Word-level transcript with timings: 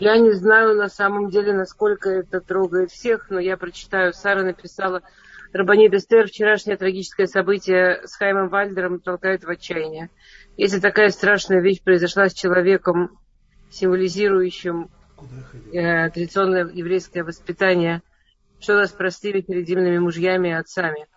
Я 0.00 0.16
не 0.16 0.32
знаю 0.32 0.76
на 0.76 0.88
самом 0.88 1.28
деле, 1.28 1.52
насколько 1.52 2.08
это 2.08 2.40
трогает 2.40 2.90
всех, 2.90 3.28
но 3.28 3.38
я 3.38 3.58
прочитаю. 3.58 4.14
Сара 4.14 4.42
написала, 4.42 5.02
Рабанит 5.52 5.92
Эстер, 5.92 6.26
вчерашнее 6.26 6.78
трагическое 6.78 7.26
событие 7.26 8.00
с 8.06 8.16
Хаймом 8.16 8.48
Вальдером 8.48 9.00
толкает 9.00 9.44
в 9.44 9.50
отчаяние. 9.50 10.08
Если 10.56 10.80
такая 10.80 11.10
страшная 11.10 11.60
вещь 11.60 11.82
произошла 11.82 12.30
с 12.30 12.32
человеком, 12.32 13.18
символизирующим 13.70 14.90
э, 15.72 16.08
традиционное 16.08 16.66
еврейское 16.68 17.22
воспитание, 17.22 18.02
что 18.58 18.76
нас 18.76 18.92
простыми 18.92 19.42
перед 19.42 19.68
земными 19.68 19.98
мужьями 19.98 20.48
и 20.48 20.52
отцами? 20.52 21.08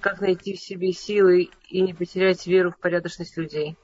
Как 0.00 0.20
найти 0.20 0.54
в 0.54 0.60
себе 0.60 0.92
силы 0.92 1.48
и 1.68 1.80
не 1.80 1.94
потерять 1.94 2.46
веру 2.46 2.70
в 2.70 2.78
порядочность 2.78 3.36
людей? 3.36 3.76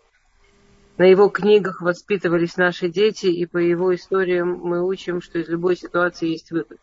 На 0.97 1.05
его 1.05 1.29
книгах 1.29 1.81
воспитывались 1.81 2.57
наши 2.57 2.89
дети, 2.89 3.27
и 3.27 3.47
по 3.47 3.59
его 3.59 3.95
историям 3.95 4.61
мы 4.63 4.87
учим, 4.87 5.21
что 5.21 5.39
из 5.39 5.49
любой 5.49 5.77
ситуации 5.77 6.29
есть 6.29 6.53
выход. 6.53 6.79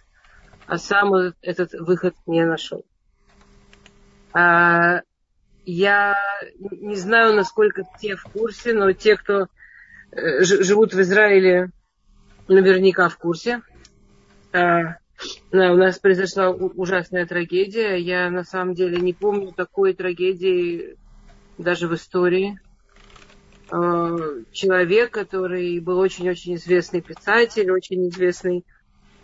А 0.67 0.77
сам 0.77 1.13
этот 1.41 1.73
выход 1.73 2.13
не 2.25 2.45
нашел. 2.45 2.85
А, 4.33 5.01
я 5.65 6.15
не 6.71 6.95
знаю, 6.95 7.35
насколько 7.35 7.83
те 7.99 8.15
в 8.15 8.23
курсе, 8.23 8.73
но 8.73 8.91
те, 8.91 9.15
кто 9.15 9.47
э, 10.11 10.43
живут 10.43 10.93
в 10.93 11.01
Израиле, 11.01 11.71
наверняка 12.49 13.07
в 13.07 13.17
курсе. 13.17 13.61
А, 14.51 14.97
да, 15.51 15.71
у 15.71 15.77
нас 15.77 15.99
произошла 15.99 16.49
ужасная 16.49 17.25
трагедия. 17.25 17.95
Я 17.95 18.29
на 18.29 18.43
самом 18.43 18.73
деле 18.73 18.99
не 18.99 19.13
помню 19.13 19.53
такой 19.53 19.93
трагедии 19.93 20.97
даже 21.57 21.87
в 21.87 21.95
истории. 21.95 22.59
А, 23.71 24.17
человек, 24.51 25.11
который 25.11 25.79
был 25.79 25.97
очень-очень 25.99 26.55
известный 26.55 27.01
писатель, 27.01 27.71
очень 27.71 28.09
известный 28.09 28.65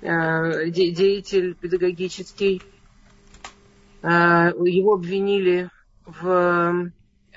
а, 0.02 0.66
деятель 0.66 1.54
педагогический. 1.54 2.62
А, 4.02 4.52
его 4.64 4.94
обвинили 4.94 5.70
в, 6.06 6.92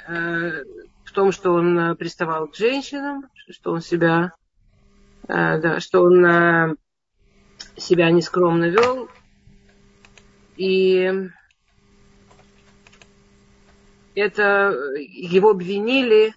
в 0.07 1.13
том, 1.13 1.33
что 1.33 1.53
он 1.55 1.97
приставал 1.97 2.47
к 2.47 2.55
женщинам, 2.55 3.25
что 3.49 3.73
он 3.73 3.81
себя, 3.81 4.33
да, 5.27 5.81
что 5.81 6.03
он 6.03 6.77
себя 7.77 8.11
нескромно 8.13 8.69
вел. 8.69 9.09
И 10.57 11.13
это 14.15 14.77
его 15.09 15.51
обвинили, 15.51 16.35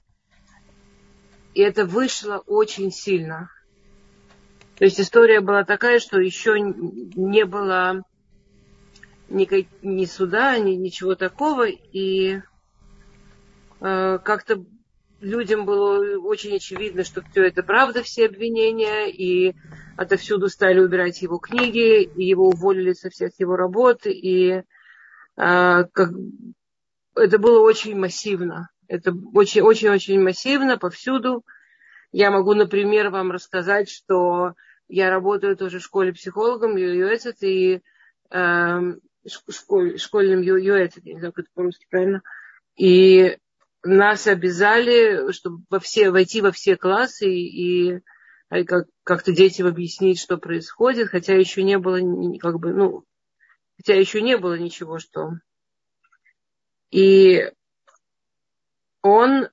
и 1.53 1.61
это 1.61 1.85
вышло 1.85 2.43
очень 2.45 2.91
сильно. 2.91 3.49
То 4.75 4.85
есть 4.85 4.99
история 4.99 5.39
была 5.39 5.63
такая, 5.63 5.99
что 5.99 6.19
еще 6.19 6.59
не 6.59 7.45
было 7.45 8.03
никак, 9.29 9.65
ни 9.81 10.05
суда, 10.05 10.57
ни 10.57 10.71
ничего 10.71 11.15
такого, 11.15 11.67
и 11.67 12.41
э, 13.79 14.19
как-то 14.23 14.65
людям 15.21 15.65
было 15.65 16.17
очень 16.19 16.55
очевидно, 16.55 17.03
что 17.03 17.21
все 17.21 17.45
это 17.45 17.63
правда, 17.63 18.03
все 18.03 18.25
обвинения, 18.25 19.09
и 19.09 19.55
отовсюду 19.95 20.49
стали 20.49 20.79
убирать 20.79 21.21
его 21.21 21.37
книги, 21.37 22.03
и 22.03 22.25
его 22.25 22.49
уволили 22.49 22.93
со 22.93 23.09
всех 23.09 23.31
его 23.39 23.55
работ, 23.55 24.05
и 24.05 24.63
а, 25.35 25.85
как, 25.85 26.11
это 27.15 27.39
было 27.39 27.59
очень 27.61 27.97
массивно. 27.97 28.69
Это 28.93 29.11
очень-очень-очень 29.11 30.21
массивно 30.21 30.77
повсюду. 30.77 31.43
Я 32.11 32.29
могу, 32.29 32.53
например, 32.53 33.09
вам 33.09 33.31
рассказать, 33.31 33.89
что 33.89 34.53
я 34.87 35.09
работаю 35.09 35.57
тоже 35.57 35.79
в 35.79 35.83
школе 35.83 36.13
психологом, 36.13 36.75
юэцет, 36.77 37.41
и 37.41 37.81
э, 38.29 38.79
школь, 39.49 39.97
школьным 39.97 40.41
юэцет, 40.41 41.05
не 41.05 41.17
знаю, 41.17 41.33
как 41.33 41.45
это 41.45 41.53
по-русски 41.55 41.87
правильно. 41.89 42.21
И 42.75 43.35
нас 43.81 44.27
обязали, 44.27 45.31
чтобы 45.31 45.63
во 45.71 45.79
все, 45.79 46.11
войти 46.11 46.41
во 46.41 46.51
все 46.51 46.77
классы 46.77 47.27
и, 47.33 47.95
и 47.95 48.63
как, 48.63 48.85
как-то 49.03 49.31
детям 49.31 49.65
объяснить, 49.65 50.19
что 50.19 50.37
происходит, 50.37 51.09
хотя 51.09 51.33
еще 51.33 51.63
не 51.63 51.79
было, 51.79 51.97
как 52.37 52.59
бы, 52.59 52.73
ну, 52.73 53.05
хотя 53.77 53.95
еще 53.95 54.21
не 54.21 54.37
было 54.37 54.53
ничего, 54.53 54.99
что... 54.99 55.31
И 56.91 57.51
он 59.03 59.49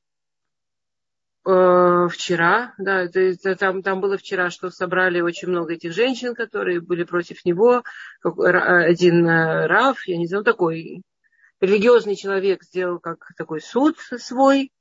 э, 1.45 2.09
вчера, 2.11 2.75
да, 2.79 3.03
это, 3.03 3.57
там, 3.57 3.83
там 3.83 4.01
было 4.01 4.17
вчера, 4.17 4.49
что 4.49 4.71
собрали 4.71 5.21
очень 5.21 5.49
много 5.49 5.75
этих 5.75 5.93
женщин, 5.93 6.35
которые 6.35 6.81
были 6.81 7.05
против 7.05 7.45
него, 7.45 7.83
как, 8.21 8.39
один 8.39 9.27
э, 9.27 9.67
Раф, 9.67 10.07
я 10.07 10.17
не 10.17 10.27
знаю, 10.27 10.45
такой 10.45 11.03
религиозный 11.61 12.17
человек 12.17 12.63
сделал 12.63 12.99
как 12.99 13.19
такой 13.37 13.61
суд 13.61 13.99
свой 13.99 14.73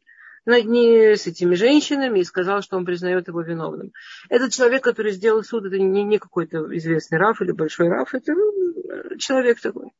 над 0.46 0.66
ней, 0.66 1.18
с 1.18 1.28
этими 1.28 1.56
женщинами 1.56 2.19
и 2.19 2.24
сказал, 2.24 2.62
что 2.62 2.78
он 2.78 2.86
признает 2.86 3.28
его 3.28 3.41
виновным. 3.41 3.91
Этот 4.30 4.53
человек, 4.53 4.84
который 4.84 5.12
сделал 5.12 5.44
суд, 5.44 5.66
это 5.66 5.78
не, 5.78 6.03
не 6.03 6.18
какой-то 6.18 6.75
известный 6.78 7.18
Раф 7.18 7.41
или 7.41 7.51
большой 7.51 7.90
Раф, 7.90 8.13
это 8.13 8.34
ну, 8.34 9.18
человек 9.18 9.59
такой. 9.59 9.91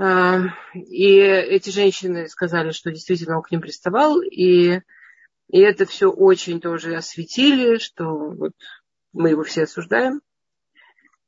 И 0.00 1.14
эти 1.16 1.68
женщины 1.68 2.26
сказали, 2.28 2.70
что 2.70 2.90
действительно 2.90 3.36
он 3.36 3.42
к 3.42 3.50
ним 3.50 3.60
приставал, 3.60 4.22
и, 4.22 4.80
и 5.48 5.58
это 5.58 5.84
все 5.84 6.10
очень 6.10 6.60
тоже 6.60 6.94
осветили, 6.94 7.76
что 7.76 8.04
вот 8.06 8.52
мы 9.12 9.30
его 9.30 9.42
все 9.42 9.64
осуждаем. 9.64 10.22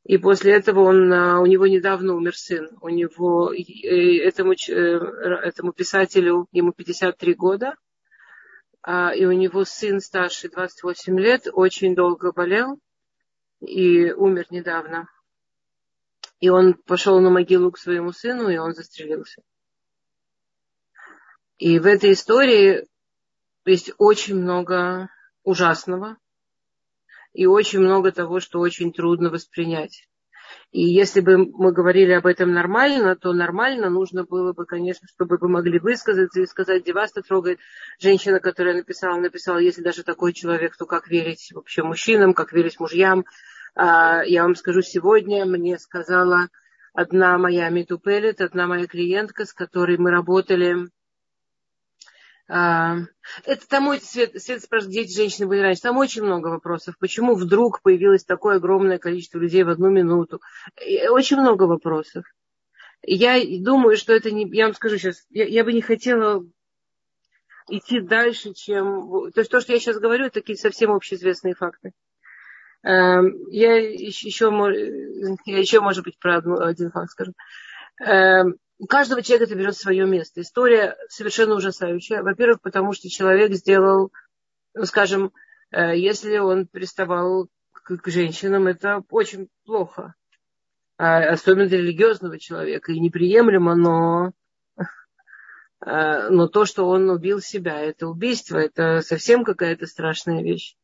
И 0.04 0.18
после 0.18 0.54
этого 0.54 0.80
он, 0.80 1.12
а, 1.12 1.40
у 1.40 1.46
него 1.46 1.66
недавно 1.66 2.14
умер 2.14 2.36
сын. 2.36 2.70
У 2.80 2.88
него, 2.88 3.52
этому, 3.52 4.52
э, 4.52 4.72
этому 4.72 5.72
писателю, 5.72 6.48
ему 6.50 6.72
53 6.72 7.34
года. 7.34 7.76
А, 8.82 9.14
и 9.14 9.24
у 9.26 9.32
него 9.32 9.64
сын 9.64 10.00
старший, 10.00 10.50
28 10.50 11.20
лет, 11.20 11.46
очень 11.52 11.94
долго 11.94 12.32
болел 12.32 12.80
и 13.60 14.10
умер 14.12 14.46
недавно. 14.50 15.08
И 16.42 16.48
он 16.48 16.74
пошел 16.74 17.20
на 17.20 17.30
могилу 17.30 17.70
к 17.70 17.78
своему 17.78 18.10
сыну, 18.10 18.48
и 18.48 18.56
он 18.56 18.74
застрелился. 18.74 19.42
И 21.56 21.78
в 21.78 21.86
этой 21.86 22.14
истории 22.14 22.88
есть 23.64 23.92
очень 23.96 24.34
много 24.34 25.08
ужасного, 25.44 26.18
и 27.32 27.46
очень 27.46 27.78
много 27.78 28.10
того, 28.10 28.40
что 28.40 28.58
очень 28.58 28.92
трудно 28.92 29.30
воспринять. 29.30 30.08
И 30.72 30.82
если 30.82 31.20
бы 31.20 31.38
мы 31.38 31.70
говорили 31.70 32.10
об 32.10 32.26
этом 32.26 32.52
нормально, 32.52 33.14
то 33.14 33.32
нормально 33.32 33.88
нужно 33.88 34.24
было 34.24 34.52
бы, 34.52 34.66
конечно, 34.66 35.06
чтобы 35.06 35.38
вы 35.40 35.48
могли 35.48 35.78
высказаться 35.78 36.40
и 36.40 36.46
сказать, 36.46 36.82
где 36.82 36.92
вас 36.92 37.12
трогает 37.12 37.60
женщина, 38.00 38.40
которая 38.40 38.74
написала, 38.74 39.16
написала, 39.20 39.58
если 39.58 39.80
даже 39.80 40.02
такой 40.02 40.32
человек, 40.32 40.76
то 40.76 40.86
как 40.86 41.06
верить 41.06 41.52
вообще 41.52 41.84
мужчинам, 41.84 42.34
как 42.34 42.52
верить 42.52 42.80
мужьям. 42.80 43.26
А, 43.74 44.22
я 44.24 44.42
вам 44.42 44.54
скажу, 44.54 44.82
сегодня 44.82 45.44
мне 45.46 45.78
сказала 45.78 46.48
одна 46.92 47.38
моя 47.38 47.68
метупелит, 47.70 48.40
одна 48.40 48.66
моя 48.66 48.86
клиентка, 48.86 49.44
с 49.44 49.52
которой 49.52 49.96
мы 49.96 50.10
работали 50.10 50.88
а, 52.54 52.96
это 53.44 53.66
там 53.66 53.98
Свет, 54.00 54.40
Свет 54.42 54.62
спрашивает, 54.62 54.94
дети, 54.94 55.16
женщины 55.16 55.46
были 55.46 55.60
раньше. 55.60 55.80
Там 55.80 55.96
очень 55.96 56.22
много 56.22 56.48
вопросов. 56.48 56.96
Почему 56.98 57.34
вдруг 57.34 57.80
появилось 57.80 58.24
такое 58.24 58.56
огромное 58.56 58.98
количество 58.98 59.38
людей 59.38 59.62
в 59.62 59.70
одну 59.70 59.88
минуту? 59.88 60.40
Очень 61.08 61.38
много 61.38 61.62
вопросов. 61.62 62.26
Я 63.02 63.40
думаю, 63.60 63.96
что 63.96 64.12
это 64.12 64.30
не... 64.30 64.46
Я 64.54 64.66
вам 64.66 64.74
скажу 64.74 64.98
сейчас, 64.98 65.24
я, 65.30 65.46
я 65.46 65.64
бы 65.64 65.72
не 65.72 65.80
хотела 65.80 66.44
идти 67.68 68.00
дальше, 68.00 68.52
чем... 68.52 69.32
То 69.32 69.40
есть 69.40 69.50
то, 69.50 69.60
что 69.60 69.72
я 69.72 69.80
сейчас 69.80 69.98
говорю, 69.98 70.26
это 70.26 70.40
такие 70.40 70.58
совсем 70.58 70.92
общеизвестные 70.92 71.54
факты. 71.54 71.92
Эм, 72.84 73.48
я 73.50 73.76
еще, 73.76 74.50
я 75.46 75.58
еще, 75.58 75.80
может 75.80 76.04
быть, 76.04 76.18
про 76.18 76.38
одну, 76.38 76.60
один 76.60 76.90
факт 76.90 77.10
скажу. 77.10 77.32
Эм, 78.00 78.56
у 78.78 78.86
каждого 78.86 79.22
человека 79.22 79.44
это 79.44 79.58
берет 79.58 79.76
свое 79.76 80.04
место. 80.06 80.40
История 80.40 80.96
совершенно 81.08 81.54
ужасающая. 81.54 82.22
Во-первых, 82.22 82.60
потому 82.60 82.92
что 82.92 83.08
человек 83.08 83.52
сделал, 83.52 84.10
ну, 84.74 84.84
скажем, 84.84 85.32
э, 85.70 85.96
если 85.96 86.38
он 86.38 86.66
приставал 86.66 87.48
к, 87.72 87.96
к 87.98 88.08
женщинам, 88.08 88.66
это 88.66 89.04
очень 89.10 89.48
плохо. 89.64 90.14
А, 90.98 91.30
особенно 91.30 91.68
для 91.68 91.78
религиозного 91.78 92.40
человека. 92.40 92.90
И 92.90 92.98
неприемлемо, 92.98 93.76
но, 93.76 94.32
э, 95.86 96.28
но 96.30 96.48
то, 96.48 96.64
что 96.64 96.88
он 96.88 97.08
убил 97.10 97.40
себя, 97.40 97.78
это 97.78 98.08
убийство, 98.08 98.58
это 98.58 99.00
совсем 99.02 99.44
какая-то 99.44 99.86
страшная 99.86 100.42
вещь. 100.42 100.76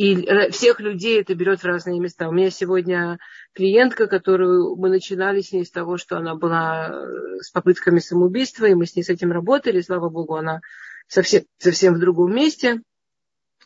Э, 0.00 0.48
и 0.48 0.50
всех 0.50 0.80
людей 0.80 1.20
это 1.20 1.34
берет 1.34 1.60
в 1.60 1.66
разные 1.66 2.00
места. 2.00 2.28
У 2.28 2.32
меня 2.32 2.50
сегодня 2.50 3.18
клиентка, 3.52 4.06
которую 4.06 4.76
мы 4.76 4.88
начинали 4.88 5.40
с 5.42 5.52
ней 5.52 5.64
с 5.64 5.70
того, 5.70 5.98
что 5.98 6.16
она 6.16 6.34
была 6.34 6.88
э, 6.88 7.40
с 7.40 7.50
попытками 7.50 7.98
самоубийства, 7.98 8.64
и 8.66 8.74
мы 8.74 8.86
с 8.86 8.96
ней 8.96 9.02
с 9.02 9.10
этим 9.10 9.30
работали. 9.30 9.80
Слава 9.80 10.08
богу, 10.08 10.36
она 10.36 10.60
совсем, 11.06 11.44
совсем 11.58 11.94
в 11.94 11.98
другом 11.98 12.34
месте. 12.34 12.80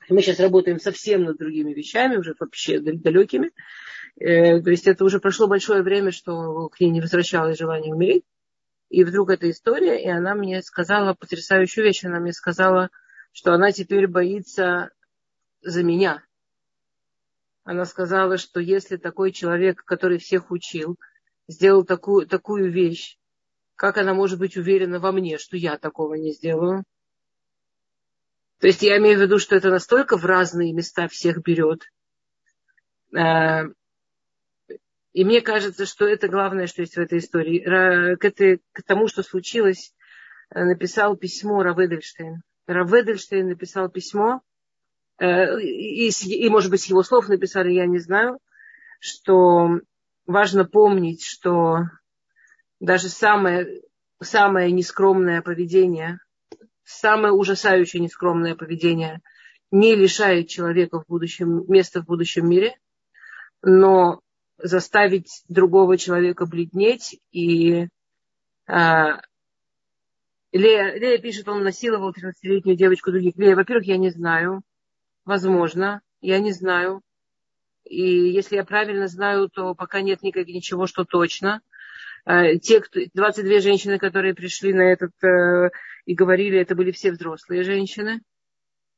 Мы 0.08 0.20
сейчас 0.20 0.40
работаем 0.40 0.80
совсем 0.80 1.24
над 1.24 1.38
другими 1.38 1.72
вещами, 1.72 2.16
уже 2.16 2.34
вообще 2.38 2.80
далекими. 2.80 3.52
Э, 4.18 4.60
то 4.60 4.70
есть 4.70 4.88
это 4.88 5.04
уже 5.04 5.20
прошло 5.20 5.46
большое 5.46 5.82
время, 5.82 6.10
что 6.10 6.68
к 6.68 6.80
ней 6.80 6.90
не 6.90 7.00
возвращалось 7.00 7.58
желание 7.58 7.94
умереть. 7.94 8.24
И 8.90 9.04
вдруг 9.04 9.30
эта 9.30 9.50
история, 9.50 10.02
и 10.02 10.08
она 10.08 10.34
мне 10.34 10.62
сказала 10.62 11.14
потрясающую 11.14 11.84
вещь. 11.84 12.04
Она 12.04 12.18
мне 12.20 12.32
сказала, 12.32 12.90
что 13.32 13.52
она 13.52 13.72
теперь 13.72 14.06
боится 14.06 14.90
за 15.64 15.82
меня. 15.82 16.24
Она 17.64 17.86
сказала, 17.86 18.36
что 18.36 18.60
если 18.60 18.96
такой 18.96 19.32
человек, 19.32 19.84
который 19.84 20.18
всех 20.18 20.50
учил, 20.50 20.98
сделал 21.48 21.84
такую, 21.84 22.26
такую 22.26 22.70
вещь, 22.70 23.18
как 23.74 23.96
она 23.96 24.14
может 24.14 24.38
быть 24.38 24.56
уверена 24.56 25.00
во 25.00 25.12
мне, 25.12 25.38
что 25.38 25.56
я 25.56 25.78
такого 25.78 26.14
не 26.14 26.32
сделаю? 26.32 26.84
То 28.60 28.66
есть 28.68 28.82
я 28.82 28.98
имею 28.98 29.18
в 29.18 29.22
виду, 29.22 29.38
что 29.38 29.56
это 29.56 29.70
настолько 29.70 30.16
в 30.16 30.24
разные 30.24 30.72
места 30.72 31.08
всех 31.08 31.42
берет. 31.42 31.90
Э, 33.16 33.64
и 35.12 35.24
мне 35.24 35.40
кажется, 35.40 35.86
что 35.86 36.06
это 36.06 36.28
главное, 36.28 36.66
что 36.66 36.82
есть 36.82 36.96
в 36.96 37.00
этой 37.00 37.18
истории. 37.18 37.60
К, 37.60 38.24
этой, 38.24 38.62
к 38.72 38.82
тому, 38.82 39.08
что 39.08 39.22
случилось, 39.22 39.94
э, 40.50 40.64
написал 40.64 41.16
письмо 41.16 41.62
Раведельштейн. 41.62 42.42
Раведельштейн 42.66 43.48
написал 43.48 43.88
письмо, 43.88 44.42
и, 45.20 46.08
и, 46.08 46.48
может 46.48 46.70
быть, 46.70 46.88
его 46.88 47.02
слов 47.02 47.28
написали, 47.28 47.72
я 47.72 47.86
не 47.86 47.98
знаю, 47.98 48.38
что 48.98 49.80
важно 50.26 50.64
помнить, 50.64 51.24
что 51.24 51.82
даже 52.80 53.08
самое, 53.08 53.82
самое 54.20 54.72
нескромное 54.72 55.42
поведение, 55.42 56.18
самое 56.84 57.32
ужасающее 57.32 58.02
нескромное 58.02 58.54
поведение 58.54 59.20
не 59.70 59.94
лишает 59.94 60.48
человека 60.48 61.00
в 61.00 61.06
будущем, 61.06 61.64
места 61.68 62.00
в 62.00 62.06
будущем 62.06 62.48
мире, 62.48 62.76
но 63.62 64.20
заставить 64.58 65.42
другого 65.48 65.96
человека 65.98 66.46
бледнеть 66.46 67.20
и 67.32 67.88
а, 68.66 69.20
Лея, 70.52 70.94
Лея 70.94 71.18
пишет, 71.18 71.48
он 71.48 71.64
насиловал 71.64 72.12
13-летнюю 72.12 72.76
девочку 72.76 73.10
других. 73.10 73.36
Лея, 73.36 73.56
во-первых, 73.56 73.86
я 73.86 73.96
не 73.96 74.10
знаю. 74.10 74.62
Возможно, 75.24 76.02
я 76.20 76.38
не 76.38 76.52
знаю. 76.52 77.02
И 77.84 78.02
если 78.02 78.56
я 78.56 78.64
правильно 78.64 79.08
знаю, 79.08 79.48
то 79.48 79.74
пока 79.74 80.00
нет 80.00 80.22
никак, 80.22 80.46
ничего, 80.46 80.86
что 80.86 81.04
точно. 81.04 81.60
А, 82.24 82.56
те, 82.56 82.80
кто, 82.80 83.00
22 83.12 83.60
женщины, 83.60 83.98
которые 83.98 84.34
пришли 84.34 84.72
на 84.72 84.82
этот 84.82 85.12
э, 85.22 85.70
и 86.06 86.14
говорили, 86.14 86.58
это 86.58 86.74
были 86.74 86.90
все 86.90 87.12
взрослые 87.12 87.62
женщины. 87.62 88.22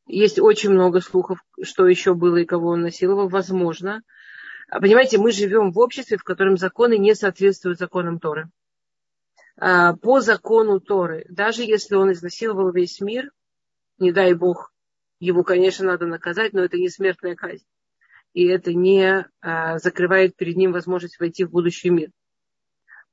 Есть 0.07 0.39
очень 0.39 0.71
много 0.71 1.01
слухов, 1.01 1.41
что 1.63 1.89
еще 1.89 2.15
было 2.15 2.37
и 2.37 2.45
кого 2.45 2.69
он 2.69 2.83
насиловал. 2.83 3.29
Возможно. 3.29 4.03
А, 4.69 4.81
понимаете, 4.81 5.19
мы 5.19 5.33
живем 5.33 5.73
в 5.73 5.79
обществе, 5.79 6.17
в 6.17 6.25
котором 6.25 6.57
законы 6.57 6.97
не 6.99 7.15
соответствуют 7.15 7.79
законам 7.79 8.21
Торы. 8.21 8.49
А, 9.59 9.97
по 9.97 10.21
закону 10.21 10.81
Торы, 10.81 11.27
даже 11.29 11.63
если 11.63 11.97
он 11.97 12.13
изнасиловал 12.13 12.71
весь 12.71 13.01
мир, 13.01 13.33
не 13.99 14.13
дай 14.13 14.35
Бог, 14.35 14.73
его, 15.19 15.43
конечно, 15.43 15.87
надо 15.87 16.07
наказать, 16.07 16.53
но 16.53 16.63
это 16.63 16.77
не 16.77 16.89
смертная 16.89 17.35
казнь. 17.35 17.65
И 18.33 18.47
это 18.47 18.75
не 18.75 19.27
а, 19.41 19.79
закрывает 19.79 20.37
перед 20.37 20.57
ним 20.57 20.73
возможность 20.73 21.19
войти 21.19 21.45
в 21.45 21.51
будущий 21.51 21.91
мир. 21.91 22.11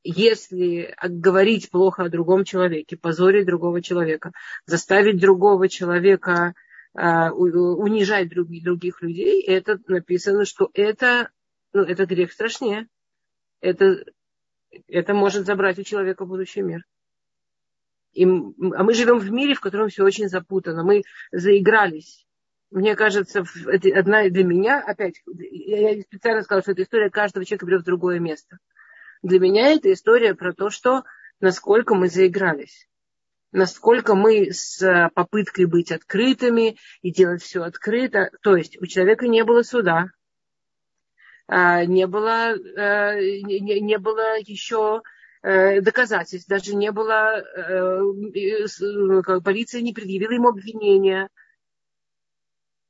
Если 0.04 0.94
говорить 1.02 1.70
плохо 1.70 2.04
о 2.04 2.10
другом 2.10 2.44
человеке, 2.44 2.98
позорить 2.98 3.46
другого 3.46 3.82
человека, 3.82 4.34
заставить 4.66 5.20
другого 5.20 5.70
человека 5.70 6.54
унижать 6.96 8.30
других, 8.30 8.64
других 8.64 9.02
людей, 9.02 9.42
это 9.42 9.80
написано, 9.88 10.46
что 10.46 10.70
это 10.76 11.32
ну, 11.74 11.82
это 11.82 12.06
грех 12.06 12.32
страшнее. 12.32 12.88
Это, 13.60 14.06
это 14.88 15.14
может 15.14 15.46
забрать 15.46 15.80
у 15.80 15.84
человека 15.84 16.26
будущий 16.26 16.62
мир. 16.62 16.86
И, 18.14 18.24
а 18.26 18.84
мы 18.84 18.94
живем 18.94 19.20
в 19.20 19.32
мире, 19.32 19.56
в 19.56 19.60
котором 19.60 19.90
все 19.90 20.04
очень 20.04 20.30
запутано. 20.30 20.84
Мы 20.84 21.04
заигрались. 21.32 22.26
Мне 22.72 22.96
кажется, 22.96 23.44
это 23.68 23.90
одна 24.00 24.30
для 24.30 24.44
меня, 24.44 24.80
опять, 24.80 25.22
я 25.28 26.02
специально 26.02 26.42
сказала, 26.42 26.64
что 26.64 26.72
эта 26.72 26.84
история 26.84 27.10
каждого 27.10 27.46
человека 27.46 27.66
берет 27.66 27.82
в 27.82 27.86
другое 27.86 28.20
место. 28.20 28.58
Для 29.22 29.40
меня 29.40 29.72
это 29.74 29.92
история 29.94 30.34
про 30.34 30.54
то, 30.54 30.70
что 30.70 31.04
насколько 31.40 31.94
мы 31.94 32.08
заигрались 32.08 32.88
насколько 33.54 34.16
мы 34.16 34.52
с 34.52 35.12
попыткой 35.14 35.66
быть 35.66 35.92
открытыми 35.92 36.78
и 37.02 37.12
делать 37.12 37.42
все 37.42 37.62
открыто. 37.62 38.32
То 38.42 38.58
есть 38.58 38.82
у 38.82 38.86
человека 38.88 39.28
не 39.28 39.44
было 39.44 39.62
суда, 39.62 40.08
а, 41.48 41.86
не 41.86 42.08
было, 42.08 42.56
э, 42.56 43.42
не, 43.44 43.80
не 43.80 43.98
было 43.98 44.40
еще 44.40 45.04
доказательств, 45.44 46.48
даже 46.48 46.74
не 46.74 46.92
было, 46.92 47.38
э, 47.38 49.22
как 49.24 49.44
полиция 49.44 49.82
не 49.82 49.94
предъявила 49.94 50.32
ему 50.32 50.50
обвинения. 50.50 51.30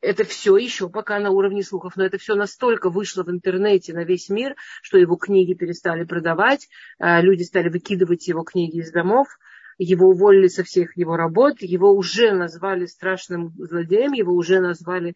Это 0.01 0.23
все 0.23 0.57
еще 0.57 0.89
пока 0.89 1.19
на 1.19 1.31
уровне 1.31 1.63
слухов, 1.63 1.95
но 1.95 2.05
это 2.05 2.17
все 2.17 2.35
настолько 2.35 2.89
вышло 2.89 3.23
в 3.23 3.31
интернете 3.31 3.93
на 3.93 4.03
весь 4.03 4.29
мир, 4.29 4.55
что 4.81 4.97
его 4.97 5.15
книги 5.15 5.53
перестали 5.53 6.03
продавать, 6.03 6.67
люди 6.99 7.43
стали 7.43 7.69
выкидывать 7.69 8.27
его 8.27 8.43
книги 8.43 8.79
из 8.79 8.91
домов, 8.91 9.29
его 9.77 10.09
уволили 10.09 10.47
со 10.47 10.63
всех 10.65 10.97
его 10.97 11.15
работ, 11.15 11.61
его 11.61 11.91
уже 11.93 12.33
назвали 12.33 12.85
страшным 12.85 13.53
злодеем, 13.57 14.11
его 14.11 14.33
уже 14.33 14.59
назвали 14.59 15.15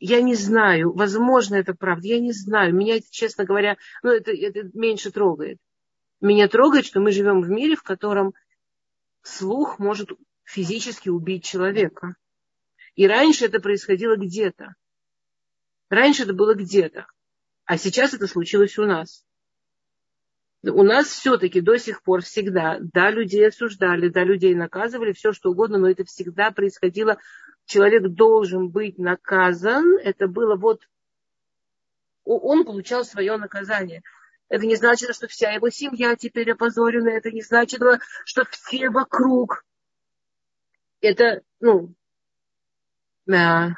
я 0.00 0.22
не 0.22 0.34
знаю, 0.34 0.92
возможно, 0.92 1.56
это 1.56 1.74
правда, 1.74 2.06
я 2.06 2.20
не 2.20 2.32
знаю. 2.32 2.74
Меня, 2.74 3.00
честно 3.10 3.44
говоря, 3.44 3.76
ну, 4.02 4.12
это, 4.12 4.30
это 4.30 4.70
меньше 4.72 5.10
трогает. 5.10 5.58
Меня 6.20 6.48
трогает, 6.48 6.84
что 6.84 7.00
мы 7.00 7.12
живем 7.12 7.42
в 7.42 7.48
мире, 7.48 7.76
в 7.76 7.82
котором 7.82 8.34
слух 9.22 9.78
может 9.78 10.10
физически 10.44 11.08
убить 11.08 11.44
человека. 11.44 12.14
И 12.94 13.06
раньше 13.06 13.46
это 13.46 13.60
происходило 13.60 14.16
где-то. 14.16 14.74
Раньше 15.88 16.24
это 16.24 16.34
было 16.34 16.54
где-то. 16.54 17.06
А 17.64 17.78
сейчас 17.78 18.14
это 18.14 18.26
случилось 18.26 18.78
у 18.78 18.84
нас. 18.84 19.24
У 20.62 20.82
нас 20.82 21.06
все-таки 21.06 21.60
до 21.60 21.78
сих 21.78 22.02
пор 22.02 22.22
всегда, 22.22 22.78
да, 22.80 23.10
людей 23.10 23.46
осуждали, 23.46 24.08
да, 24.08 24.24
людей 24.24 24.54
наказывали, 24.56 25.12
все 25.12 25.32
что 25.32 25.50
угодно, 25.50 25.78
но 25.78 25.88
это 25.88 26.04
всегда 26.04 26.50
происходило 26.50 27.18
человек 27.68 28.08
должен 28.08 28.70
быть 28.70 28.98
наказан, 28.98 29.98
это 29.98 30.26
было 30.26 30.56
вот, 30.56 30.80
он 32.24 32.64
получал 32.64 33.04
свое 33.04 33.36
наказание. 33.36 34.02
Это 34.48 34.66
не 34.66 34.76
значит, 34.76 35.14
что 35.14 35.28
вся 35.28 35.52
его 35.52 35.68
семья 35.70 36.16
теперь 36.16 36.50
опозорена, 36.52 37.10
это 37.10 37.30
не 37.30 37.42
значит, 37.42 37.80
что 38.24 38.44
все 38.50 38.88
вокруг. 38.90 39.64
Это, 41.00 41.42
ну, 41.60 41.94
да. 43.26 43.76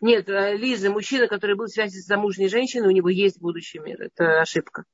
Нет, 0.00 0.28
Лиза, 0.28 0.90
мужчина, 0.90 1.28
который 1.28 1.56
был 1.56 1.66
в 1.66 1.70
связи 1.70 2.00
с 2.00 2.06
замужней 2.06 2.48
женщиной, 2.48 2.88
у 2.88 2.92
него 2.92 3.08
есть 3.08 3.40
будущий 3.40 3.78
мир. 3.78 4.02
Это 4.02 4.40
ошибка. 4.40 4.84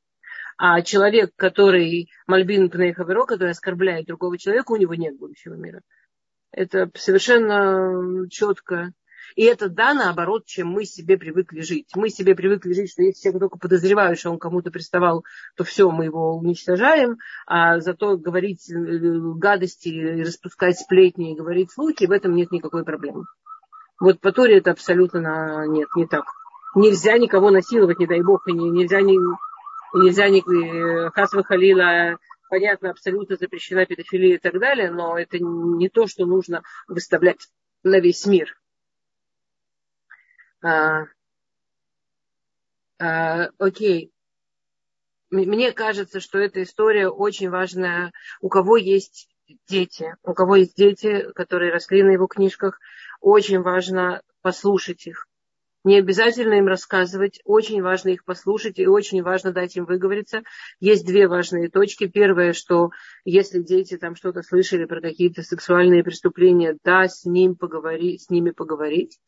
А 0.59 0.83
человек, 0.83 1.33
который 1.37 2.11
Мальбин 2.27 2.71
Пнейхаверо, 2.71 3.25
который 3.25 3.51
оскорбляет 3.51 4.07
другого 4.07 4.39
человека, 4.39 4.73
у 4.73 4.77
него 4.77 4.95
нет 4.95 5.17
будущего 5.17 5.55
мира. 5.55 5.81
Это 6.51 6.91
совершенно 6.95 8.29
четко. 8.29 8.93
И 9.37 9.45
это 9.45 9.69
да, 9.69 9.95
наоборот, 9.95 10.45
чем 10.47 10.69
мы 10.69 10.85
себе 10.85 11.17
привыкли 11.17 11.61
жить. 11.61 11.89
Мы 11.95 12.11
себе 12.11 12.35
привыкли 12.35 12.73
жить, 12.73 12.93
что 12.93 13.03
если 13.03 13.23
человек 13.23 13.41
только 13.43 13.59
подозревают, 13.59 14.19
что 14.19 14.31
он 14.31 14.39
кому-то 14.39 14.71
приставал, 14.71 15.25
то 15.57 15.65
все, 15.65 15.91
мы 15.91 16.07
его 16.07 16.37
уничтожаем. 16.37 17.19
А 17.47 17.81
зато 17.81 18.17
говорить 18.17 18.71
э, 18.71 18.75
гадости, 18.75 20.23
распускать 20.23 20.79
сплетни 20.79 21.33
и 21.33 21.37
говорить 21.37 21.73
слухи, 21.73 22.07
в 22.07 22.13
этом 22.13 22.35
нет 22.35 22.51
никакой 22.53 22.85
проблемы. 22.85 23.25
Вот 24.01 24.21
по 24.21 24.33
Торе 24.33 24.59
это 24.59 24.73
абсолютно 24.73 25.21
на... 25.21 25.67
нет, 25.67 25.89
не 25.97 26.07
так. 26.07 26.25
Нельзя 26.75 27.19
никого 27.19 27.51
насиловать, 27.51 27.99
не 27.99 28.07
дай 28.07 28.23
бог, 28.23 28.49
и 28.49 28.53
нельзя, 28.53 29.01
не, 29.01 29.19
нельзя 29.95 30.29
ни 30.29 30.41
э, 30.41 31.11
Хасва 31.11 31.43
Халила 31.43 32.17
понятно, 32.53 32.91
абсолютно 32.91 33.37
запрещена 33.37 33.87
педофилия 33.87 34.35
и 34.35 34.39
так 34.39 34.61
далее, 34.61 34.91
но 34.91 35.17
это 35.17 35.39
не 35.39 35.89
то, 35.89 36.07
что 36.07 36.27
нужно 36.27 36.63
выставлять 36.87 37.49
на 37.83 37.99
весь 37.99 38.27
мир. 38.27 38.55
А, 40.63 41.07
а, 42.99 43.49
окей. 43.59 44.13
Мне 45.31 45.73
кажется, 45.73 46.21
что 46.21 46.39
эта 46.39 46.63
история 46.63 47.09
очень 47.09 47.51
важная. 47.51 48.13
У 48.41 48.49
кого 48.49 48.77
есть 48.77 49.29
дети, 49.67 50.15
у 50.23 50.35
кого 50.35 50.57
есть 50.57 50.77
дети, 50.77 51.27
которые 51.35 51.73
росли 51.73 52.03
на 52.03 52.11
его 52.11 52.27
книжках, 52.27 52.79
очень 53.21 53.61
важно 53.61 54.23
послушать 54.43 55.07
их. 55.07 55.27
Не 55.85 55.99
обязательно 55.99 56.55
им 56.55 56.69
рассказывать, 56.69 57.41
очень 57.45 57.83
важно 57.83 58.11
их 58.11 58.25
послушать 58.25 58.79
и 58.79 58.87
очень 58.87 59.21
важно 59.23 59.53
дать 59.53 59.77
им 59.77 59.85
выговориться. 59.85 60.43
Есть 60.79 61.05
две 61.05 61.27
важные 61.27 61.71
точки. 61.71 62.07
Первое, 62.07 62.53
что 62.53 62.91
если 63.25 63.61
дети 63.61 63.97
там 63.97 64.15
что-то 64.15 64.43
слышали 64.43 64.85
про 64.85 65.01
какие-то 65.01 65.43
сексуальные 65.43 66.05
преступления, 66.05 66.77
да, 66.85 67.09
с, 67.09 67.25
ним 67.25 67.57
поговорить, 67.57 68.23
с 68.23 68.31
ними 68.31 68.51
поговорить. 68.51 69.19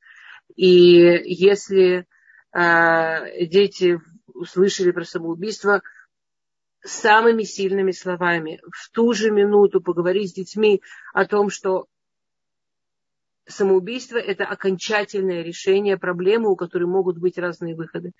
И 0.57 0.67
если 0.67 2.07
э, 2.53 3.47
дети 3.47 4.01
услышали 4.27 4.91
про 4.91 5.05
самоубийство, 5.05 5.83
самыми 6.85 7.45
сильными 7.45 7.93
словами 7.93 8.61
в 8.71 8.91
ту 8.91 9.15
же 9.15 9.31
минуту 9.31 9.81
поговорить 9.81 10.31
с 10.31 10.35
детьми 10.35 10.83
о 11.15 11.25
том, 11.25 11.49
что 11.51 11.87
самоубийство– 13.47 14.17
это 14.19 14.45
окончательное 14.45 15.43
решение 15.43 15.97
проблемы, 15.97 16.51
у 16.51 16.57
которой 16.57 16.85
могут 16.85 17.19
быть 17.19 17.39
разные 17.39 17.75
выходы. 17.75 18.13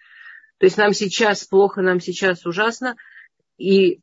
То 0.59 0.67
есть 0.67 0.79
нам 0.79 0.93
сейчас 0.93 1.45
плохо, 1.45 1.83
нам 1.83 2.01
сейчас 2.01 2.47
ужасно, 2.47 2.97
и 3.59 4.01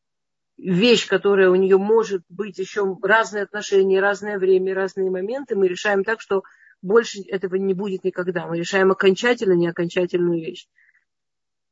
вещь, 0.57 1.07
которая 1.07 1.49
у 1.49 1.55
нее 1.55 1.77
может 1.77 2.23
быть 2.29 2.59
еще 2.59 2.97
разные 3.01 3.43
отношения, 3.43 3.99
разное 3.99 4.37
время, 4.37 4.75
разные 4.75 5.09
моменты, 5.09 5.55
мы 5.55 5.67
решаем 5.67 6.03
так, 6.03 6.21
что 6.21 6.43
больше 6.81 7.21
этого 7.27 7.55
не 7.55 7.73
будет 7.73 8.03
никогда. 8.03 8.47
Мы 8.47 8.57
решаем 8.57 8.91
окончательно 8.91 9.53
неокончательную 9.53 10.39
вещь. 10.39 10.67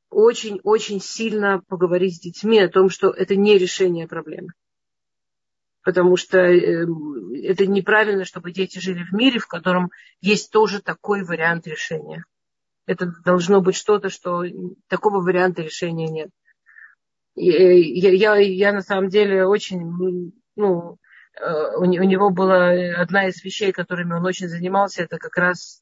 Очень-очень 0.10 1.02
сильно 1.02 1.62
поговорить 1.68 2.16
с 2.16 2.20
детьми 2.20 2.60
о 2.60 2.70
том, 2.70 2.90
что 2.90 3.10
это 3.10 3.36
не 3.36 3.58
решение 3.58 4.08
проблемы 4.08 4.50
потому 5.90 6.18
что 6.18 6.38
э, 6.38 6.86
это 7.44 7.66
неправильно, 7.66 8.26
чтобы 8.26 8.52
дети 8.52 8.78
жили 8.80 9.04
в 9.04 9.14
мире, 9.14 9.40
в 9.40 9.48
котором 9.48 9.90
есть 10.22 10.52
тоже 10.52 10.82
такой 10.82 11.24
вариант 11.24 11.66
решения. 11.66 12.26
Это 12.86 13.12
должно 13.26 13.62
быть 13.62 13.76
что-то, 13.76 14.10
что 14.10 14.44
такого 14.88 15.22
варианта 15.22 15.62
решения 15.62 16.08
нет. 16.08 16.30
Э, 17.36 17.42
я, 17.42 18.12
я, 18.12 18.36
я 18.36 18.72
на 18.72 18.82
самом 18.82 19.10
деле 19.10 19.46
очень, 19.46 20.32
ну, 20.56 20.98
у, 21.78 21.86
него 21.86 22.30
была 22.30 22.72
одна 22.98 23.28
из 23.28 23.44
вещей, 23.44 23.72
которыми 23.72 24.14
он 24.14 24.26
очень 24.26 24.48
занимался, 24.48 25.04
это 25.04 25.18
как 25.18 25.38
раз 25.38 25.82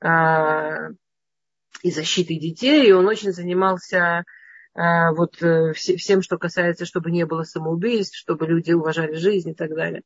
а, 0.00 0.90
и 1.82 1.90
защитой 1.90 2.38
детей, 2.38 2.88
и 2.88 2.92
он 2.92 3.06
очень 3.06 3.32
занимался 3.32 4.24
а, 4.74 5.12
вот 5.12 5.42
э, 5.42 5.72
всем, 5.74 6.22
что 6.22 6.38
касается, 6.38 6.86
чтобы 6.86 7.10
не 7.10 7.26
было 7.26 7.42
самоубийств, 7.42 8.16
чтобы 8.16 8.46
люди 8.46 8.72
уважали 8.72 9.14
жизнь 9.14 9.50
и 9.50 9.54
так 9.54 9.70
далее. 9.74 10.02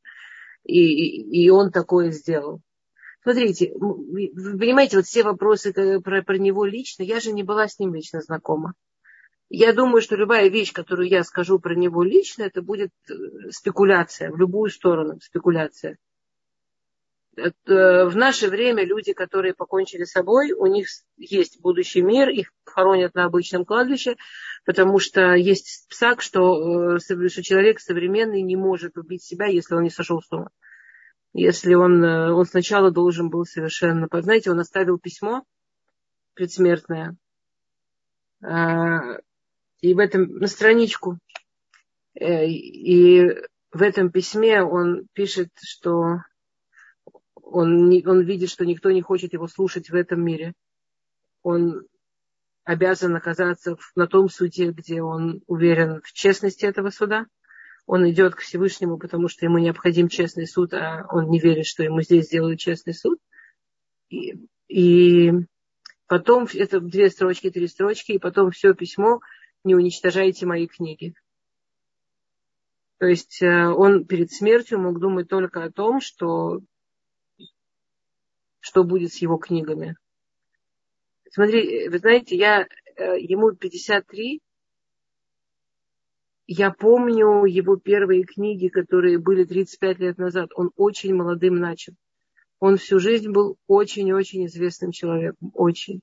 И, 0.64 1.44
и 1.44 1.50
он 1.50 1.70
такое 1.70 2.10
сделал. 2.10 2.60
Смотрите, 3.22 3.72
вы 3.74 4.30
понимаете, 4.58 4.96
вот 4.96 5.06
все 5.06 5.24
вопросы 5.24 5.72
про, 6.00 6.22
про 6.22 6.38
него 6.38 6.64
лично, 6.64 7.02
я 7.02 7.20
же 7.20 7.32
не 7.32 7.42
была 7.42 7.68
с 7.68 7.78
ним 7.78 7.94
лично 7.94 8.20
знакома. 8.20 8.74
Я 9.48 9.72
думаю, 9.72 10.02
что 10.02 10.16
любая 10.16 10.48
вещь, 10.48 10.72
которую 10.72 11.08
я 11.08 11.22
скажу 11.22 11.60
про 11.60 11.74
него 11.74 12.02
лично, 12.02 12.42
это 12.42 12.62
будет 12.62 12.90
э, 13.08 13.50
спекуляция, 13.50 14.30
в 14.32 14.36
любую 14.36 14.70
сторону 14.70 15.20
спекуляция. 15.20 15.98
Э, 17.36 17.50
в 17.64 18.16
наше 18.16 18.48
время 18.48 18.84
люди, 18.84 19.12
которые 19.12 19.54
покончили 19.54 20.02
с 20.02 20.10
собой, 20.10 20.50
у 20.50 20.66
них 20.66 20.88
есть 21.16 21.60
будущий 21.60 22.02
мир, 22.02 22.28
их 22.28 22.52
хоронят 22.64 23.14
на 23.14 23.26
обычном 23.26 23.64
кладбище, 23.64 24.16
потому 24.64 24.98
что 24.98 25.34
есть 25.34 25.86
псак, 25.90 26.22
что, 26.22 26.96
э, 26.96 26.98
что 26.98 27.42
человек 27.44 27.78
современный 27.78 28.42
не 28.42 28.56
может 28.56 28.98
убить 28.98 29.22
себя, 29.22 29.46
если 29.46 29.76
он 29.76 29.84
не 29.84 29.90
сошел 29.90 30.20
с 30.20 30.32
ума. 30.32 30.50
Если 31.34 31.74
он, 31.74 32.02
он 32.02 32.46
сначала 32.46 32.90
должен 32.90 33.28
был 33.28 33.44
совершенно... 33.44 34.08
Знаете, 34.10 34.50
он 34.50 34.58
оставил 34.58 34.98
письмо 34.98 35.44
предсмертное, 36.34 37.16
и 39.80 39.95
в 39.95 39.99
этом, 39.99 40.37
на 40.38 40.47
страничку, 40.47 41.18
и 42.18 43.21
в 43.73 43.83
этом 43.83 44.11
письме 44.11 44.62
он 44.62 45.06
пишет, 45.12 45.50
что 45.62 46.21
он, 47.35 47.90
он 48.06 48.23
видит, 48.23 48.50
что 48.50 48.64
никто 48.64 48.90
не 48.90 49.02
хочет 49.02 49.33
его 49.33 49.47
слушать 49.49 49.90
в 49.90 49.95
этом 49.95 50.25
мире. 50.25 50.54
Он 51.42 51.87
обязан 52.64 53.14
оказаться 53.14 53.76
на 53.95 54.06
том 54.09 54.28
суде, 54.28 54.73
где 54.73 55.02
он 55.02 55.42
уверен 55.47 56.00
в 56.02 56.12
честности 56.12 56.64
этого 56.64 56.90
суда. 56.90 57.26
Он 57.87 58.09
идет 58.11 58.35
к 58.35 58.40
Всевышнему, 58.40 58.99
потому 58.99 59.28
что 59.28 59.47
ему 59.47 59.59
необходим 59.59 60.09
честный 60.09 60.49
суд, 60.49 60.75
а 60.75 61.06
он 61.11 61.30
не 61.30 61.38
верит, 61.38 61.66
что 61.66 61.85
ему 61.85 62.02
здесь 62.02 62.26
сделают 62.26 62.59
честный 62.59 62.95
суд. 62.95 63.21
И, 64.09 64.35
и 64.66 65.33
потом, 66.09 66.49
это 66.52 66.80
две 66.80 67.11
строчки, 67.11 67.50
три 67.50 67.68
строчки, 67.68 68.12
и 68.12 68.18
потом 68.18 68.50
все 68.50 68.75
письмо 68.75 69.21
«Не 69.66 69.75
уничтожайте 69.75 70.46
мои 70.46 70.66
книги». 70.68 71.12
То 72.99 73.06
есть 73.06 73.42
э, 73.42 73.66
он 73.66 74.06
перед 74.06 74.30
смертью 74.30 74.80
мог 74.80 75.00
думать 75.00 75.28
только 75.28 75.64
о 75.64 75.70
том, 75.70 76.00
что 76.00 76.61
что 78.61 78.85
будет 78.85 79.12
с 79.12 79.18
его 79.18 79.37
книгами. 79.37 79.96
Смотри, 81.30 81.88
вы 81.88 81.99
знаете, 81.99 82.37
я, 82.37 82.66
э, 82.96 83.20
ему 83.20 83.52
53, 83.52 84.40
я 86.46 86.70
помню 86.70 87.44
его 87.44 87.76
первые 87.76 88.23
книги, 88.23 88.68
которые 88.68 89.18
были 89.18 89.44
35 89.44 89.99
лет 89.99 90.18
назад. 90.18 90.50
Он 90.54 90.70
очень 90.76 91.12
молодым 91.12 91.56
начал. 91.56 91.94
Он 92.61 92.76
всю 92.76 93.00
жизнь 93.00 93.30
был 93.30 93.56
очень-очень 93.66 94.46
известным 94.46 94.92
человеком. 94.92 95.50
Очень. 95.54 96.00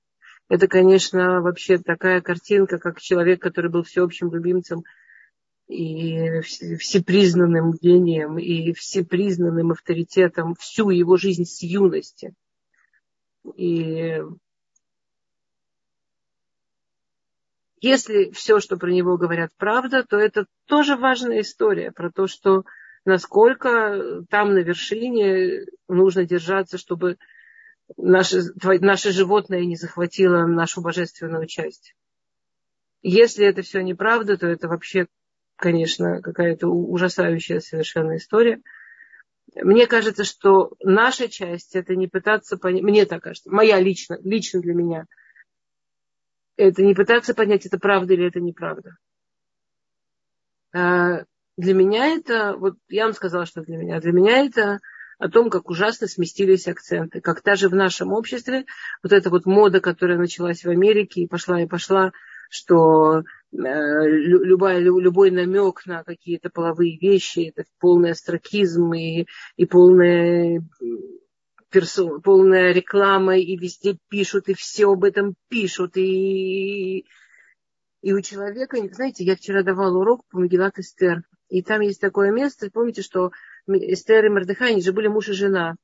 Это, 0.53 0.67
конечно, 0.67 1.41
вообще 1.41 1.79
такая 1.79 2.21
картинка, 2.21 2.77
как 2.77 3.01
человек, 3.01 3.41
который 3.41 3.71
был 3.71 3.81
всеобщим 3.81 4.31
любимцем 4.31 4.83
и 5.67 6.41
всепризнанным 6.41 7.71
гением, 7.71 8.37
и 8.37 8.71
всепризнанным 8.73 9.71
авторитетом 9.71 10.53
всю 10.53 10.91
его 10.91 11.17
жизнь 11.17 11.45
с 11.45 11.63
юности. 11.63 12.35
И 13.55 14.21
если 17.81 18.29
все, 18.29 18.59
что 18.59 18.77
про 18.77 18.91
него 18.91 19.17
говорят, 19.17 19.49
правда, 19.57 20.03
то 20.07 20.19
это 20.19 20.45
тоже 20.67 20.97
важная 20.97 21.41
история 21.41 21.91
про 21.91 22.11
то, 22.11 22.27
что 22.27 22.63
насколько 23.05 24.23
там 24.29 24.53
на 24.53 24.59
вершине 24.59 25.65
нужно 25.87 26.25
держаться, 26.25 26.77
чтобы 26.77 27.17
наше, 27.97 28.41
наше 28.61 29.11
животное 29.11 29.65
не 29.65 29.75
захватило 29.75 30.45
нашу 30.45 30.81
божественную 30.81 31.47
часть. 31.47 31.95
Если 33.01 33.45
это 33.45 33.61
все 33.61 33.81
неправда, 33.81 34.37
то 34.37 34.47
это 34.47 34.67
вообще, 34.67 35.07
конечно, 35.57 36.21
какая-то 36.21 36.67
ужасающая 36.67 37.59
совершенно 37.59 38.17
история– 38.17 38.61
мне 39.55 39.87
кажется, 39.87 40.23
что 40.23 40.73
наша 40.81 41.27
часть 41.27 41.75
это 41.75 41.95
не 41.95 42.07
пытаться 42.07 42.57
понять, 42.57 42.83
мне 42.83 43.05
так 43.05 43.23
кажется, 43.23 43.51
моя 43.51 43.79
лично, 43.79 44.17
лично 44.23 44.61
для 44.61 44.73
меня, 44.73 45.05
это 46.57 46.83
не 46.83 46.93
пытаться 46.93 47.33
понять, 47.33 47.65
это 47.65 47.77
правда 47.77 48.13
или 48.13 48.27
это 48.27 48.39
неправда. 48.39 48.97
А 50.73 51.23
для 51.57 51.73
меня 51.73 52.07
это, 52.07 52.55
вот 52.57 52.77
я 52.89 53.05
вам 53.05 53.13
сказала, 53.13 53.45
что 53.45 53.61
для 53.61 53.77
меня, 53.77 53.99
для 53.99 54.11
меня 54.11 54.45
это 54.45 54.79
о 55.23 55.29
том, 55.29 55.49
как 55.49 55.69
ужасно 55.69 56.07
сместились 56.07 56.67
акценты, 56.67 57.21
как 57.21 57.43
даже 57.43 57.69
в 57.69 57.75
нашем 57.75 58.11
обществе 58.11 58.65
вот 59.01 59.13
эта 59.13 59.29
вот 59.29 59.45
мода, 59.45 59.79
которая 59.79 60.17
началась 60.17 60.65
в 60.65 60.69
Америке 60.69 61.21
и 61.21 61.27
пошла 61.27 61.61
и 61.61 61.65
пошла, 61.65 62.11
что 62.49 63.19
э, 63.19 63.23
любая, 63.53 64.79
любой 64.79 65.31
намек 65.31 65.85
на 65.85 66.03
какие-то 66.03 66.49
половые 66.49 66.97
вещи, 66.97 67.53
это 67.55 67.63
полный 67.79 68.11
астракизм 68.11 68.91
и, 68.91 69.25
и 69.55 69.65
полная, 69.65 70.61
персо, 71.69 72.19
полная 72.19 72.73
реклама, 72.73 73.37
и 73.37 73.55
везде 73.55 73.95
пишут, 74.09 74.49
и 74.49 74.53
все 74.53 74.91
об 74.91 75.05
этом 75.05 75.35
пишут, 75.47 75.95
и, 75.95 77.05
и 78.01 78.13
у 78.13 78.19
человека, 78.19 78.77
знаете, 78.91 79.23
я 79.23 79.37
вчера 79.37 79.63
давала 79.63 79.99
урок 79.99 80.25
по 80.29 80.41
Магеллат 80.41 80.79
Эстер, 80.79 81.23
и 81.47 81.63
там 81.63 81.79
есть 81.79 82.01
такое 82.01 82.31
место, 82.31 82.69
помните, 82.69 83.03
что 83.03 83.31
Эстер 83.67 84.25
и 84.25 84.29
Мордыхай, 84.29 84.71
они 84.71 84.81
же 84.81 84.93
были 84.93 85.07
муж 85.07 85.29
и 85.29 85.33
жена 85.33 85.75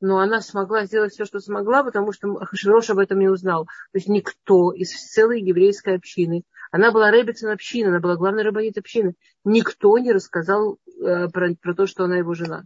но 0.00 0.18
она 0.18 0.40
смогла 0.40 0.84
сделать 0.84 1.12
все, 1.12 1.24
что 1.24 1.40
смогла, 1.40 1.82
потому 1.82 2.12
что 2.12 2.34
Хашвирош 2.34 2.90
об 2.90 2.98
этом 2.98 3.18
не 3.18 3.28
узнал. 3.28 3.64
То 3.64 3.98
есть 3.98 4.08
никто 4.08 4.72
из 4.72 4.92
целой 4.92 5.40
еврейской 5.40 5.96
общины, 5.96 6.42
она 6.70 6.92
была 6.92 7.10
Ребецин 7.10 7.48
общины, 7.48 7.88
она 7.88 8.00
была 8.00 8.16
главной 8.16 8.42
рабонит 8.42 8.76
общины, 8.76 9.14
никто 9.44 9.96
не 9.98 10.12
рассказал 10.12 10.78
э, 11.00 11.28
про, 11.28 11.54
про 11.54 11.74
то, 11.74 11.86
что 11.86 12.04
она 12.04 12.18
его 12.18 12.34
жена. 12.34 12.64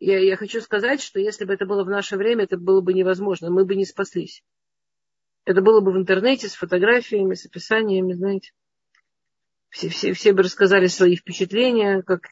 Я, 0.00 0.18
я 0.18 0.36
хочу 0.36 0.60
сказать, 0.60 1.00
что 1.00 1.20
если 1.20 1.44
бы 1.44 1.52
это 1.54 1.64
было 1.64 1.84
в 1.84 1.90
наше 1.90 2.16
время, 2.16 2.44
это 2.44 2.56
было 2.56 2.80
бы 2.80 2.92
невозможно, 2.92 3.50
мы 3.50 3.64
бы 3.64 3.76
не 3.76 3.84
спаслись. 3.84 4.42
Это 5.44 5.60
было 5.60 5.80
бы 5.80 5.92
в 5.92 5.96
интернете 5.96 6.48
с 6.48 6.54
фотографиями, 6.54 7.34
с 7.34 7.46
описаниями, 7.46 8.12
знаете. 8.14 8.52
Все, 9.72 9.88
все, 9.88 10.12
все 10.12 10.34
бы 10.34 10.42
рассказали 10.42 10.86
свои 10.86 11.16
впечатления, 11.16 12.02
как 12.02 12.28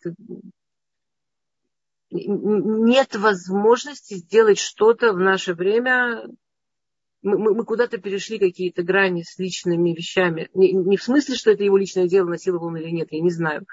нет 2.11 3.17
возможности 3.17 4.15
сделать 4.15 4.59
что-то 4.59 5.15
в 5.15 5.19
наше 5.19 5.55
время 5.55 6.29
мы, 7.23 7.39
мы, 7.39 7.55
мы 7.55 7.65
куда-то 7.65 7.97
перешли 7.97 8.39
какие-то 8.39 8.83
грани 8.83 9.23
с 9.23 9.39
личными 9.39 9.95
вещами. 9.95 10.51
Не, 10.53 10.73
не 10.73 10.99
в 10.99 11.03
смысле, 11.03 11.35
что 11.35 11.51
это 11.51 11.65
его 11.65 11.79
личное 11.79 12.09
дело, 12.09 12.29
насиловал 12.29 12.67
он 12.67 12.77
или 12.77 12.91
нет, 12.91 13.09
я 13.11 13.21
не 13.21 13.31
знаю. 13.31 13.65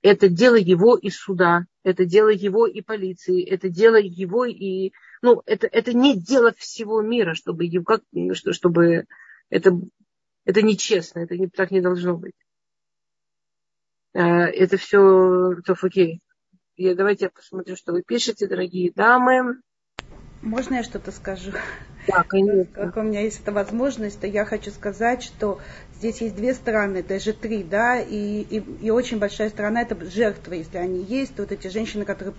Это 0.00 0.30
дело 0.30 0.54
его 0.54 0.96
и 0.96 1.10
суда, 1.10 1.66
это 1.82 2.06
дело 2.06 2.28
его 2.28 2.66
и 2.66 2.80
полиции, 2.80 3.44
это 3.44 3.68
дело 3.68 3.96
его 3.96 4.46
и... 4.46 4.92
Ну, 5.20 5.42
это, 5.44 5.66
это 5.66 5.92
не 5.92 6.18
дело 6.18 6.54
всего 6.56 7.02
мира, 7.02 7.34
чтобы, 7.34 7.68
как, 7.84 8.02
чтобы 8.52 9.04
это, 9.50 9.78
это 10.46 10.62
нечестно, 10.62 11.18
это 11.20 11.36
не, 11.36 11.48
так 11.48 11.70
не 11.70 11.82
должно 11.82 12.16
быть. 12.16 12.34
А, 14.14 14.46
это 14.46 14.76
все, 14.76 15.56
все 15.62 15.74
окей. 15.80 16.20
Я, 16.76 16.94
давайте 16.94 17.26
я 17.26 17.30
посмотрю, 17.30 17.76
что 17.76 17.92
вы 17.92 18.02
пишете, 18.02 18.46
дорогие 18.46 18.92
дамы. 18.92 19.60
Можно 20.42 20.76
я 20.76 20.82
что-то 20.84 21.10
скажу? 21.10 21.50
Да, 22.06 22.22
конечно. 22.22 22.64
Как 22.72 22.96
у 22.96 23.02
меня 23.02 23.20
есть 23.20 23.40
эта 23.40 23.52
возможность, 23.52 24.20
то 24.20 24.26
я 24.26 24.44
хочу 24.44 24.70
сказать, 24.70 25.22
что 25.22 25.60
здесь 25.96 26.20
есть 26.20 26.36
две 26.36 26.54
стороны, 26.54 27.02
даже 27.02 27.32
три, 27.32 27.62
да, 27.62 28.00
и, 28.00 28.42
и, 28.42 28.86
и 28.86 28.90
очень 28.90 29.18
большая 29.18 29.50
сторона 29.50 29.82
это 29.82 29.96
жертвы, 30.08 30.56
если 30.56 30.78
они 30.78 31.02
есть, 31.02 31.34
то 31.34 31.42
вот 31.42 31.52
эти 31.52 31.66
женщины, 31.66 32.04
которые 32.04 32.34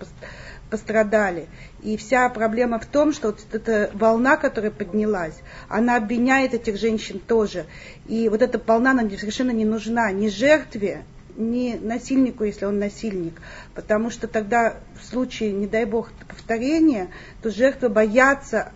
пострадали. 0.70 1.46
И 1.82 1.96
вся 1.98 2.28
проблема 2.30 2.80
в 2.80 2.86
том, 2.86 3.12
что 3.12 3.28
вот 3.28 3.44
эта 3.52 3.90
волна, 3.94 4.36
которая 4.36 4.70
поднялась, 4.70 5.38
она 5.68 5.96
обвиняет 5.96 6.54
этих 6.54 6.78
женщин 6.78 7.20
тоже. 7.20 7.66
И 8.08 8.28
вот 8.28 8.42
эта 8.42 8.58
волна 8.58 8.94
нам 8.94 9.10
совершенно 9.10 9.52
не 9.52 9.66
нужна 9.66 10.10
ни 10.10 10.28
жертве, 10.28 11.04
ни 11.40 11.74
насильнику, 11.74 12.44
если 12.44 12.64
он 12.64 12.78
насильник, 12.78 13.40
потому 13.74 14.10
что 14.10 14.28
тогда 14.28 14.76
в 15.00 15.04
случае, 15.04 15.52
не 15.52 15.66
дай 15.66 15.84
бог, 15.84 16.10
повторения, 16.28 17.08
то 17.42 17.50
жертвы 17.50 17.88
боятся 17.88 18.72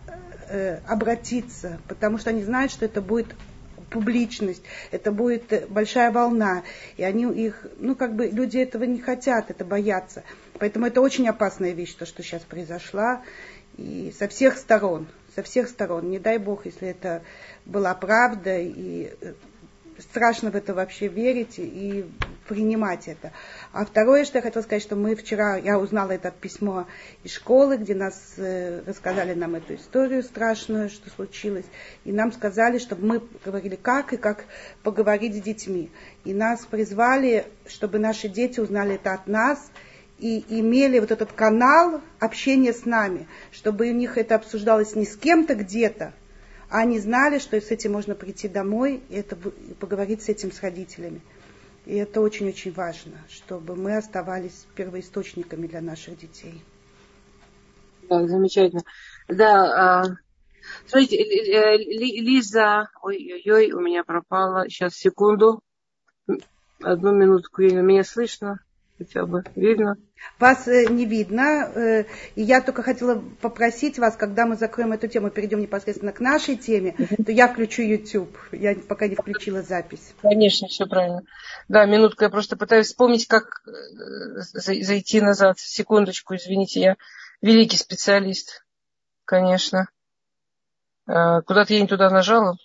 э, 0.49 0.79
обратиться, 0.87 1.79
потому 1.89 2.19
что 2.19 2.31
они 2.31 2.43
знают, 2.43 2.73
что 2.73 2.85
это 2.85 3.01
будет 3.01 3.35
публичность, 3.91 4.63
это 4.91 5.13
будет 5.13 5.71
большая 5.71 6.11
волна, 6.11 6.65
и 6.97 7.05
они 7.05 7.25
их, 7.33 7.67
ну 7.79 7.95
как 7.95 8.15
бы 8.17 8.27
люди 8.27 8.59
этого 8.59 8.85
не 8.85 8.99
хотят, 8.99 9.51
это 9.51 9.65
боятся. 9.65 10.25
Поэтому 10.59 10.87
это 10.87 11.01
очень 11.01 11.29
опасная 11.29 11.73
вещь, 11.73 11.95
то, 11.95 12.05
что 12.05 12.23
сейчас 12.23 12.43
произошла, 12.43 13.23
и 13.77 14.13
со 14.19 14.29
всех 14.29 14.57
сторон, 14.57 15.07
со 15.35 15.43
всех 15.43 15.69
сторон, 15.69 16.11
не 16.11 16.19
дай 16.19 16.39
бог, 16.39 16.67
если 16.67 16.89
это 16.89 17.23
была 17.65 17.95
правда, 17.95 18.59
и 18.59 19.13
э, 19.21 19.35
страшно 19.99 20.51
в 20.51 20.57
это 20.57 20.75
вообще 20.75 21.09
верить 21.09 21.59
и 21.59 22.05
принимать 22.49 23.09
это. 23.09 23.33
А 23.73 23.85
второе, 23.85 24.25
что 24.25 24.39
я 24.39 24.43
хотела 24.43 24.63
сказать, 24.63 24.83
что 24.83 24.97
мы 24.97 25.15
вчера, 25.15 25.57
я 25.57 25.79
узнала 25.79 26.13
это 26.13 26.31
письмо 26.31 26.87
из 27.23 27.33
школы, 27.33 27.77
где 27.77 27.95
нас 27.95 28.35
э, 28.37 28.83
рассказали 28.87 29.35
нам 29.35 29.55
эту 29.55 29.75
историю 29.77 30.23
страшную, 30.23 30.91
что 30.91 31.11
случилось, 31.11 31.67
и 32.05 32.13
нам 32.13 32.33
сказали, 32.33 32.79
чтобы 32.79 33.07
мы 33.07 33.23
говорили, 33.45 33.77
как 33.77 34.13
и 34.13 34.17
как 34.17 34.45
поговорить 34.83 35.37
с 35.37 35.41
детьми. 35.41 35.91
И 36.25 36.35
нас 36.35 36.67
призвали, 36.67 37.47
чтобы 37.67 37.99
наши 37.99 38.29
дети 38.29 38.61
узнали 38.61 38.97
это 38.97 39.15
от 39.15 39.27
нас, 39.27 39.71
и 40.19 40.45
имели 40.49 41.01
вот 41.01 41.11
этот 41.11 41.33
канал 41.33 42.01
общения 42.21 42.73
с 42.73 42.85
нами, 42.85 43.27
чтобы 43.51 43.89
у 43.89 43.93
них 43.93 44.17
это 44.17 44.37
обсуждалось 44.37 44.95
не 44.95 45.07
с 45.07 45.17
кем-то 45.17 45.55
где-то, 45.55 46.13
а 46.69 46.81
они 46.81 46.99
знали, 46.99 47.39
что 47.39 47.61
с 47.61 47.71
этим 47.71 47.93
можно 47.93 48.15
прийти 48.15 48.49
домой 48.49 49.03
и, 49.09 49.17
это, 49.17 49.37
и 49.37 49.75
поговорить 49.75 50.23
с 50.23 50.29
этим 50.29 50.53
с 50.53 50.63
родителями. 50.63 51.21
И 51.87 51.97
это 51.97 52.21
очень-очень 52.21 52.73
важно, 52.73 53.19
чтобы 53.29 53.77
мы 53.77 53.97
оставались 53.97 54.67
первоисточниками 54.75 55.67
для 55.67 55.81
наших 55.81 56.19
детей. 56.19 56.63
Да, 58.09 58.27
замечательно. 58.27 58.83
Да, 59.29 60.03
а, 60.03 60.17
смотрите, 60.87 61.23
Лиза, 61.23 62.89
ой-ой-ой, 63.03 63.73
у 63.73 63.81
меня 63.81 64.05
пропала. 64.05 64.69
Сейчас, 64.69 64.95
секунду. 64.95 65.61
Одну 66.83 67.13
минутку, 67.13 67.63
меня 67.63 68.05
слышно 68.05 68.61
хотя 68.99 69.27
бы 69.27 69.45
видно. 69.55 69.97
Вас 70.39 70.67
э, 70.69 70.87
не 70.87 71.05
видно, 71.05 71.71
э, 71.75 72.05
и 72.35 72.43
я 72.43 72.61
только 72.61 72.83
хотела 72.83 73.23
попросить 73.41 73.99
вас, 73.99 74.17
когда 74.17 74.47
мы 74.47 74.57
закроем 74.57 74.93
эту 74.93 75.09
тему, 75.09 75.31
перейдем 75.31 75.61
непосредственно 75.61 76.13
к 76.13 76.21
нашей 76.21 76.57
теме, 76.57 76.93
то 77.25 77.33
я 77.33 77.49
включу 77.49 77.83
YouTube. 77.83 78.37
Я 78.53 78.75
пока 78.75 79.07
не 79.07 79.17
включила 79.17 79.63
запись. 79.63 80.15
Конечно, 80.23 80.69
все 80.69 80.87
правильно. 80.87 81.23
Да, 81.69 81.85
минутку, 81.85 82.25
я 82.25 82.31
просто 82.31 82.57
пытаюсь 82.57 82.87
вспомнить, 82.87 83.27
как 83.27 83.63
э, 83.67 84.41
зайти 84.41 85.21
назад. 85.21 85.59
Секундочку, 85.59 86.35
извините, 86.35 86.81
я 86.81 86.97
великий 87.43 87.77
специалист, 87.77 88.65
конечно. 89.25 89.89
Куда-то 91.07 91.75
я 91.75 91.83
не 91.83 91.87
туда 91.87 92.09
нажала. 92.09 92.57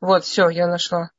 Вот, 0.00 0.24
все, 0.24 0.50
я 0.50 0.66
нашла. 0.66 1.10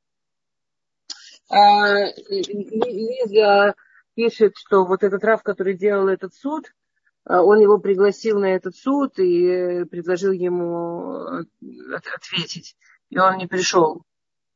А, 1.54 2.08
Лиза 2.30 3.76
пишет, 4.16 4.54
что 4.56 4.86
вот 4.86 5.04
этот 5.04 5.24
Раф, 5.24 5.44
который 5.44 5.76
делал 5.76 6.08
этот 6.08 6.34
суд, 6.34 6.74
а, 7.26 7.44
он 7.44 7.60
его 7.60 7.78
пригласил 7.78 8.40
на 8.40 8.56
этот 8.56 8.76
суд 8.76 9.20
и 9.20 9.86
предложил 9.86 10.32
ему 10.32 11.46
ответить. 12.16 12.76
И 13.10 13.20
он 13.20 13.38
не 13.38 13.46
пришел. 13.46 14.02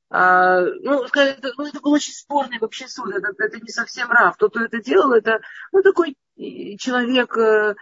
А, 0.10 0.62
ну, 0.62 1.04
это, 1.04 1.52
ну, 1.58 1.68
это 1.68 1.80
был 1.82 1.92
очень 1.92 2.14
спорный 2.14 2.58
вообще 2.60 2.88
суд. 2.88 3.14
Это, 3.14 3.32
это 3.38 3.60
не 3.60 3.70
совсем 3.70 4.10
Раф. 4.10 4.38
Тот, 4.38 4.52
кто 4.52 4.64
это 4.64 4.82
делал, 4.82 5.12
это 5.12 5.42
ну, 5.72 5.84
такой 5.84 6.16
человек 6.36 7.38
э, 7.38 7.76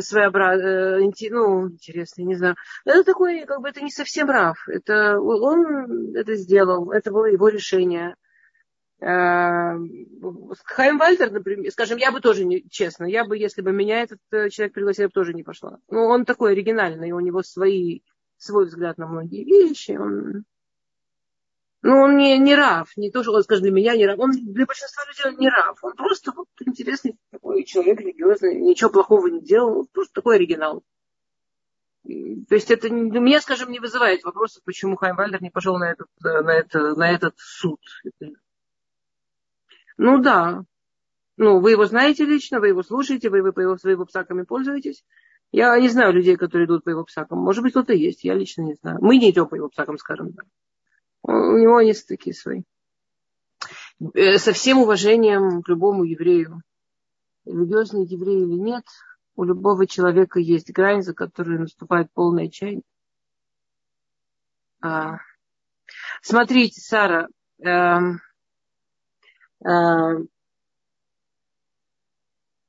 своеобразный, 0.00 1.06
э, 1.06 1.30
ну, 1.30 1.68
интересный, 1.70 2.24
не 2.24 2.34
знаю. 2.34 2.56
Это 2.84 3.04
такой, 3.04 3.46
как 3.46 3.62
бы, 3.62 3.68
это 3.70 3.80
не 3.80 3.90
совсем 3.90 4.28
Раф. 4.28 4.68
Это, 4.68 5.18
он 5.18 6.14
это 6.14 6.34
сделал, 6.34 6.92
это 6.92 7.10
было 7.10 7.24
его 7.24 7.48
решение. 7.48 8.16
Э, 9.00 9.78
Хайм 10.64 10.98
Вальтер, 10.98 11.30
например, 11.30 11.70
скажем, 11.72 11.96
я 11.96 12.12
бы 12.12 12.20
тоже, 12.20 12.44
не, 12.44 12.68
честно, 12.68 13.04
я 13.06 13.24
бы, 13.24 13.38
если 13.38 13.62
бы 13.62 13.72
меня 13.72 14.02
этот 14.02 14.20
э, 14.30 14.50
человек 14.50 14.74
пригласил, 14.74 15.04
я 15.04 15.08
бы 15.08 15.12
тоже 15.12 15.32
не 15.32 15.42
пошла. 15.42 15.78
Ну, 15.88 16.04
он 16.04 16.26
такой 16.26 16.52
оригинальный, 16.52 17.12
у 17.12 17.20
него 17.20 17.42
свои, 17.42 18.00
свой 18.36 18.66
взгляд 18.66 18.98
на 18.98 19.06
многие 19.06 19.44
вещи. 19.44 19.92
Он, 19.92 20.44
ну, 21.82 21.96
он 21.96 22.18
не, 22.18 22.36
не 22.38 22.54
рав, 22.54 22.94
не 22.96 23.10
то, 23.10 23.22
что 23.22 23.32
он, 23.32 23.42
скажем, 23.42 23.62
для 23.62 23.72
меня 23.72 23.96
не 23.96 24.06
рав. 24.06 24.18
Он 24.18 24.32
для 24.32 24.66
большинства 24.66 25.02
людей 25.06 25.38
не 25.38 25.48
рав. 25.48 25.78
Он 25.82 25.94
просто 25.94 26.32
вот, 26.36 26.48
интересный 26.66 27.16
такой 27.30 27.64
человек, 27.64 28.00
религиозный, 28.00 28.60
ничего 28.60 28.90
плохого 28.90 29.28
не 29.28 29.40
делал, 29.40 29.88
просто 29.92 30.12
такой 30.12 30.36
оригинал. 30.36 30.82
То 32.04 32.54
есть 32.54 32.70
это 32.70 32.88
у 32.88 32.92
меня, 32.92 33.40
скажем, 33.40 33.70
не 33.70 33.80
вызывает 33.80 34.24
вопросов, 34.24 34.62
почему 34.64 34.96
Хайм 34.96 35.16
Вальдер 35.16 35.42
не 35.42 35.50
пошел 35.50 35.78
на 35.78 35.90
этот, 35.90 36.08
э, 36.24 36.40
на, 36.42 36.50
это, 36.50 36.94
на 36.94 37.10
этот 37.10 37.34
суд. 37.38 37.80
Это 38.04 38.32
ну 40.02 40.18
да. 40.18 40.64
Ну, 41.36 41.60
вы 41.60 41.72
его 41.72 41.84
знаете 41.84 42.24
лично, 42.24 42.58
вы 42.58 42.68
его 42.68 42.82
слушаете, 42.82 43.28
вы, 43.28 43.42
вы 43.42 43.52
по 43.52 43.60
его, 43.60 43.76
своими 43.76 44.04
псаками 44.04 44.44
пользуетесь. 44.44 45.04
Я 45.52 45.78
не 45.78 45.90
знаю 45.90 46.14
людей, 46.14 46.38
которые 46.38 46.66
идут 46.66 46.84
по 46.84 46.88
его 46.88 47.04
псакам. 47.04 47.38
Может 47.40 47.62
быть, 47.62 47.72
кто-то 47.72 47.92
есть, 47.92 48.24
я 48.24 48.32
лично 48.32 48.62
не 48.62 48.76
знаю. 48.76 48.96
Мы 49.02 49.18
не 49.18 49.30
идем 49.30 49.46
по 49.46 49.56
его 49.56 49.68
псакам, 49.68 49.98
скажем 49.98 50.32
так. 50.32 50.46
У 51.22 51.58
него 51.58 51.80
есть 51.80 52.08
такие 52.08 52.34
свои. 52.34 52.62
Э, 54.14 54.38
со 54.38 54.54
всем 54.54 54.78
уважением 54.78 55.60
к 55.60 55.68
любому 55.68 56.04
еврею. 56.04 56.62
Религиозный 57.44 58.06
еврей 58.06 58.42
или 58.42 58.58
нет, 58.58 58.86
у 59.36 59.44
любого 59.44 59.86
человека 59.86 60.40
есть 60.40 60.72
грань, 60.72 61.02
за 61.02 61.12
которой 61.12 61.58
наступает 61.58 62.10
полное 62.14 62.46
отчаяние. 62.46 62.84
А, 64.80 65.18
смотрите, 66.22 66.80
Сара, 66.80 67.28
эм, 67.58 68.20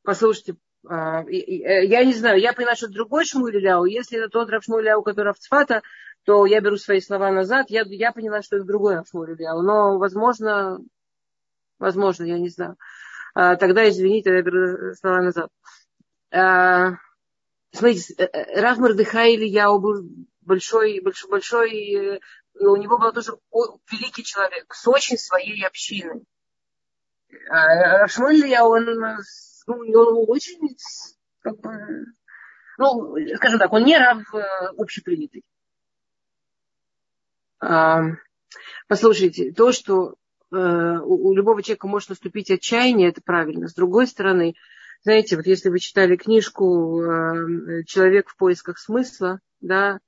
послушайте, 0.04 0.56
а, 0.88 1.24
э, 1.24 1.86
я 1.86 2.04
не 2.04 2.14
знаю, 2.14 2.40
я 2.40 2.54
понимаю, 2.54 2.76
что 2.76 2.88
другой 2.88 3.26
Шмуэляу, 3.26 3.86
если 3.86 4.18
это 4.18 4.30
тот 4.30 4.50
Рав 4.50 4.64
Шмуэляу, 4.64 5.04
который 5.04 5.34
в 5.34 5.40
Цфата, 5.40 5.82
то 6.24 6.46
я 6.46 6.60
беру 6.62 6.78
свои 6.78 7.02
слова 7.02 7.32
назад, 7.32 7.68
я, 7.70 7.84
я 7.88 8.12
поняла, 8.12 8.42
что 8.42 8.58
это 8.58 8.66
другой 8.66 8.96
Рав 8.96 9.08
Шмуэляу, 9.08 9.62
но, 9.62 9.98
возможно, 10.00 10.80
возможно, 11.78 12.24
я 12.24 12.40
не 12.40 12.50
знаю. 12.50 12.78
А, 13.34 13.56
тогда, 13.58 13.88
извините, 13.88 14.32
я 14.32 14.42
беру 14.42 14.94
слова 14.96 15.22
назад. 15.22 15.50
Смотрите, 17.74 18.14
э, 18.18 18.24
э, 18.24 18.62
Рав 18.62 18.78
Мордыхай 18.80 19.36
Ильяу 19.36 19.80
был 19.80 20.04
большой, 20.42 21.00
большой, 21.02 21.30
большой, 21.30 22.22
у 22.56 22.76
него 22.76 22.98
был 22.98 23.14
тоже 23.14 23.38
великий 23.92 24.24
человек 24.24 24.74
с 24.74 24.88
очень 24.88 25.18
своей 25.18 25.66
общиной. 25.66 26.24
А 27.50 28.08
Шмуэль, 28.08 28.56
он, 28.60 28.86
ну, 29.68 29.76
он 29.76 30.26
очень, 30.30 30.76
как 31.42 31.60
бы, 31.60 32.06
ну, 32.78 33.16
скажем 33.36 33.60
так, 33.60 33.72
он 33.74 33.84
не 33.84 33.98
рав 33.98 34.22
э, 34.34 34.40
общепринятый. 34.78 35.44
А, 37.60 38.02
послушайте, 38.88 39.52
то, 39.52 39.72
что 39.72 40.16
э, 40.52 40.56
у 40.56 41.34
любого 41.34 41.62
человека 41.62 41.88
может 41.88 42.10
наступить 42.10 42.52
отчаяние, 42.52 43.10
это 43.10 43.22
правильно. 43.22 43.68
С 43.68 43.74
другой 43.74 44.08
стороны, 44.08 44.56
знаете, 45.04 45.36
вот 45.36 45.46
если 45.46 45.70
вы 45.70 45.80
читали 45.80 46.16
книжку 46.16 47.02
э, 47.02 47.84
«Человек 47.86 48.30
в 48.30 48.38
поисках 48.38 48.78
смысла», 48.78 49.40
да, 49.60 50.00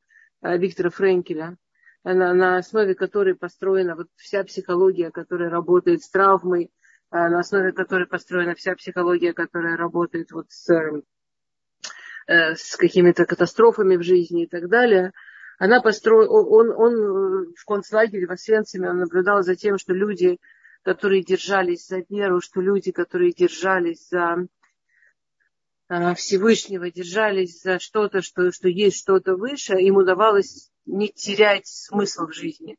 Виктора 0.41 0.89
Френкеля, 0.89 1.57
на, 2.03 2.33
на 2.33 2.57
основе 2.57 2.95
которой 2.95 3.35
построена 3.35 3.95
вот 3.95 4.07
вся 4.15 4.43
психология, 4.43 5.09
которая 5.11 5.49
работает 5.49 6.01
с 6.03 6.09
травмой, 6.09 6.71
на 7.13 7.39
основе 7.39 7.71
которой 7.71 8.07
построена 8.07 8.55
вся 8.55 8.75
психология, 8.75 9.33
которая 9.33 9.77
работает 9.77 10.31
вот 10.31 10.47
с, 10.49 10.67
с 12.27 12.75
какими-то 12.75 13.25
катастрофами 13.25 13.97
в 13.97 14.03
жизни 14.03 14.43
и 14.43 14.47
так 14.47 14.67
далее. 14.67 15.13
Она 15.59 15.79
построила, 15.79 16.27
он, 16.29 16.71
он 16.71 17.53
в 17.53 17.65
концлагере 17.65 18.25
в 18.25 18.31
Освенциме, 18.31 18.89
он 18.89 18.97
наблюдал 18.97 19.43
за 19.43 19.55
тем, 19.55 19.77
что 19.77 19.93
люди, 19.93 20.39
которые 20.81 21.23
держались 21.23 21.87
за 21.87 22.03
веру, 22.09 22.41
что 22.41 22.59
люди, 22.59 22.91
которые 22.91 23.31
держались 23.31 24.09
за 24.09 24.47
а, 25.89 26.15
Всевышнего, 26.15 26.89
держались 26.89 27.61
за 27.61 27.77
что-то, 27.77 28.23
что, 28.23 28.51
что 28.51 28.67
есть 28.67 28.97
что-то 28.97 29.35
выше, 29.35 29.73
им 29.75 29.97
удавалось 29.97 30.71
не 30.85 31.09
терять 31.09 31.67
смысл 31.67 32.25
в 32.25 32.33
жизни. 32.33 32.77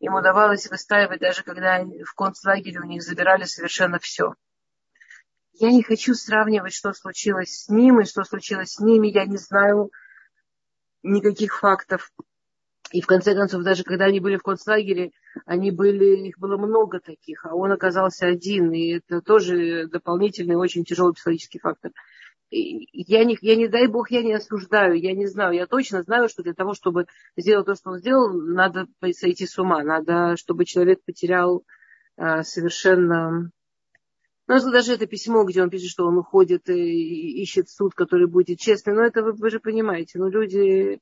Им 0.00 0.14
удавалось 0.14 0.68
выстаивать, 0.68 1.20
даже 1.20 1.42
когда 1.42 1.84
в 1.84 2.14
концлагере 2.14 2.80
у 2.80 2.84
них 2.84 3.02
забирали 3.02 3.44
совершенно 3.44 3.98
все. 3.98 4.34
Я 5.52 5.70
не 5.70 5.82
хочу 5.82 6.14
сравнивать, 6.14 6.72
что 6.72 6.94
случилось 6.94 7.64
с 7.64 7.68
ним 7.68 8.00
и 8.00 8.06
что 8.06 8.24
случилось 8.24 8.72
с 8.72 8.80
ними. 8.80 9.08
Я 9.08 9.26
не 9.26 9.36
знаю 9.36 9.90
никаких 11.02 11.58
фактов. 11.58 12.10
И 12.92 13.02
в 13.02 13.06
конце 13.06 13.34
концов, 13.34 13.62
даже 13.62 13.84
когда 13.84 14.06
они 14.06 14.20
были 14.20 14.36
в 14.36 14.42
концлагере, 14.42 15.12
они 15.44 15.70
были, 15.70 16.28
их 16.28 16.38
было 16.38 16.56
много 16.56 16.98
таких, 16.98 17.44
а 17.44 17.54
он 17.54 17.70
оказался 17.70 18.26
один. 18.26 18.72
И 18.72 18.96
это 18.96 19.20
тоже 19.20 19.86
дополнительный 19.86 20.56
очень 20.56 20.84
тяжелый 20.84 21.12
психологический 21.12 21.58
фактор. 21.58 21.92
Я 22.50 23.24
не, 23.24 23.38
я 23.40 23.56
не 23.56 23.68
дай 23.68 23.86
бог, 23.86 24.10
я 24.10 24.22
не 24.22 24.32
осуждаю, 24.32 24.94
я 24.94 25.12
не 25.12 25.26
знаю. 25.26 25.54
Я 25.54 25.66
точно 25.66 26.02
знаю, 26.02 26.28
что 26.28 26.42
для 26.42 26.54
того, 26.54 26.74
чтобы 26.74 27.06
сделать 27.36 27.66
то, 27.66 27.74
что 27.74 27.90
он 27.90 27.98
сделал, 27.98 28.32
надо 28.32 28.86
сойти 29.12 29.46
с 29.46 29.58
ума. 29.58 29.82
Надо, 29.82 30.36
чтобы 30.36 30.64
человек 30.64 31.00
потерял 31.04 31.64
а, 32.16 32.42
совершенно... 32.42 33.50
Ну, 34.48 34.70
даже 34.72 34.94
это 34.94 35.06
письмо, 35.06 35.44
где 35.44 35.62
он 35.62 35.70
пишет, 35.70 35.90
что 35.90 36.06
он 36.06 36.18
уходит 36.18 36.68
и 36.68 37.42
ищет 37.42 37.68
суд, 37.68 37.94
который 37.94 38.26
будет 38.26 38.58
честный. 38.58 38.94
Но 38.94 39.02
это 39.02 39.22
вы, 39.22 39.32
вы 39.32 39.50
же 39.50 39.60
понимаете. 39.60 40.18
Ну, 40.18 40.28
люди 40.28 41.00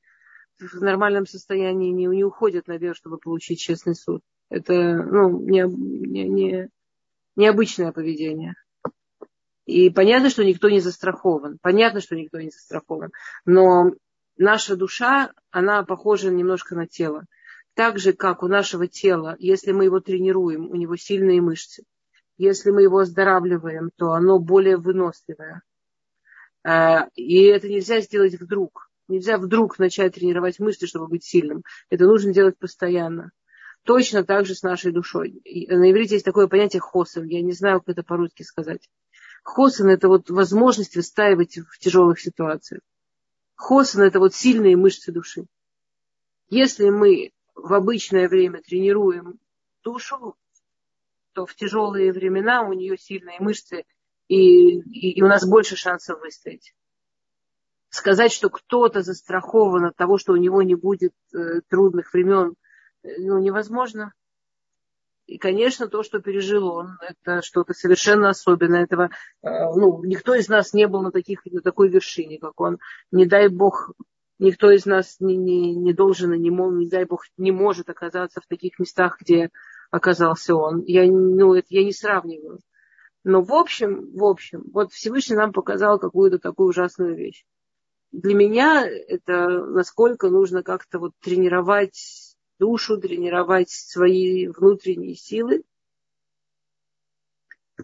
в 0.59 0.81
нормальном 0.81 1.25
состоянии 1.25 1.91
не, 1.91 2.05
не 2.05 2.23
уходят 2.23 2.67
наверх, 2.67 2.95
чтобы 2.95 3.17
получить 3.17 3.59
честный 3.59 3.95
суд. 3.95 4.21
Это 4.49 4.73
ну, 4.73 5.39
не, 5.39 5.63
не, 5.63 6.27
не, 6.27 6.69
необычное 7.35 7.91
поведение. 7.91 8.53
И 9.69 9.91
понятно, 9.91 10.31
что 10.31 10.43
никто 10.43 10.67
не 10.67 10.79
застрахован. 10.79 11.59
Понятно, 11.61 12.01
что 12.01 12.15
никто 12.15 12.41
не 12.41 12.49
застрахован. 12.49 13.11
Но 13.45 13.91
наша 14.35 14.75
душа, 14.75 15.31
она 15.51 15.83
похожа 15.83 16.31
немножко 16.31 16.73
на 16.73 16.87
тело. 16.87 17.25
Так 17.75 17.99
же, 17.99 18.13
как 18.13 18.41
у 18.41 18.47
нашего 18.47 18.87
тела, 18.87 19.35
если 19.37 19.71
мы 19.71 19.83
его 19.83 19.99
тренируем, 19.99 20.71
у 20.71 20.75
него 20.75 20.95
сильные 20.95 21.39
мышцы. 21.39 21.83
Если 22.39 22.71
мы 22.71 22.81
его 22.81 22.97
оздоравливаем, 22.97 23.91
то 23.95 24.13
оно 24.13 24.39
более 24.39 24.77
выносливое. 24.77 25.61
А, 26.63 27.07
и 27.13 27.43
это 27.43 27.69
нельзя 27.69 28.01
сделать 28.01 28.41
вдруг. 28.41 28.89
Нельзя 29.07 29.37
вдруг 29.37 29.77
начать 29.77 30.15
тренировать 30.15 30.57
мышцы, 30.57 30.87
чтобы 30.87 31.09
быть 31.09 31.23
сильным. 31.23 31.63
Это 31.91 32.05
нужно 32.05 32.33
делать 32.33 32.57
постоянно. 32.57 33.29
Точно 33.83 34.23
так 34.23 34.47
же 34.47 34.55
с 34.55 34.63
нашей 34.63 34.91
душой. 34.91 35.41
На 35.45 35.91
иврите 35.91 36.15
есть 36.15 36.25
такое 36.25 36.47
понятие 36.47 36.79
хосен. 36.79 37.25
Я 37.25 37.43
не 37.43 37.53
знаю, 37.53 37.81
как 37.81 37.89
это 37.89 38.03
по-русски 38.03 38.41
сказать. 38.41 38.89
Хосен– 39.43 39.87
это 39.89 40.07
вот 40.07 40.29
возможность 40.29 40.95
выстаивать 40.95 41.57
в 41.57 41.79
тяжелых 41.79 42.19
ситуациях. 42.19 42.81
Хосен– 43.55 44.01
это 44.03 44.19
вот 44.19 44.33
сильные 44.33 44.77
мышцы 44.77 45.11
души. 45.11 45.45
Если 46.49 46.89
мы 46.89 47.31
в 47.55 47.73
обычное 47.73 48.27
время 48.27 48.61
тренируем 48.61 49.39
душу, 49.83 50.35
то 51.33 51.45
в 51.45 51.55
тяжелые 51.55 52.11
времена 52.11 52.63
у 52.63 52.73
нее 52.73 52.97
сильные 52.97 53.39
мышцы, 53.39 53.85
и, 54.27 54.79
и, 54.79 55.11
и 55.11 55.21
у 55.21 55.27
нас 55.27 55.45
больше 55.47 55.75
шансов 55.75 56.19
выстоять 56.19 56.73
сказать, 57.89 58.31
что 58.31 58.49
кто-то 58.49 59.01
застрахован 59.01 59.85
от 59.85 59.95
того, 59.95 60.17
что 60.17 60.33
у 60.33 60.37
него 60.37 60.61
не 60.61 60.75
будет 60.75 61.13
э, 61.33 61.61
трудных 61.67 62.13
времен, 62.13 62.55
э, 63.03 63.07
ну, 63.19 63.39
невозможно. 63.39 64.13
И, 65.29 65.37
конечно, 65.37 65.87
то, 65.87 66.01
что 66.01 66.19
пережил 66.19 66.67
он, 66.67 66.97
это 67.01 67.43
что-то 67.43 67.73
совершенно 67.73 68.29
особенное. 68.29 68.83
Этого, 68.83 69.11
э, 69.43 69.47
ну, 69.75 70.03
никто 70.03 70.33
из 70.33 70.49
нас 70.49 70.73
не 70.73 70.87
был 70.87 71.03
на, 71.03 71.11
таких, 71.11 71.45
на 71.45 71.61
такой 71.61 71.89
вершине, 71.89 72.39
как 72.39 72.59
он. 72.59 72.79
Не 73.11 73.27
дай 73.27 73.47
бог, 73.47 73.91
никто 74.39 74.71
из 74.71 74.87
нас 74.87 75.17
не, 75.19 75.37
не, 75.37 75.75
не 75.75 75.93
должен 75.93 76.33
и 76.33 76.39
не, 76.39 76.49
мог, 76.49 76.73
не 76.73 76.89
дай 76.89 77.05
бог, 77.05 77.25
не 77.37 77.51
может 77.51 77.91
оказаться 77.91 78.41
в 78.41 78.47
таких 78.47 78.79
местах, 78.79 79.17
где 79.21 79.51
оказался 79.91 80.55
он. 80.55 80.81
Я, 80.87 81.05
ну, 81.05 81.53
это 81.53 81.67
я 81.69 81.83
не 81.83 81.93
сравниваю. 81.93 82.59
Но 83.23 83.43
в 83.43 83.53
общем, 83.53 84.09
в 84.15 84.23
общем, 84.23 84.63
вот 84.73 84.93
Всевышний 84.93 85.35
нам 85.35 85.53
показал 85.53 85.99
какую-то 85.99 86.39
такую 86.39 86.69
ужасную 86.69 87.15
вещь 87.15 87.45
для 88.11 88.33
меня 88.33 88.87
это 88.87 89.47
насколько 89.65 90.29
нужно 90.29 90.63
как-то 90.63 90.99
вот 90.99 91.11
тренировать 91.21 92.28
душу, 92.59 92.97
тренировать 92.97 93.69
свои 93.69 94.47
внутренние 94.47 95.15
силы. 95.15 95.63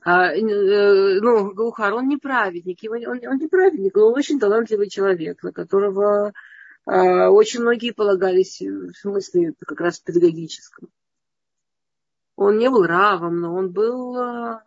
А, 0.02 0.34
э, 0.34 1.20
ну, 1.22 1.54
Гаухар, 1.54 1.94
он 1.94 2.10
не 2.10 2.18
праведник, 2.18 2.80
он, 2.90 3.28
он 3.28 3.38
не 3.38 3.48
праведник, 3.48 3.96
он 3.96 4.14
очень 4.14 4.40
талантливый 4.40 4.90
человек, 4.90 5.42
на 5.42 5.54
которого 5.54 6.34
а, 6.86 7.30
очень 7.30 7.62
многие 7.62 7.92
полагались 7.92 8.60
в 8.60 8.94
смысле 8.94 9.54
как 9.66 9.80
раз 9.80 10.00
педагогическом. 10.00 10.90
Он 12.36 12.58
не 12.58 12.70
был 12.70 12.86
равом, 12.86 13.40
но 13.40 13.56
он 13.56 13.72
был 13.72 14.18
а, 14.18 14.66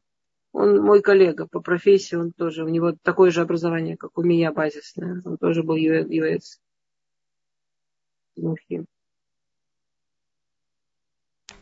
он 0.53 0.81
мой 0.81 1.03
коллега 1.03 1.47
по 1.47 1.61
профессии, 1.61 2.17
он 2.17 2.33
тоже, 2.33 2.65
у 2.65 2.69
него 2.69 2.93
такое 3.03 3.31
же 3.31 3.43
образование, 3.43 3.97
как 3.97 4.17
у 4.19 4.23
меня 4.23 4.53
базисное. 4.53 5.23
Он 5.25 5.37
тоже 5.37 5.63
был 5.63 5.77
юэц. 5.77 6.61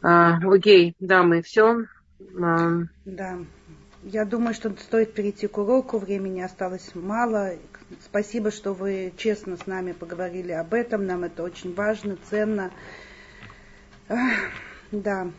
А, 0.02 0.38
окей, 0.46 0.94
да, 1.00 1.22
мы 1.22 1.42
все. 1.42 1.84
А... 2.40 2.82
Да. 3.04 3.38
Я 4.02 4.24
думаю, 4.24 4.54
что 4.54 4.70
стоит 4.70 5.14
перейти 5.14 5.48
к 5.48 5.58
уроку. 5.58 5.98
Времени 5.98 6.40
осталось 6.40 6.94
мало. 6.94 7.54
Спасибо, 8.04 8.50
что 8.52 8.72
вы 8.72 9.12
честно 9.16 9.56
с 9.56 9.66
нами 9.66 9.92
поговорили 9.92 10.52
об 10.52 10.74
этом. 10.74 11.06
Нам 11.06 11.24
это 11.24 11.42
очень 11.42 11.74
важно, 11.74 12.16
ценно. 12.30 12.70
Да. 14.92 15.30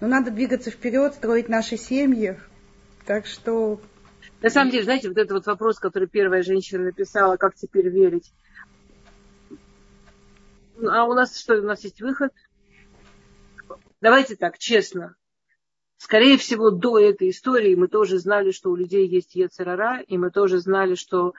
Но 0.00 0.06
надо 0.08 0.30
двигаться 0.30 0.70
вперед, 0.70 1.14
строить 1.14 1.50
наши 1.50 1.76
семьи. 1.76 2.38
Так 3.04 3.26
что... 3.26 3.80
На 4.40 4.48
самом 4.48 4.70
деле, 4.70 4.84
знаете, 4.84 5.08
вот 5.08 5.18
этот 5.18 5.32
вот 5.32 5.46
вопрос, 5.46 5.78
который 5.78 6.08
первая 6.08 6.42
женщина 6.42 6.84
написала, 6.84 7.36
как 7.36 7.54
теперь 7.54 7.90
верить. 7.90 8.32
А 10.82 11.04
у 11.04 11.12
нас 11.12 11.38
что, 11.38 11.56
у 11.56 11.66
нас 11.66 11.84
есть 11.84 12.00
выход? 12.00 12.32
Давайте 14.00 14.36
так, 14.36 14.58
честно. 14.58 15.16
Скорее 15.98 16.38
всего, 16.38 16.70
до 16.70 16.98
этой 16.98 17.30
истории 17.30 17.74
мы 17.74 17.88
тоже 17.88 18.18
знали, 18.18 18.50
что 18.52 18.70
у 18.70 18.76
людей 18.76 19.06
есть 19.06 19.34
Ецерара, 19.34 20.00
и 20.00 20.16
мы 20.16 20.30
тоже 20.30 20.58
знали, 20.58 20.94
что 20.94 21.34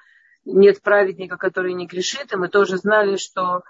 нет 0.45 0.81
праведника, 0.81 1.37
который 1.37 1.73
не 1.73 1.87
грешит, 1.87 2.31
и 2.31 2.37
мы 2.37 2.47
тоже 2.47 2.77
знали, 2.77 3.15
что 3.15 3.63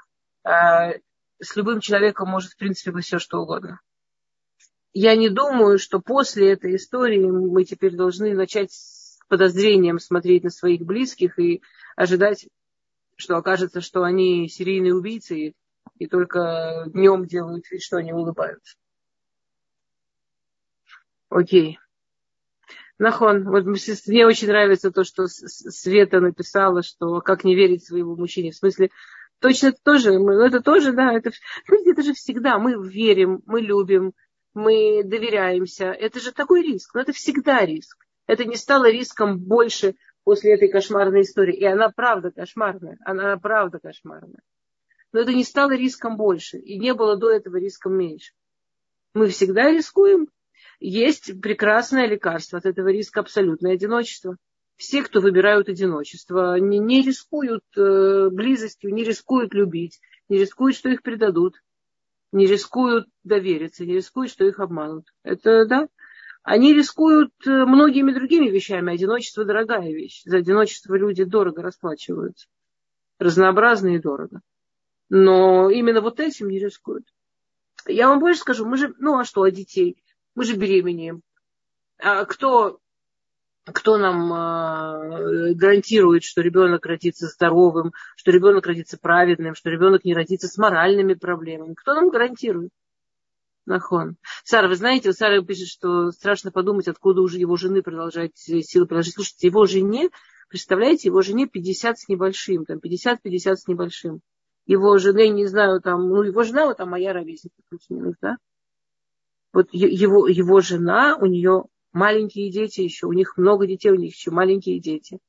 э, 0.44 1.00
с 1.40 1.56
любым 1.56 1.80
человеком 1.80 2.30
может, 2.30 2.52
в 2.52 2.58
принципе, 2.58 2.92
быть 2.92 3.06
все, 3.06 3.20
что 3.20 3.40
угодно 3.40 3.80
я 4.94 5.16
не 5.16 5.30
думаю, 5.30 5.80
что 5.80 6.00
после 6.00 6.52
этой 6.52 6.76
истории 6.76 7.26
мы 7.26 7.64
теперь 7.64 7.96
должны 7.96 8.34
начать 8.34 8.72
с 8.72 9.20
подозрением 9.28 10.00
смотреть 10.00 10.44
на 10.44 10.50
своих 10.50 10.82
близких 10.82 11.40
и 11.40 11.62
ожидать, 11.96 12.48
что 13.16 13.38
окажется, 13.38 13.80
что 13.82 14.04
они 14.04 14.50
серийные 14.50 14.94
убийцы 14.94 15.54
и, 15.98 16.08
только 16.08 16.86
днем 16.88 17.26
делают 17.26 17.70
вид, 17.72 17.82
что 17.82 17.98
они 17.98 18.12
улыбаются. 18.12 18.76
Окей. 21.32 21.80
Нахон, 23.00 23.46
вот 23.46 23.64
мне 23.66 24.28
очень 24.28 24.48
нравится 24.50 24.92
то, 24.92 25.04
что 25.04 25.28
Света 25.28 26.20
написала, 26.20 26.84
что 26.84 27.22
как 27.22 27.46
не 27.46 27.56
верить 27.56 27.86
своему 27.86 28.16
мужчине. 28.16 28.52
В 28.52 28.58
смысле, 28.58 28.92
точно 29.40 29.68
это 29.68 29.80
тоже, 29.82 30.20
мы, 30.20 30.34
это 30.46 30.62
тоже, 30.62 30.92
да, 30.92 31.14
это, 31.14 31.32
это 31.68 32.04
же 32.04 32.14
всегда, 32.14 32.60
мы 32.60 32.88
верим, 32.88 33.42
мы 33.46 33.62
любим, 33.62 34.14
мы 34.54 35.04
доверяемся. 35.06 35.86
Это 35.86 36.20
же 36.20 36.34
такой 36.34 36.64
риск. 36.64 36.94
Но 36.94 37.02
это 37.02 37.14
всегда 37.14 37.66
риск. 37.66 37.98
Это 38.28 38.44
не 38.44 38.58
стало 38.58 38.92
риском 38.92 39.40
больше 39.40 39.96
после 40.26 40.54
этой 40.54 40.68
кошмарной 40.68 41.22
истории. 41.22 41.56
И 41.56 41.66
она 41.66 41.90
правда 41.90 42.32
кошмарная. 42.32 43.00
Она 43.06 43.38
правда 43.38 43.80
кошмарная. 43.80 44.44
Но 45.14 45.22
это 45.22 45.34
не 45.34 45.46
стало 45.46 45.72
риском 45.72 46.18
больше. 46.18 46.58
И 46.58 46.78
не 46.78 46.94
было 46.94 47.16
до 47.16 47.32
этого 47.32 47.56
риском 47.56 47.94
меньше. 47.94 48.34
Мы 49.14 49.30
всегда 49.30 49.72
рискуем. 49.72 50.28
Есть 50.82 51.40
прекрасное 51.40 52.08
лекарство 52.08 52.58
от 52.58 52.66
этого 52.66 52.88
риска 52.88 53.20
абсолютное 53.20 53.74
одиночество. 53.74 54.38
все, 54.78 55.04
кто 55.04 55.22
выбирают 55.22 55.70
одиночество, 55.70 56.60
не, 56.60 56.80
не 56.80 57.04
рискуют 57.04 57.64
э, 57.78 58.30
близостью, 58.32 58.92
не 58.92 59.04
рискуют 59.04 59.54
любить, 59.54 60.00
не 60.28 60.40
рискуют, 60.40 60.76
что 60.76 60.90
их 60.90 61.04
предадут, 61.04 61.62
не 62.32 62.48
рискуют 62.48 63.08
довериться, 63.24 63.86
не 63.86 63.94
рискуют, 63.94 64.32
что 64.32 64.44
их 64.44 64.60
обманут. 64.60 65.06
Это, 65.22 65.68
да, 65.68 65.88
они 66.42 66.74
рискуют 66.74 67.32
э, 67.46 67.66
многими 67.66 68.12
другими 68.12 68.50
вещами. 68.50 68.92
Одиночество– 68.92 69.46
дорогая 69.46 69.92
вещь. 69.92 70.24
За 70.26 70.38
одиночество 70.38 70.96
люди 70.96 71.24
дорого 71.26 71.62
расплачиваются. 71.62 72.48
Разнообразно 73.20 73.90
и 73.90 74.00
дорого. 74.00 74.42
Но 75.10 75.70
именно 75.70 76.02
вот 76.02 76.20
этим 76.20 76.50
не 76.50 76.58
рискуют. 76.58 77.06
Я 77.86 78.08
вам 78.08 78.20
больше 78.20 78.40
скажу, 78.40 78.66
мы 78.66 78.78
же, 78.78 78.96
ну 78.98 79.20
а 79.20 79.26
что, 79.26 79.44
о 79.44 79.52
детей? 79.52 80.02
Мы 80.36 80.46
же 80.46 80.56
беременеем. 80.56 81.22
А 82.00 82.26
кто, 82.26 82.80
кто 83.66 83.98
нам 83.98 84.34
э, 84.34 85.54
гарантирует, 85.54 86.24
что 86.24 86.42
ребенок 86.42 86.86
родится 86.86 87.28
здоровым, 87.28 87.94
что 88.16 88.32
ребенок 88.32 88.66
родится 88.66 88.98
праведным, 88.98 89.56
что 89.56 89.70
ребенок 89.70 90.04
не 90.04 90.14
родится 90.14 90.48
с 90.48 90.58
моральными 90.58 91.14
проблемами? 91.14 91.74
Кто 91.74 91.94
нам 91.94 92.10
гарантирует? 92.10 92.72
Нахон. 93.66 94.16
Сара, 94.44 94.68
вы 94.68 94.76
знаете, 94.76 95.14
Сара 95.14 95.42
пишет, 95.44 95.68
что 95.68 96.12
страшно 96.12 96.52
подумать, 96.52 96.88
откуда 96.88 97.22
уже 97.22 97.38
его 97.38 97.56
жены 97.58 97.84
продолжать 97.84 98.36
силы 98.36 98.88
приложить. 98.88 99.14
Слушайте, 99.14 99.48
его 99.48 99.66
жене, 99.66 100.10
представляете, 100.50 101.10
его 101.10 101.22
жене 101.22 101.48
50 101.48 102.00
с 102.00 102.08
небольшим, 102.08 102.66
там 102.66 102.80
50-50 102.80 103.56
с 103.56 103.68
небольшим. 103.68 104.22
Его 104.66 104.98
жены, 104.98 105.30
не 105.30 105.46
знаю, 105.46 105.82
там, 105.82 106.10
ну, 106.10 106.24
его 106.24 106.44
жена, 106.44 106.66
вот 106.66 106.78
там 106.78 106.90
моя 106.90 107.14
ровесница, 107.14 107.56
плюс-минус, 107.70 108.16
да? 108.22 108.38
Вот 109.54 109.68
его, 109.72 110.28
его 110.28 110.62
жена, 110.62 111.18
у 111.20 111.26
нее 111.26 111.66
маленькие 111.92 112.52
дети 112.52 112.82
еще, 112.82 113.08
у 113.08 113.14
них 113.14 113.38
много 113.38 113.68
детей, 113.68 113.92
у 113.92 113.96
них 113.96 114.16
еще 114.16 114.32
маленькие 114.32 114.80
дети. 114.80 115.20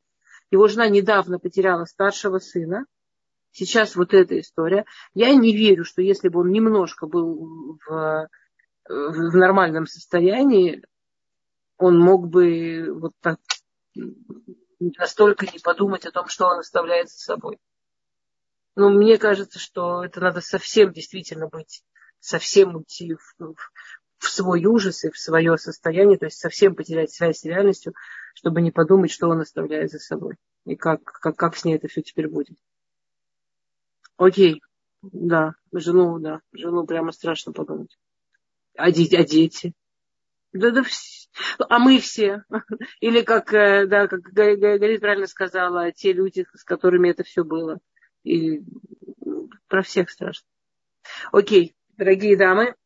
Его 0.50 0.68
жена 0.68 0.88
недавно 0.88 1.38
потеряла 1.38 1.84
старшего 1.86 2.38
сына, 2.38 2.86
сейчас 3.52 3.96
вот 3.96 4.14
эта 4.14 4.38
история. 4.38 4.84
Я 5.14 5.34
не 5.34 5.54
верю, 5.56 5.84
что 5.84 6.02
если 6.02 6.28
бы 6.28 6.40
он 6.40 6.50
немножко 6.50 7.06
был 7.06 7.78
в, 7.86 8.28
в 8.88 9.36
нормальном 9.36 9.86
состоянии, 9.86 10.84
он 11.78 11.98
мог 11.98 12.28
бы 12.28 12.92
вот 12.92 13.12
так 13.20 13.38
настолько 14.78 15.46
не 15.46 15.58
подумать 15.58 16.06
о 16.06 16.12
том, 16.12 16.28
что 16.28 16.46
он 16.46 16.58
оставляет 16.58 17.08
за 17.08 17.18
собой. 17.18 17.58
Но 18.74 18.88
мне 18.88 19.18
кажется, 19.18 19.58
что 19.58 20.04
это 20.04 20.20
надо 20.20 20.40
совсем 20.40 20.92
действительно 20.92 21.48
быть, 21.48 21.84
совсем 22.20 22.74
уйти 22.76 23.14
в, 23.14 23.34
в, 23.38 23.54
в 24.22 24.30
свой 24.30 24.64
ужас 24.64 25.04
и 25.04 25.10
в 25.10 25.18
свое 25.18 25.58
состояние, 25.58 26.16
то 26.16 26.26
есть 26.26 26.38
совсем 26.38 26.76
потерять 26.76 27.12
связь 27.12 27.40
с 27.40 27.44
реальностью, 27.44 27.92
чтобы 28.34 28.62
не 28.62 28.70
подумать, 28.70 29.10
что 29.10 29.28
он 29.28 29.40
оставляет 29.40 29.90
за 29.90 29.98
собой 29.98 30.36
и 30.64 30.76
как, 30.76 31.02
как, 31.02 31.36
как 31.36 31.56
с 31.56 31.64
ней 31.64 31.74
это 31.74 31.88
все 31.88 32.02
теперь 32.02 32.28
будет. 32.28 32.56
Окей, 34.16 34.62
да, 35.02 35.54
жену, 35.72 36.20
да, 36.20 36.40
жену 36.52 36.86
прямо 36.86 37.10
страшно 37.10 37.52
подумать. 37.52 37.98
А 38.76 38.92
дети? 38.92 39.16
А 39.16 39.24
дети? 39.24 39.74
Да, 40.52 40.70
да, 40.70 40.84
все. 40.84 41.28
А 41.58 41.80
мы 41.80 41.98
все. 41.98 42.44
Или 43.00 43.22
как, 43.22 43.52
э, 43.52 43.86
да, 43.86 44.06
как 44.06 44.20
Галит 44.20 45.00
правильно 45.00 45.26
сказала, 45.26 45.90
те 45.90 46.12
люди, 46.12 46.46
с 46.54 46.62
которыми 46.62 47.10
это 47.10 47.24
все 47.24 47.42
было. 47.42 47.78
И 48.22 48.62
про 49.66 49.82
всех 49.82 50.10
страшно. 50.10 50.46
Окей, 51.32 51.74
дорогие 51.96 52.36
дамы, 52.36 52.76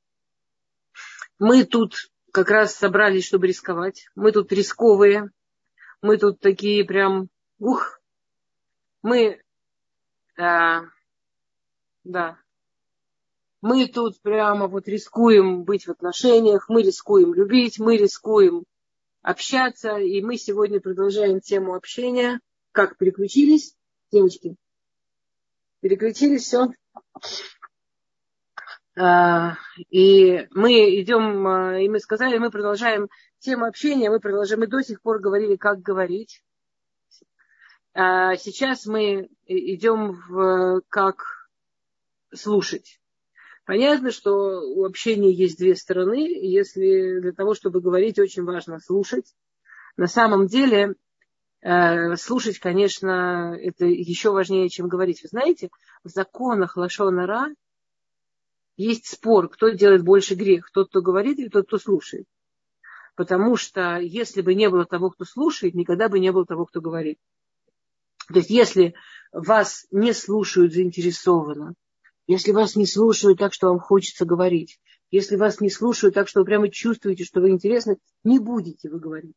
мы 1.38 1.64
тут 1.64 2.10
как 2.32 2.50
раз 2.50 2.74
собрались, 2.74 3.26
чтобы 3.26 3.46
рисковать. 3.46 4.08
Мы 4.14 4.32
тут 4.32 4.52
рисковые. 4.52 5.30
Мы 6.02 6.18
тут 6.18 6.40
такие 6.40 6.84
прям, 6.84 7.28
ух, 7.58 8.00
мы 9.02 9.40
а, 10.38 10.82
да. 12.04 12.38
Мы 13.62 13.88
тут 13.88 14.20
прямо 14.20 14.68
вот 14.68 14.86
рискуем 14.86 15.64
быть 15.64 15.86
в 15.86 15.90
отношениях, 15.90 16.68
мы 16.68 16.82
рискуем 16.82 17.34
любить, 17.34 17.78
мы 17.78 17.96
рискуем 17.96 18.64
общаться, 19.22 19.96
и 19.96 20.20
мы 20.22 20.36
сегодня 20.36 20.80
продолжаем 20.80 21.40
тему 21.40 21.74
общения. 21.74 22.40
Как 22.72 22.98
переключились, 22.98 23.74
девочки? 24.12 24.56
Переключились, 25.80 26.42
все. 26.42 26.68
А, 28.98 29.56
и 29.90 30.48
мы 30.52 31.00
идем, 31.00 31.46
а, 31.46 31.78
и 31.78 31.88
мы 31.88 32.00
сказали, 32.00 32.38
мы 32.38 32.50
продолжаем 32.50 33.08
тему 33.38 33.66
общения, 33.66 34.08
мы 34.08 34.20
продолжаем, 34.20 34.60
мы 34.60 34.68
до 34.68 34.82
сих 34.82 35.02
пор 35.02 35.20
говорили, 35.20 35.56
как 35.56 35.82
говорить. 35.82 36.42
А 37.92 38.36
сейчас 38.36 38.86
мы 38.86 39.28
идем 39.46 40.12
в 40.28 40.82
как 40.88 41.24
слушать. 42.34 43.00
Понятно, 43.64 44.12
что 44.12 44.60
у 44.60 44.84
общения 44.84 45.32
есть 45.32 45.58
две 45.58 45.74
стороны. 45.74 46.18
Если 46.18 47.20
для 47.20 47.32
того, 47.32 47.54
чтобы 47.54 47.80
говорить, 47.80 48.18
очень 48.18 48.44
важно 48.44 48.78
слушать. 48.80 49.34
На 49.96 50.06
самом 50.06 50.46
деле, 50.46 50.94
э, 51.62 52.16
слушать, 52.16 52.58
конечно, 52.58 53.56
это 53.60 53.86
еще 53.86 54.30
важнее, 54.30 54.68
чем 54.68 54.88
говорить. 54.88 55.22
Вы 55.22 55.28
знаете, 55.30 55.70
в 56.04 56.08
законах 56.08 56.76
Лашонара 56.76 57.48
есть 58.76 59.06
спор, 59.06 59.48
кто 59.48 59.70
делает 59.70 60.04
больше 60.04 60.34
грех, 60.34 60.70
тот, 60.72 60.88
кто 60.90 61.02
говорит 61.02 61.38
или 61.38 61.48
тот, 61.48 61.66
кто 61.66 61.78
слушает. 61.78 62.26
Потому 63.14 63.56
что 63.56 63.98
если 63.98 64.42
бы 64.42 64.54
не 64.54 64.68
было 64.68 64.84
того, 64.84 65.10
кто 65.10 65.24
слушает, 65.24 65.74
никогда 65.74 66.08
бы 66.08 66.20
не 66.20 66.30
было 66.32 66.44
того, 66.44 66.66
кто 66.66 66.80
говорит. 66.80 67.18
То 68.28 68.36
есть 68.36 68.50
если 68.50 68.94
вас 69.32 69.86
не 69.90 70.12
слушают 70.12 70.74
заинтересованно, 70.74 71.74
если 72.26 72.52
вас 72.52 72.76
не 72.76 72.86
слушают 72.86 73.38
так, 73.38 73.54
что 73.54 73.68
вам 73.68 73.78
хочется 73.78 74.26
говорить, 74.26 74.78
если 75.10 75.36
вас 75.36 75.60
не 75.60 75.70
слушают 75.70 76.14
так, 76.14 76.28
что 76.28 76.40
вы 76.40 76.46
прямо 76.46 76.68
чувствуете, 76.68 77.24
что 77.24 77.40
вы 77.40 77.50
интересны, 77.50 77.98
не 78.24 78.38
будете 78.38 78.90
вы 78.90 78.98
говорить. 78.98 79.36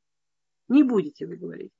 Не 0.68 0.84
будете 0.84 1.26
вы 1.28 1.38
говорить. 1.38 1.72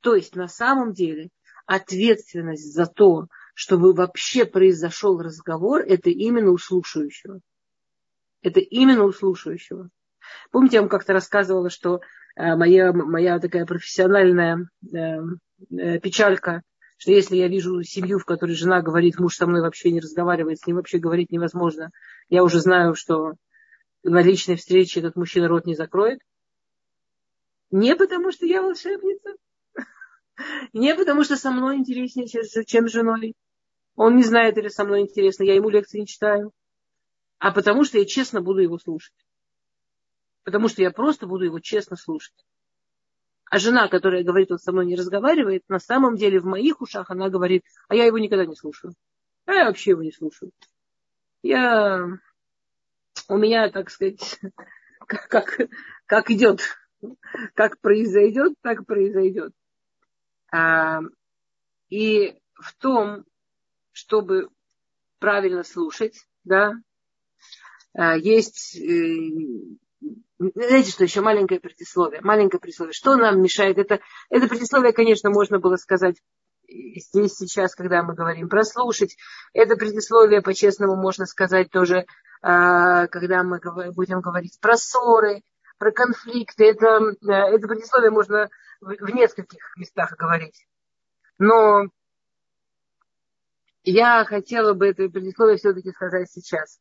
То 0.00 0.14
есть 0.14 0.34
на 0.34 0.48
самом 0.48 0.92
деле 0.92 1.30
ответственность 1.64 2.72
за 2.72 2.86
то, 2.86 3.28
чтобы 3.56 3.94
вообще 3.94 4.44
произошел 4.44 5.18
разговор, 5.18 5.80
это 5.80 6.10
именно 6.10 6.50
у 6.50 6.58
слушающего. 6.58 7.40
Это 8.42 8.60
именно 8.60 9.04
у 9.04 9.12
слушающего. 9.12 9.88
Помните, 10.50 10.76
я 10.76 10.82
вам 10.82 10.90
как-то 10.90 11.14
рассказывала, 11.14 11.70
что 11.70 12.00
э, 12.36 12.54
моя, 12.54 12.92
моя 12.92 13.38
такая 13.40 13.64
профессиональная 13.64 14.68
э, 14.92 14.96
э, 15.70 15.98
печалька 16.00 16.62
что 16.98 17.12
если 17.12 17.36
я 17.36 17.48
вижу 17.48 17.82
семью, 17.82 18.18
в 18.18 18.24
которой 18.24 18.54
жена 18.54 18.80
говорит, 18.80 19.18
муж 19.18 19.36
со 19.36 19.46
мной 19.46 19.60
вообще 19.60 19.90
не 19.90 20.00
разговаривает, 20.00 20.58
с 20.58 20.66
ним 20.66 20.76
вообще 20.76 20.98
говорить 20.98 21.30
невозможно, 21.30 21.90
я 22.30 22.42
уже 22.42 22.60
знаю, 22.60 22.94
что 22.94 23.34
на 24.02 24.22
личной 24.22 24.56
встрече 24.56 25.00
этот 25.00 25.14
мужчина 25.14 25.46
рот 25.48 25.66
не 25.66 25.74
закроет. 25.74 26.20
Не 27.70 27.96
потому, 27.96 28.32
что 28.32 28.46
я 28.46 28.62
волшебница, 28.62 29.34
не 30.72 30.94
потому, 30.94 31.22
что 31.22 31.36
со 31.36 31.50
мной 31.50 31.76
интереснее, 31.76 32.26
чем 32.64 32.88
с 32.88 32.92
женой. 32.92 33.34
Он 33.96 34.16
не 34.16 34.22
знает, 34.22 34.58
или 34.58 34.68
со 34.68 34.84
мной 34.84 35.00
интересно, 35.00 35.42
я 35.42 35.54
ему 35.54 35.70
лекции 35.70 36.00
не 36.00 36.06
читаю. 36.06 36.52
А 37.38 37.50
потому, 37.50 37.84
что 37.84 37.98
я 37.98 38.04
честно 38.04 38.40
буду 38.40 38.60
его 38.60 38.78
слушать. 38.78 39.14
Потому 40.44 40.68
что 40.68 40.82
я 40.82 40.90
просто 40.90 41.26
буду 41.26 41.44
его 41.44 41.60
честно 41.60 41.96
слушать. 41.96 42.46
А 43.50 43.58
жена, 43.58 43.88
которая 43.88 44.22
говорит, 44.22 44.50
он 44.52 44.58
со 44.58 44.72
мной 44.72 44.86
не 44.86 44.96
разговаривает, 44.96 45.62
на 45.68 45.78
самом 45.78 46.16
деле 46.16 46.40
в 46.40 46.44
моих 46.44 46.80
ушах 46.80 47.10
она 47.10 47.30
говорит, 47.30 47.64
а 47.88 47.94
я 47.94 48.04
его 48.04 48.18
никогда 48.18 48.44
не 48.44 48.54
слушаю. 48.54 48.94
А 49.46 49.52
я 49.52 49.64
вообще 49.66 49.90
его 49.90 50.02
не 50.02 50.12
слушаю. 50.12 50.52
Я... 51.42 52.06
У 53.28 53.36
меня, 53.36 53.70
так 53.70 53.90
сказать, 53.90 54.40
как, 55.06 55.28
как, 55.28 55.58
как 56.06 56.30
идет, 56.30 56.60
как 57.54 57.80
произойдет, 57.80 58.54
так 58.62 58.84
произойдет. 58.84 59.52
А, 60.52 61.00
и 61.88 62.38
в 62.54 62.74
том, 62.78 63.24
чтобы 63.96 64.50
правильно 65.18 65.64
слушать, 65.64 66.26
да, 66.44 66.74
а, 67.94 68.14
есть 68.14 68.76
э, 68.76 69.78
знаете, 70.38 70.90
что 70.90 71.04
еще 71.04 71.22
маленькое 71.22 71.60
предисловие? 71.60 72.20
Маленькое 72.20 72.60
предисловие. 72.60 72.92
Что 72.92 73.16
нам 73.16 73.40
мешает? 73.40 73.78
Это, 73.78 74.00
это 74.28 74.48
предисловие, 74.48 74.92
конечно, 74.92 75.30
можно 75.30 75.58
было 75.58 75.76
сказать 75.76 76.16
здесь 76.68 77.32
сейчас, 77.36 77.74
когда 77.74 78.02
мы 78.02 78.14
говорим 78.14 78.50
прослушать. 78.50 79.16
Это 79.54 79.76
предисловие, 79.76 80.42
по-честному, 80.42 80.94
можно 80.94 81.24
сказать 81.24 81.70
тоже, 81.70 82.04
а, 82.42 83.06
когда 83.06 83.42
мы 83.44 83.58
будем 83.92 84.20
говорить 84.20 84.58
про 84.60 84.76
ссоры, 84.76 85.40
про 85.78 85.90
конфликты. 85.90 86.66
Это, 86.66 87.14
это 87.22 87.66
предисловие 87.66 88.10
можно 88.10 88.50
в 88.82 89.08
нескольких 89.14 89.74
местах 89.78 90.16
говорить. 90.18 90.66
Но 91.38 91.86
я 93.86 94.24
хотела 94.24 94.74
бы 94.74 94.88
это 94.88 95.08
предисловие 95.08 95.56
все-таки 95.56 95.90
сказать 95.90 96.28
сейчас. 96.30 96.78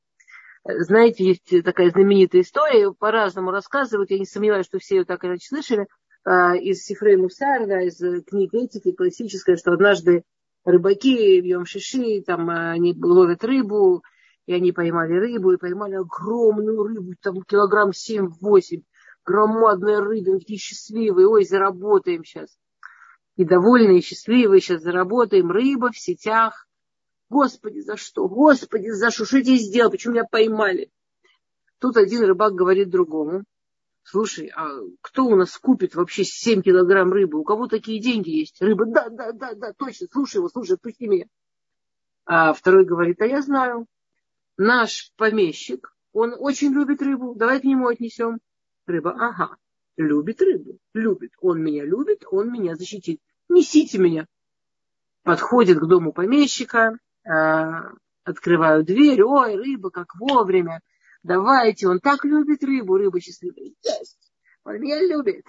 Знаете, 0.65 1.24
есть 1.24 1.63
такая 1.63 1.91
знаменитая 1.91 2.41
история, 2.41 2.91
по-разному 2.91 3.52
рассказывают, 3.52 4.10
я 4.10 4.18
не 4.18 4.26
сомневаюсь, 4.26 4.65
что 4.65 4.80
все 4.80 4.98
ее 4.98 5.06
так 5.06 5.24
или 5.24 5.32
иначе 5.32 5.48
слышали, 5.48 5.88
э, 6.26 6.58
из 6.58 6.84
Сифрей 6.84 7.18
Мусар, 7.18 7.68
да, 7.68 7.82
из 7.82 7.98
книг 8.26 8.54
этики 8.54 8.91
классической, 8.91 9.58
что 9.58 9.74
однажды 9.74 10.24
рыбаки 10.65 11.41
в 11.41 11.46
Йом-Шиши, 11.46 12.24
там 12.24 12.50
они 12.50 12.96
ловят 13.00 13.44
рыбу, 13.44 14.04
и 14.48 14.54
они 14.54 14.72
поймали 14.72 15.13
рыбу, 15.13 15.54
и 15.54 15.58
поймали 15.58 15.96
огромную 15.96 16.84
рыбу, 16.84 17.13
там 17.22 17.44
килограмм 17.44 17.91
7-8, 17.91 18.82
громадная 19.26 20.02
рыба, 20.02 20.32
они 20.32 20.39
такие 20.39 20.60
счастливые, 20.60 21.28
ой, 21.28 21.46
заработаем 21.46 22.24
сейчас. 22.24 22.58
И 23.36 23.44
довольные, 23.44 24.00
и 24.00 24.04
счастливые, 24.04 24.62
сейчас 24.62 24.82
заработаем, 24.82 25.52
рыба 25.52 25.91
в 25.91 25.98
сетях. 25.98 26.64
Господи, 27.36 27.82
за 27.82 27.98
что? 27.98 28.30
Господи, 28.30 28.91
за 28.91 29.12
что? 29.12 29.26
Что 29.26 29.39
я 29.39 29.58
сделал? 29.58 29.91
Почему 29.91 30.13
меня 30.13 30.24
поймали? 30.24 30.89
Тут 31.80 31.98
один 31.98 32.24
рыбак 32.24 32.54
говорит 32.54 32.89
другому, 32.89 33.43
слушай, 34.04 34.50
а 34.56 34.69
кто 35.02 35.26
у 35.26 35.36
нас 35.36 35.58
купит 35.58 35.95
вообще 35.95 36.24
7 36.24 36.62
килограмм 36.62 37.12
рыбы? 37.12 37.38
У 37.38 37.43
кого 37.43 37.67
такие 37.67 38.00
деньги 38.00 38.30
есть? 38.30 38.62
Рыба, 38.62 38.86
да, 38.86 39.10
да, 39.10 39.34
да, 39.34 39.54
да, 39.54 39.74
точно, 39.74 40.08
слушай 40.13 40.38
его, 40.38 40.48
слушай, 40.48 40.76
отпусти 40.76 41.10
меня. 41.10 41.26
А 42.26 42.54
второй 42.54 42.86
говорит, 42.86 43.21
а 43.21 43.26
я 43.26 43.41
знаю, 43.41 43.86
наш 44.56 45.12
помещик, 45.17 45.93
он 46.13 46.34
очень 46.39 46.71
любит 46.71 47.02
рыбу, 47.02 47.36
давай 47.36 47.60
к 47.60 47.65
нему 47.65 47.89
отнесем. 47.89 48.39
Рыба, 48.86 49.12
ага, 49.12 49.58
любит 49.98 50.41
рыбу, 50.41 50.80
любит. 50.93 51.34
Он 51.41 51.62
меня 51.62 51.84
любит, 51.84 52.24
он 52.32 52.50
меня 52.50 52.76
защитит. 52.76 53.19
Несите 53.50 53.98
меня. 53.98 54.26
Подходит 55.24 55.80
к 55.80 55.86
дому 55.86 56.13
помещика, 56.13 56.98
открываю 58.24 58.84
дверь, 58.84 59.24
ой, 59.24 59.56
рыба, 59.56 59.90
как 59.90 60.16
вовремя. 60.16 60.82
Давайте, 61.24 61.88
он 61.88 62.00
так 62.00 62.24
любит 62.24 62.64
рыбу, 62.64 62.98
рыба 62.98 63.20
счастливая. 63.20 63.70
Yes. 63.70 64.16
Он 64.64 64.80
меня 64.80 65.02
любит. 65.02 65.46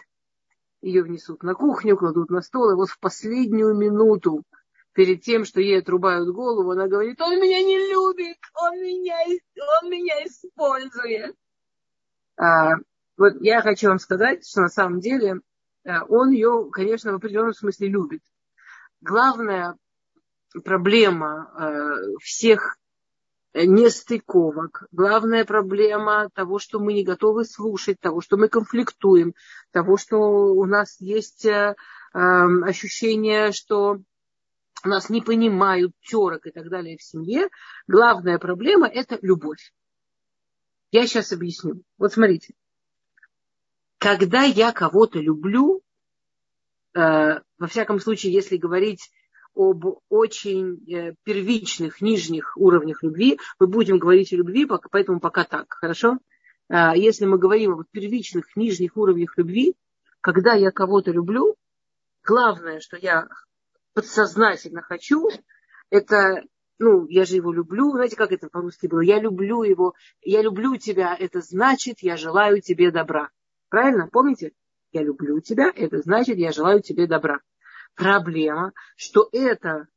Ее 0.81 1.03
внесут 1.03 1.43
на 1.43 1.55
кухню, 1.55 1.97
кладут 1.97 2.31
на 2.31 2.43
стол, 2.43 2.71
и 2.71 2.75
вот 2.75 2.89
в 2.89 2.99
последнюю 2.99 3.75
минуту 3.75 4.45
перед 4.93 5.23
тем, 5.23 5.45
что 5.45 5.61
ей 5.61 5.81
отрубают 5.81 6.29
голову, 6.35 6.71
она 6.71 6.87
говорит, 6.89 7.21
он 7.21 7.39
меня 7.39 7.62
не 7.62 7.79
любит, 7.79 8.39
он 8.55 8.81
меня, 8.81 9.19
он 9.83 9.91
меня 9.91 10.25
использует. 10.25 11.35
А, 12.39 12.77
вот 13.17 13.35
я 13.41 13.61
хочу 13.61 13.89
вам 13.89 13.99
сказать, 13.99 14.47
что 14.47 14.62
на 14.62 14.69
самом 14.69 15.01
деле 15.01 15.41
а, 15.85 16.05
он 16.07 16.31
ее, 16.31 16.71
конечно, 16.73 17.12
в 17.12 17.17
определенном 17.17 17.53
смысле 17.53 17.89
любит. 17.89 18.23
Главная 19.03 19.77
проблема 20.64 21.51
а, 21.55 21.97
всех 22.21 22.77
нестыковок, 23.55 24.87
главная 24.92 25.45
проблема 25.45 26.29
того, 26.35 26.59
что 26.59 26.79
мы 26.79 26.92
не 26.92 27.05
готовы 27.05 27.45
слушать, 27.45 27.99
того, 28.01 28.21
что 28.21 28.37
мы 28.37 28.49
конфликтуем, 28.49 29.35
того, 29.71 29.97
что 29.97 30.19
у 30.19 30.64
нас 30.66 31.01
есть 31.01 31.47
а, 31.47 31.75
ощущение, 32.12 33.53
что 33.53 34.01
нас 34.85 35.09
не 35.11 35.21
понимают, 35.21 35.92
терок 36.01 36.47
и 36.47 36.51
так 36.51 36.69
далее 36.69 36.97
в 36.97 37.03
семье, 37.03 37.49
главная 37.87 38.38
проблема– 38.38 38.87
это 38.92 39.19
любовь. 39.23 39.73
Я 40.90 41.07
сейчас 41.07 41.33
объясню. 41.33 41.83
Вот 41.99 42.12
смотрите. 42.12 42.55
Когда 43.99 44.42
я 44.42 44.73
кого-то 44.73 45.19
люблю, 45.19 45.83
э, 46.95 47.40
во 47.59 47.66
всяком 47.66 47.99
случае, 47.99 48.33
если 48.33 48.57
говорить 48.57 49.11
об 49.57 49.87
очень 50.11 50.85
э, 50.87 51.14
первичных, 51.25 52.03
нижних 52.03 52.57
уровнях 52.57 53.03
любви, 53.03 53.40
мы 53.59 53.66
будем 53.66 53.99
говорить 53.99 54.33
о 54.33 54.37
любви, 54.37 54.69
поэтому 54.90 55.19
пока 55.19 55.45
так, 55.45 55.66
хорошо? 55.71 56.19
Э, 56.69 56.92
если 56.95 57.25
мы 57.25 57.38
говорим 57.38 57.73
о 57.73 57.85
первичных, 57.90 58.55
нижних 58.55 58.97
уровнях 58.97 59.37
любви, 59.38 59.75
когда 60.21 60.53
я 60.53 60.71
кого-то 60.71 61.11
люблю, 61.11 61.57
главное, 62.23 62.81
что 62.81 62.99
я 62.99 63.29
подсознательно 63.95 64.83
хочу, 64.83 65.31
это, 65.88 66.42
ну, 66.79 67.07
я 67.07 67.25
же 67.25 67.37
его 67.37 67.51
люблю, 67.51 67.92
знаете, 67.92 68.16
как 68.16 68.33
это 68.33 68.49
по-русски 68.51 68.88
было? 68.88 69.01
Я 69.01 69.19
люблю 69.19 69.62
его, 69.62 69.95
я 70.21 70.42
люблю 70.42 70.77
тебя, 70.77 71.16
это 71.19 71.40
значит, 71.40 72.01
я 72.01 72.19
желаю 72.19 72.61
тебе 72.61 72.90
добра. 72.90 73.31
Правильно? 73.71 74.09
Помните? 74.12 74.53
Я 74.92 75.03
люблю 75.03 75.40
тебя, 75.40 75.73
это 75.75 75.99
значит, 76.03 76.37
я 76.37 76.53
желаю 76.53 76.83
тебе 76.83 77.07
добра. 77.07 77.40
Проблема, 77.96 78.72
что 78.94 79.28
это, 79.32 79.88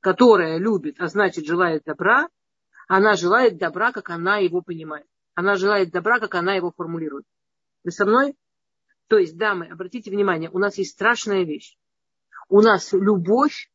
которая 0.00 0.58
любит, 0.58 0.96
а 0.98 1.06
значит, 1.06 1.46
желает 1.46 1.84
добра, 1.84 2.28
она 2.88 3.14
желает 3.14 3.56
добра, 3.56 3.92
как 3.92 4.10
она 4.10 4.38
его 4.38 4.60
понимает. 4.60 5.06
Она 5.34 5.54
желает 5.54 5.92
добра, 5.92 6.18
как 6.18 6.34
она 6.34 6.54
его 6.54 6.72
формулирует. 6.72 7.24
Вы 7.84 7.92
со 7.92 8.04
мной? 8.04 8.36
То 9.06 9.18
есть, 9.18 9.36
дамы, 9.36 9.66
обратите 9.66 10.10
внимание, 10.10 10.50
у 10.50 10.58
нас 10.58 10.76
есть 10.78 10.92
страшная 10.92 11.44
вещь 11.44 11.76
у 12.48 12.60
нас 12.60 12.92
любовь 12.92 13.70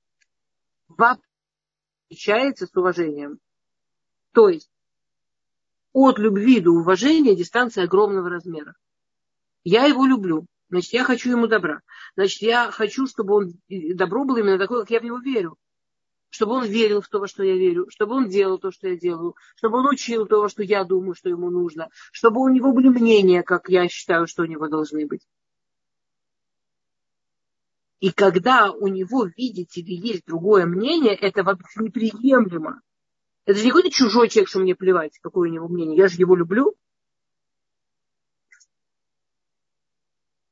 отличается 0.97 2.65
с 2.65 2.75
уважением. 2.75 3.39
То 4.34 4.49
есть 4.49 4.71
от 5.91 6.19
любви 6.19 6.60
до 6.60 6.71
уважения 6.71 7.36
дистанция 7.36 7.86
огромного 7.86 8.29
размера. 8.29 8.75
Я 9.63 9.86
его 9.86 10.05
люблю, 10.05 10.45
значит, 10.69 10.93
я 10.93 11.03
хочу 11.03 11.32
ему 11.32 11.47
добра. 11.47 11.82
Значит, 12.15 12.41
я 12.41 12.71
хочу, 12.71 13.08
чтобы 13.08 13.36
он 13.36 13.53
добро 13.67 14.25
было 14.25 14.38
именно 14.38 14.58
такое, 14.58 14.82
как 14.82 14.91
я 14.91 14.99
в 14.99 15.03
него 15.03 15.19
верю. 15.19 15.58
Чтобы 16.32 16.53
он 16.53 16.65
верил 16.65 17.01
в 17.01 17.08
то, 17.08 17.19
во 17.19 17.27
что 17.27 17.43
я 17.43 17.55
верю, 17.55 17.88
чтобы 17.89 18.15
он 18.15 18.29
делал 18.29 18.60
то, 18.60 18.71
что 18.71 18.88
я 18.88 18.95
делаю, 18.95 19.36
чтобы 19.55 19.79
он 19.79 19.88
учил 19.88 20.27
то, 20.27 20.47
что 20.47 20.62
я 20.62 20.84
думаю, 20.84 21.15
что 21.15 21.27
ему 21.29 21.49
нужно, 21.49 21.89
чтобы 22.12 22.41
у 22.41 22.49
него 22.49 22.71
были 22.71 22.89
мнения, 22.89 23.41
как 23.41 23.67
я 23.67 23.88
считаю, 23.88 24.27
что 24.27 24.43
у 24.43 24.45
него 24.45 24.67
должны 24.67 25.08
быть. 25.08 25.25
И 27.99 28.12
когда 28.12 28.71
у 28.71 28.88
него, 28.88 29.25
видите 29.25 29.82
ли, 29.82 29.95
есть 29.95 30.25
другое 30.25 30.65
мнение, 30.65 31.15
это 31.15 31.43
вообще 31.43 31.82
неприемлемо. 31.84 32.82
Это 33.45 33.58
же 33.58 33.65
не 33.65 33.71
какой-то 33.71 33.89
чужой 33.89 34.29
человек, 34.29 34.49
что 34.49 34.60
мне 34.60 34.75
плевать, 34.75 35.17
какое 35.21 35.49
у 35.49 35.51
него 35.51 35.67
мнение. 35.67 35.97
Я 35.97 36.08
же 36.08 36.17
его 36.17 36.36
люблю. 36.36 36.75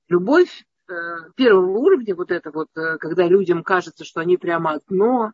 Любовь 0.08 0.66
э, 0.90 0.94
первого 1.36 1.78
уровня, 1.78 2.16
вот 2.16 2.32
это 2.32 2.52
вот, 2.52 2.70
э, 2.78 2.98
когда 2.98 3.28
людям 3.28 3.64
кажется, 3.64 4.06
что 4.06 4.22
они 4.22 4.38
прямо 4.38 4.74
одно, 4.74 5.34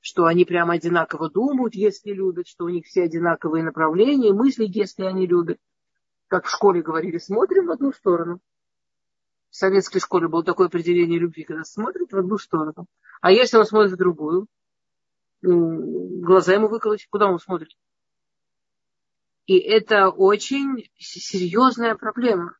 что 0.00 0.24
они 0.24 0.44
прямо 0.44 0.74
одинаково 0.74 1.30
думают, 1.30 1.74
если 1.74 2.12
любят, 2.12 2.46
что 2.48 2.64
у 2.64 2.68
них 2.68 2.86
все 2.86 3.02
одинаковые 3.04 3.64
направления, 3.64 4.32
мысли, 4.32 4.66
если 4.68 5.04
они 5.04 5.26
любят. 5.26 5.58
Как 6.28 6.46
в 6.46 6.50
школе 6.50 6.82
говорили, 6.82 7.18
смотрим 7.18 7.66
в 7.66 7.72
одну 7.72 7.92
сторону 7.92 8.40
в 9.52 9.56
советской 9.56 10.00
школе 10.00 10.28
было 10.28 10.42
такое 10.42 10.68
определение 10.68 11.18
любви, 11.18 11.44
когда 11.44 11.62
смотрит 11.62 12.10
в 12.10 12.16
одну 12.16 12.38
сторону. 12.38 12.86
А 13.20 13.30
если 13.30 13.58
он 13.58 13.66
смотрит 13.66 13.92
в 13.92 13.98
другую, 13.98 14.46
глаза 15.42 16.54
ему 16.54 16.68
выколоть, 16.68 17.06
куда 17.10 17.26
он 17.26 17.38
смотрит? 17.38 17.68
И 19.44 19.58
это 19.58 20.08
очень 20.08 20.88
серьезная 20.96 21.96
проблема. 21.96 22.56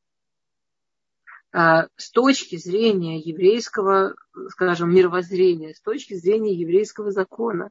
А, 1.53 1.87
с 1.97 2.11
точки 2.11 2.57
зрения 2.57 3.19
еврейского, 3.21 4.15
скажем, 4.49 4.95
мировоззрения, 4.95 5.75
с 5.75 5.81
точки 5.81 6.15
зрения 6.15 6.55
еврейского 6.55 7.11
закона, 7.11 7.71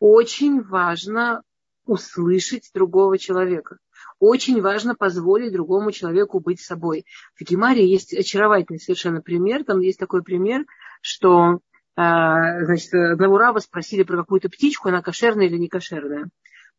очень 0.00 0.62
важно 0.62 1.42
услышать 1.84 2.70
другого 2.74 3.18
человека. 3.18 3.78
Очень 4.18 4.60
важно 4.60 4.96
позволить 4.96 5.52
другому 5.52 5.92
человеку 5.92 6.40
быть 6.40 6.60
собой. 6.60 7.04
В 7.38 7.44
Гемаре 7.44 7.88
есть 7.88 8.12
очаровательный 8.12 8.80
совершенно 8.80 9.20
пример. 9.20 9.64
Там 9.64 9.80
есть 9.80 9.98
такой 9.98 10.22
пример, 10.22 10.64
что 11.00 11.60
а, 11.94 12.64
значит, 12.64 12.92
одного 12.94 13.38
раба 13.38 13.60
спросили 13.60 14.02
про 14.02 14.16
какую-то 14.16 14.48
птичку, 14.48 14.88
она 14.88 15.02
кошерная 15.02 15.46
или 15.46 15.56
не 15.56 15.68
кошерная. 15.68 16.28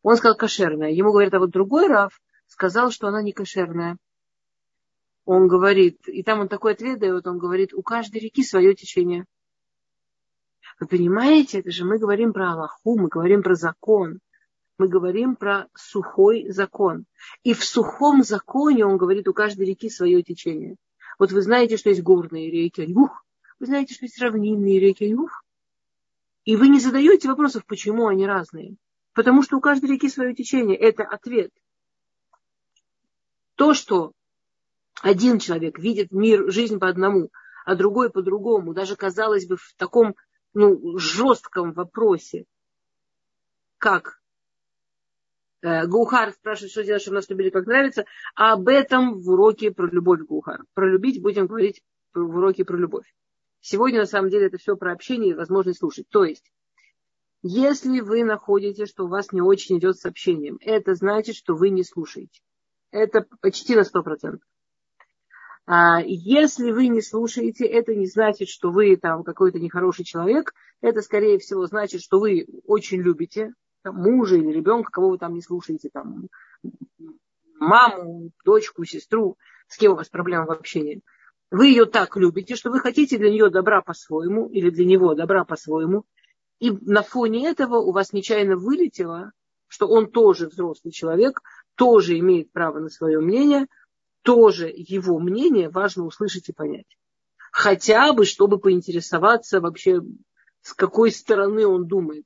Он 0.02 0.16
сказал 0.16 0.36
кошерная. 0.36 0.90
Ему 0.90 1.12
говорят, 1.12 1.32
а 1.34 1.38
вот 1.38 1.50
другой 1.50 1.86
рав 1.86 2.20
сказал, 2.46 2.90
что 2.90 3.08
она 3.08 3.22
не 3.22 3.32
кошерная. 3.32 3.96
Он 5.24 5.48
говорит, 5.48 6.08
и 6.08 6.22
там 6.22 6.40
он 6.40 6.48
такой 6.48 6.72
ответ 6.72 6.98
дает, 6.98 7.26
он 7.26 7.38
говорит, 7.38 7.72
у 7.72 7.82
каждой 7.82 8.20
реки 8.20 8.42
свое 8.42 8.74
течение. 8.74 9.24
Вы 10.80 10.86
понимаете, 10.86 11.60
это 11.60 11.70
же 11.70 11.84
мы 11.84 11.98
говорим 11.98 12.32
про 12.32 12.52
Аллаху, 12.52 12.98
мы 12.98 13.08
говорим 13.08 13.42
про 13.42 13.54
закон 13.54 14.20
мы 14.78 14.88
говорим 14.88 15.36
про 15.36 15.68
сухой 15.74 16.50
закон. 16.50 17.06
И 17.42 17.54
в 17.54 17.64
сухом 17.64 18.22
законе 18.22 18.84
он 18.84 18.96
говорит, 18.96 19.28
у 19.28 19.32
каждой 19.32 19.66
реки 19.66 19.88
свое 19.88 20.22
течение. 20.22 20.76
Вот 21.18 21.32
вы 21.32 21.42
знаете, 21.42 21.76
что 21.76 21.90
есть 21.90 22.02
горные 22.02 22.50
реки 22.50 22.82
Аюх, 22.82 23.24
вы 23.60 23.66
знаете, 23.66 23.94
что 23.94 24.04
есть 24.04 24.20
равнинные 24.20 24.80
реки 24.80 25.04
Аюх. 25.04 25.44
И 26.44 26.56
вы 26.56 26.68
не 26.68 26.80
задаете 26.80 27.28
вопросов, 27.28 27.64
почему 27.66 28.08
они 28.08 28.26
разные. 28.26 28.76
Потому 29.14 29.42
что 29.42 29.56
у 29.56 29.60
каждой 29.60 29.90
реки 29.90 30.08
свое 30.08 30.34
течение. 30.34 30.76
Это 30.76 31.04
ответ. 31.04 31.50
То, 33.54 33.74
что 33.74 34.12
один 35.02 35.38
человек 35.38 35.78
видит 35.78 36.12
мир, 36.12 36.50
жизнь 36.50 36.78
по 36.78 36.88
одному, 36.88 37.30
а 37.64 37.74
другой 37.74 38.10
по 38.10 38.22
другому, 38.22 38.74
даже 38.74 38.96
казалось 38.96 39.46
бы 39.46 39.56
в 39.56 39.74
таком 39.76 40.14
ну, 40.52 40.98
жестком 40.98 41.72
вопросе, 41.72 42.44
как 43.78 44.20
Э, 45.64 45.86
Гухар 45.86 46.32
спрашивает, 46.32 46.72
что 46.72 46.84
делать, 46.84 47.00
чтобы 47.00 47.16
нас 47.16 47.28
любили, 47.30 47.48
как 47.48 47.66
нравится. 47.66 48.04
А 48.34 48.52
об 48.52 48.68
этом 48.68 49.22
в 49.22 49.30
уроке 49.30 49.70
про 49.70 49.86
любовь 49.86 50.20
Гухар. 50.20 50.62
Про 50.74 50.90
любить 50.90 51.22
будем 51.22 51.46
говорить 51.46 51.82
в 52.12 52.36
уроке 52.36 52.66
про 52.66 52.76
любовь. 52.76 53.06
Сегодня, 53.60 54.00
на 54.00 54.06
самом 54.06 54.28
деле, 54.28 54.48
это 54.48 54.58
все 54.58 54.76
про 54.76 54.92
общение 54.92 55.30
и 55.30 55.34
возможность 55.34 55.78
слушать. 55.78 56.06
То 56.10 56.24
есть, 56.24 56.52
если 57.42 58.00
вы 58.00 58.24
находите, 58.24 58.84
что 58.84 59.04
у 59.04 59.08
вас 59.08 59.32
не 59.32 59.40
очень 59.40 59.78
идет 59.78 59.96
с 59.96 60.04
общением, 60.04 60.58
это 60.60 60.94
значит, 60.94 61.34
что 61.34 61.54
вы 61.54 61.70
не 61.70 61.82
слушаете. 61.82 62.42
Это 62.90 63.26
почти 63.40 63.74
на 63.74 63.80
100%. 63.80 64.40
А 65.66 66.02
если 66.02 66.70
вы 66.72 66.88
не 66.88 67.00
слушаете, 67.00 67.64
это 67.64 67.94
не 67.94 68.06
значит, 68.06 68.48
что 68.48 68.70
вы 68.70 68.96
там 68.96 69.24
какой-то 69.24 69.58
нехороший 69.58 70.04
человек. 70.04 70.52
Это, 70.82 71.00
скорее 71.00 71.38
всего, 71.38 71.66
значит, 71.66 72.02
что 72.02 72.20
вы 72.20 72.46
очень 72.66 73.00
любите 73.00 73.54
там, 73.82 73.96
мужа 73.96 74.36
или 74.36 74.52
ребенка, 74.52 74.90
кого 74.90 75.10
вы 75.10 75.18
там 75.18 75.34
не 75.34 75.40
слушаете, 75.40 75.88
там, 75.90 76.28
маму, 77.58 78.30
дочку, 78.44 78.84
сестру, 78.84 79.38
с 79.68 79.78
кем 79.78 79.92
у 79.92 79.96
вас 79.96 80.08
проблема 80.10 80.46
в 80.46 80.50
общении. 80.50 81.00
Вы 81.50 81.68
ее 81.68 81.86
так 81.86 82.16
любите, 82.16 82.56
что 82.56 82.70
вы 82.70 82.80
хотите 82.80 83.16
для 83.16 83.30
нее 83.30 83.48
добра 83.48 83.80
по-своему 83.80 84.48
или 84.48 84.70
для 84.70 84.84
него 84.84 85.14
добра 85.14 85.44
по-своему. 85.44 86.04
И 86.58 86.70
на 86.70 87.02
фоне 87.02 87.48
этого 87.48 87.76
у 87.76 87.92
вас 87.92 88.12
нечаянно 88.12 88.56
вылетело, 88.56 89.32
что 89.68 89.86
он 89.86 90.10
тоже 90.10 90.48
взрослый 90.48 90.92
человек, 90.92 91.40
тоже 91.74 92.18
имеет 92.18 92.52
право 92.52 92.80
на 92.80 92.88
свое 92.88 93.20
мнение, 93.20 93.66
тоже 94.24 94.72
его 94.74 95.20
мнение 95.20 95.68
важно 95.68 96.04
услышать 96.04 96.48
и 96.48 96.52
понять. 96.52 96.96
Хотя 97.52 98.12
бы, 98.12 98.24
чтобы 98.24 98.58
поинтересоваться 98.58 99.60
вообще, 99.60 100.00
с 100.62 100.72
какой 100.72 101.12
стороны 101.12 101.66
он 101.66 101.86
думает. 101.86 102.24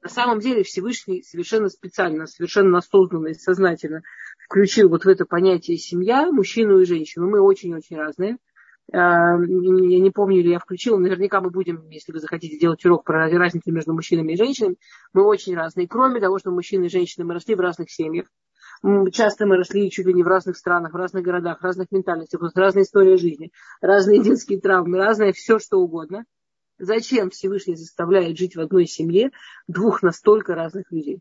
На 0.00 0.08
самом 0.08 0.38
деле 0.38 0.62
Всевышний 0.62 1.22
совершенно 1.22 1.68
специально, 1.68 2.26
совершенно 2.26 2.78
осознанно 2.78 3.28
и 3.28 3.34
сознательно 3.34 4.02
включил 4.44 4.88
вот 4.88 5.04
в 5.04 5.08
это 5.08 5.26
понятие 5.26 5.76
семья, 5.76 6.30
мужчину 6.30 6.78
и 6.78 6.86
женщину. 6.86 7.28
Мы 7.28 7.40
очень-очень 7.40 7.96
разные. 7.96 8.38
А, 8.92 9.36
я 9.36 10.00
не 10.00 10.10
помню, 10.10 10.38
или 10.38 10.50
я 10.50 10.60
включила, 10.60 10.96
наверняка 10.96 11.40
мы 11.40 11.50
будем, 11.50 11.90
если 11.90 12.12
вы 12.12 12.20
захотите 12.20 12.58
делать 12.58 12.82
урок 12.86 13.04
про 13.04 13.28
разницу 13.28 13.70
между 13.72 13.92
мужчинами 13.92 14.32
и 14.32 14.36
женщинами, 14.36 14.76
мы 15.12 15.24
очень 15.24 15.54
разные. 15.56 15.88
Кроме 15.88 16.20
того, 16.20 16.38
что 16.38 16.52
мужчины 16.52 16.86
и 16.86 16.90
женщины, 16.90 17.26
мы 17.26 17.34
росли 17.34 17.54
в 17.56 17.60
разных 17.60 17.90
семьях. 17.90 18.28
Часто 19.12 19.46
мы 19.46 19.56
росли 19.56 19.90
чуть 19.90 20.06
ли 20.06 20.14
не 20.14 20.22
в 20.22 20.28
разных 20.28 20.56
странах, 20.56 20.92
в 20.92 20.96
разных 20.96 21.24
городах, 21.24 21.60
в 21.60 21.64
разных 21.64 21.90
ментальностях, 21.90 22.40
у 22.40 22.44
нас 22.44 22.54
разная 22.54 22.84
история 22.84 23.16
жизни, 23.16 23.50
разные 23.80 24.22
детские 24.22 24.60
травмы, 24.60 24.98
разное 24.98 25.32
все 25.32 25.58
что 25.58 25.78
угодно. 25.78 26.24
Зачем 26.78 27.30
Всевышний 27.30 27.74
заставляет 27.74 28.38
жить 28.38 28.54
в 28.54 28.60
одной 28.60 28.86
семье 28.86 29.32
двух 29.66 30.02
настолько 30.02 30.54
разных 30.54 30.92
людей? 30.92 31.20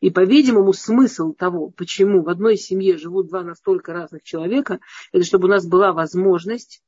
И, 0.00 0.10
по-видимому, 0.10 0.72
смысл 0.72 1.32
того, 1.32 1.70
почему 1.70 2.22
в 2.22 2.28
одной 2.28 2.56
семье 2.56 2.98
живут 2.98 3.28
два 3.28 3.44
настолько 3.44 3.92
разных 3.92 4.24
человека, 4.24 4.80
это 5.12 5.24
чтобы 5.24 5.46
у 5.46 5.50
нас 5.50 5.64
была 5.64 5.92
возможность 5.92 6.82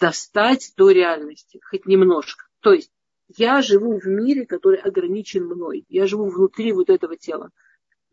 достать 0.00 0.72
до 0.78 0.90
реальности, 0.90 1.60
хоть 1.68 1.84
немножко. 1.84 2.46
То 2.60 2.72
есть 2.72 2.90
я 3.36 3.60
живу 3.60 3.98
в 3.98 4.06
мире, 4.06 4.46
который 4.46 4.78
ограничен 4.78 5.44
мной. 5.44 5.84
Я 5.90 6.06
живу 6.06 6.30
внутри 6.30 6.72
вот 6.72 6.88
этого 6.88 7.16
тела. 7.18 7.50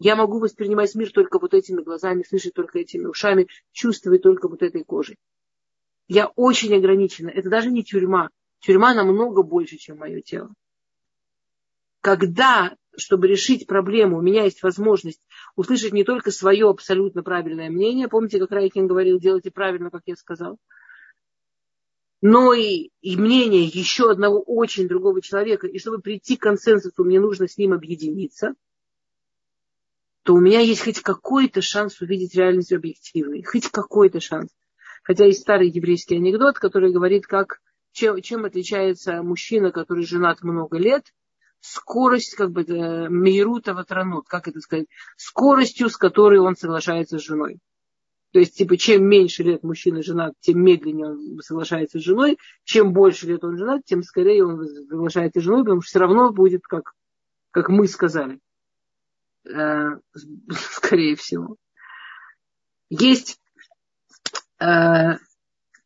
Я 0.04 0.18
могу 0.18 0.40
воспринимать 0.40 0.94
мир 0.96 1.14
только 1.14 1.40
вот 1.40 1.54
этими 1.54 1.82
глазами, 1.82 2.26
слышать 2.28 2.54
только 2.54 2.80
этими 2.80 3.06
ушами, 3.06 3.48
чувствовать 3.72 4.22
только 4.22 4.50
вот 4.50 4.62
этой 4.62 4.84
кожей. 4.84 5.16
Я 6.10 6.28
очень 6.36 6.76
ограничена. 6.76 7.30
Это 7.30 7.50
даже 7.50 7.72
не 7.72 7.86
тюрьма. 7.86 8.30
Тюрьма 8.60 8.94
намного 8.94 9.44
больше, 9.44 9.78
чем 9.78 10.00
мое 10.00 10.20
тело. 10.20 10.54
Когда 12.02 12.76
чтобы 12.98 13.28
решить 13.28 13.66
проблему, 13.66 14.18
у 14.18 14.22
меня 14.22 14.44
есть 14.44 14.62
возможность 14.62 15.22
услышать 15.56 15.94
не 15.94 16.04
только 16.04 16.32
свое 16.32 16.70
абсолютно 16.70 17.24
правильное 17.24 17.70
мнение, 17.70 18.10
помните, 18.10 18.40
как 18.40 18.52
Райкин 18.52 18.86
говорил, 18.88 19.22
делайте 19.22 19.52
правильно, 19.52 19.90
как 19.90 20.02
я 20.06 20.16
сказал, 20.16 20.58
но 22.22 22.54
и, 22.54 22.90
и 23.02 23.16
мнение 23.16 23.64
еще 23.64 24.12
одного 24.12 24.42
очень 24.42 24.90
другого 24.90 25.24
человека, 25.24 25.66
и 25.66 25.80
чтобы 25.80 26.02
прийти 26.02 26.36
к 26.36 26.42
консенсусу, 26.42 27.04
мне 27.04 27.20
нужно 27.20 27.48
с 27.48 27.58
ним 27.58 27.74
объединиться, 27.74 28.54
то 30.24 30.34
у 30.34 30.40
меня 30.40 30.62
есть 30.62 30.84
хоть 30.84 31.02
какой-то 31.02 31.62
шанс 31.62 32.00
увидеть 32.02 32.36
реальность 32.36 32.72
объективной, 32.72 33.44
хоть 33.44 33.70
какой-то 33.70 34.20
шанс. 34.20 34.50
Хотя 35.04 35.26
есть 35.26 35.42
старый 35.42 35.70
еврейский 35.70 36.16
анекдот, 36.16 36.60
который 36.60 36.94
говорит, 36.94 37.28
как, 37.28 37.60
чем, 37.92 38.22
чем 38.22 38.46
отличается 38.46 39.22
мужчина, 39.22 39.72
который 39.72 40.06
женат 40.06 40.42
много 40.42 40.78
лет, 40.78 41.06
скорость, 41.60 42.36
как 42.36 42.52
бы, 42.52 42.64
э, 42.64 43.10
Мейрута 43.10 43.74
Ватранут, 43.74 44.28
как 44.28 44.48
это 44.48 44.62
сказать, 44.62 44.88
скоростью, 45.18 45.90
с 45.90 45.98
которой 45.98 46.40
он 46.40 46.56
соглашается 46.56 47.20
с 47.20 47.24
женой. 47.24 47.60
То 48.32 48.40
есть, 48.40 48.58
типа, 48.58 48.78
чем 48.78 49.06
меньше 49.06 49.44
лет 49.44 49.64
мужчина 49.64 50.02
женат, 50.02 50.34
тем 50.40 50.60
медленнее 50.64 51.08
он 51.08 51.40
соглашается 51.42 52.00
с 52.00 52.02
женой. 52.02 52.38
Чем 52.64 52.92
больше 52.92 53.28
лет 53.28 53.44
он 53.44 53.58
женат, 53.58 53.86
тем 53.86 54.02
скорее 54.02 54.44
он 54.44 54.66
соглашается 54.90 55.40
с 55.40 55.44
женой, 55.44 55.64
потому 55.64 55.82
что 55.82 55.90
все 55.90 56.00
равно 56.00 56.32
будет, 56.32 56.64
как, 56.64 56.94
как 57.52 57.70
мы 57.70 57.88
сказали. 57.88 58.40
Э, 59.50 59.98
скорее 60.50 61.16
всего. 61.16 61.56
Есть 62.90 63.40
э, 64.60 64.66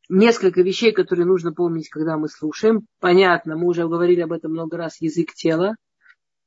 несколько 0.10 0.62
вещей, 0.62 0.92
которые 0.92 1.26
нужно 1.26 1.54
помнить, 1.54 1.90
когда 1.90 2.18
мы 2.18 2.30
слушаем. 2.30 2.86
Понятно, 3.00 3.56
мы 3.56 3.68
уже 3.68 3.88
говорили 3.88 4.22
об 4.22 4.34
этом 4.34 4.52
много 4.52 4.78
раз, 4.78 5.02
язык 5.02 5.34
тела. 5.34 5.76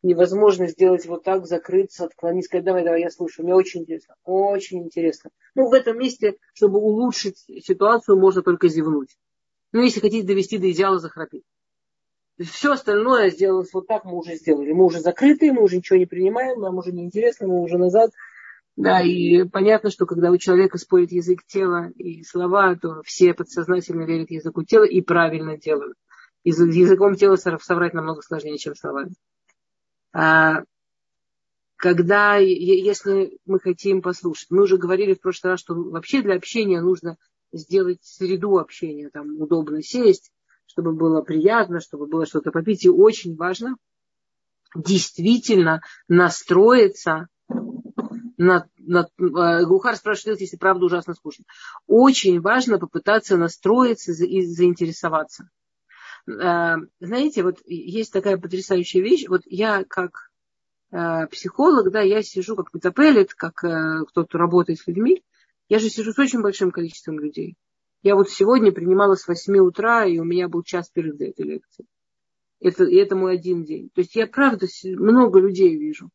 Невозможно 0.03 0.67
сделать 0.67 1.05
вот 1.07 1.25
так, 1.25 1.47
закрыться, 1.47 2.05
отклониться, 2.05 2.49
сказать, 2.49 2.65
давай, 2.65 2.85
давай, 2.85 3.03
я 3.03 3.11
слушаю, 3.11 3.45
мне 3.45 3.55
очень 3.55 3.83
интересно, 3.83 4.15
очень 4.25 4.83
интересно. 4.83 5.31
Ну, 5.55 5.69
в 5.69 5.75
этом 5.75 5.99
месте, 5.99 6.37
чтобы 6.55 6.79
улучшить 6.79 7.37
ситуацию, 7.63 8.19
можно 8.19 8.41
только 8.41 8.69
зевнуть. 8.69 9.15
Ну, 9.73 9.83
если 9.83 10.01
хотите 10.01 10.27
довести 10.27 10.57
до 10.57 10.71
идеала, 10.71 10.99
захрапеть. 10.99 11.45
Все 12.43 12.73
остальное 12.73 13.31
сделалось 13.31 13.73
вот 13.73 13.87
так, 13.87 14.05
мы 14.05 14.17
уже 14.17 14.35
сделали. 14.37 14.73
Мы 14.73 14.85
уже 14.85 15.01
закрыты, 15.01 15.53
мы 15.53 15.63
уже 15.63 15.77
ничего 15.77 15.99
не 15.99 16.07
принимаем, 16.07 16.61
нам 16.61 16.79
уже 16.79 16.93
не 16.93 17.05
интересно, 17.05 17.49
мы 17.49 17.61
уже 17.61 17.77
назад 17.79 18.11
да, 18.81 19.03
и 19.03 19.45
понятно, 19.45 19.91
что 19.91 20.07
когда 20.07 20.31
у 20.31 20.39
человека 20.39 20.79
спорит 20.79 21.13
язык 21.13 21.45
тела 21.47 21.91
и 21.97 22.23
слова, 22.23 22.77
то 22.77 23.03
все 23.05 23.35
подсознательно 23.35 24.05
верят 24.05 24.31
языку 24.31 24.63
тела 24.63 24.85
и 24.85 25.03
правильно 25.03 25.59
делают. 25.59 25.99
Языком 26.45 27.15
тела 27.17 27.37
соврать 27.37 27.93
намного 27.93 28.23
сложнее, 28.23 28.57
чем 28.57 28.75
словами. 28.75 29.13
А 30.15 30.63
когда, 31.77 32.37
если 32.37 33.39
мы 33.45 33.61
хотим 33.61 34.01
послушать, 34.01 34.51
мы 34.51 34.63
уже 34.63 34.79
говорили 34.79 35.13
в 35.13 35.21
прошлый 35.21 35.53
раз, 35.53 35.61
что 35.61 35.75
вообще 35.75 36.23
для 36.23 36.37
общения 36.37 36.81
нужно 36.81 37.19
сделать 37.53 37.99
среду 38.03 38.59
общения, 38.59 39.11
там 39.11 39.41
удобно 39.41 39.83
сесть, 39.83 40.31
чтобы 40.71 40.93
было 40.93 41.21
приятно, 41.21 41.81
чтобы 41.81 42.07
было 42.07 42.27
что-то 42.27 42.53
попить. 42.53 42.85
И 42.85 42.89
очень 42.89 43.35
важно 43.35 43.77
действительно 44.77 45.81
настроиться 46.07 47.27
на, 48.37 48.69
на, 48.79 49.09
э, 49.19 49.65
Гухар 49.67 49.97
спрашивает, 49.97 50.41
если 50.41 50.57
правда 50.57 50.87
ужасно 50.87 51.15
скучно. 51.15 51.45
Очень 51.89 52.41
важно 52.41 52.79
попытаться 52.79 53.37
настроиться 53.37 54.13
и 54.13 54.43
заинтересоваться. 54.43 55.51
Э, 56.29 56.77
знаете, 57.01 57.43
вот 57.43 57.59
есть 57.67 58.13
такая 58.13 58.39
потрясающая 58.39 59.03
вещь. 59.03 59.27
Вот 59.29 59.43
я 59.47 59.83
как 59.85 60.31
э, 60.93 61.27
психолог, 61.27 61.91
да, 61.91 62.01
я 62.01 62.23
сижу 62.23 62.55
как 62.55 62.73
метапелит, 62.73 63.35
как 63.35 63.57
кто-то 63.57 64.39
работает 64.39 64.79
с 64.79 64.87
людьми. 64.87 65.25
Я 65.69 65.81
же 65.81 65.91
сижу 65.91 66.13
с 66.13 66.19
очень 66.19 66.43
большим 66.43 66.71
количеством 66.71 67.19
людей. 67.19 67.57
Я 68.03 68.15
вот 68.15 68.31
сегодня 68.31 68.73
принимала 68.73 69.15
с 69.15 69.29
8 69.29 69.59
утра, 69.59 70.07
и 70.07 70.19
у 70.19 70.25
меня 70.25 70.49
был 70.49 70.63
час 70.63 70.89
перед 70.89 71.21
этой 71.21 71.45
лекцией. 71.45 71.89
Это, 72.61 72.85
и 72.85 72.97
это 72.97 73.17
мой 73.17 73.35
один 73.35 73.65
день. 73.65 73.91
То 73.95 74.01
есть 74.01 74.15
я, 74.17 74.27
правда, 74.27 74.67
много 74.85 75.41
людей 75.41 75.77
вижу. 75.77 76.11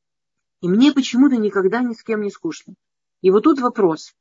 И 0.61 0.67
мне 0.67 0.91
почему-то 0.91 1.37
никогда 1.37 1.81
ни 1.81 1.93
с 1.93 2.03
кем 2.03 2.21
не 2.21 2.31
скучно. 2.31 2.75
И 3.21 3.31
вот 3.31 3.43
тут 3.43 3.59
вопрос. 3.59 4.13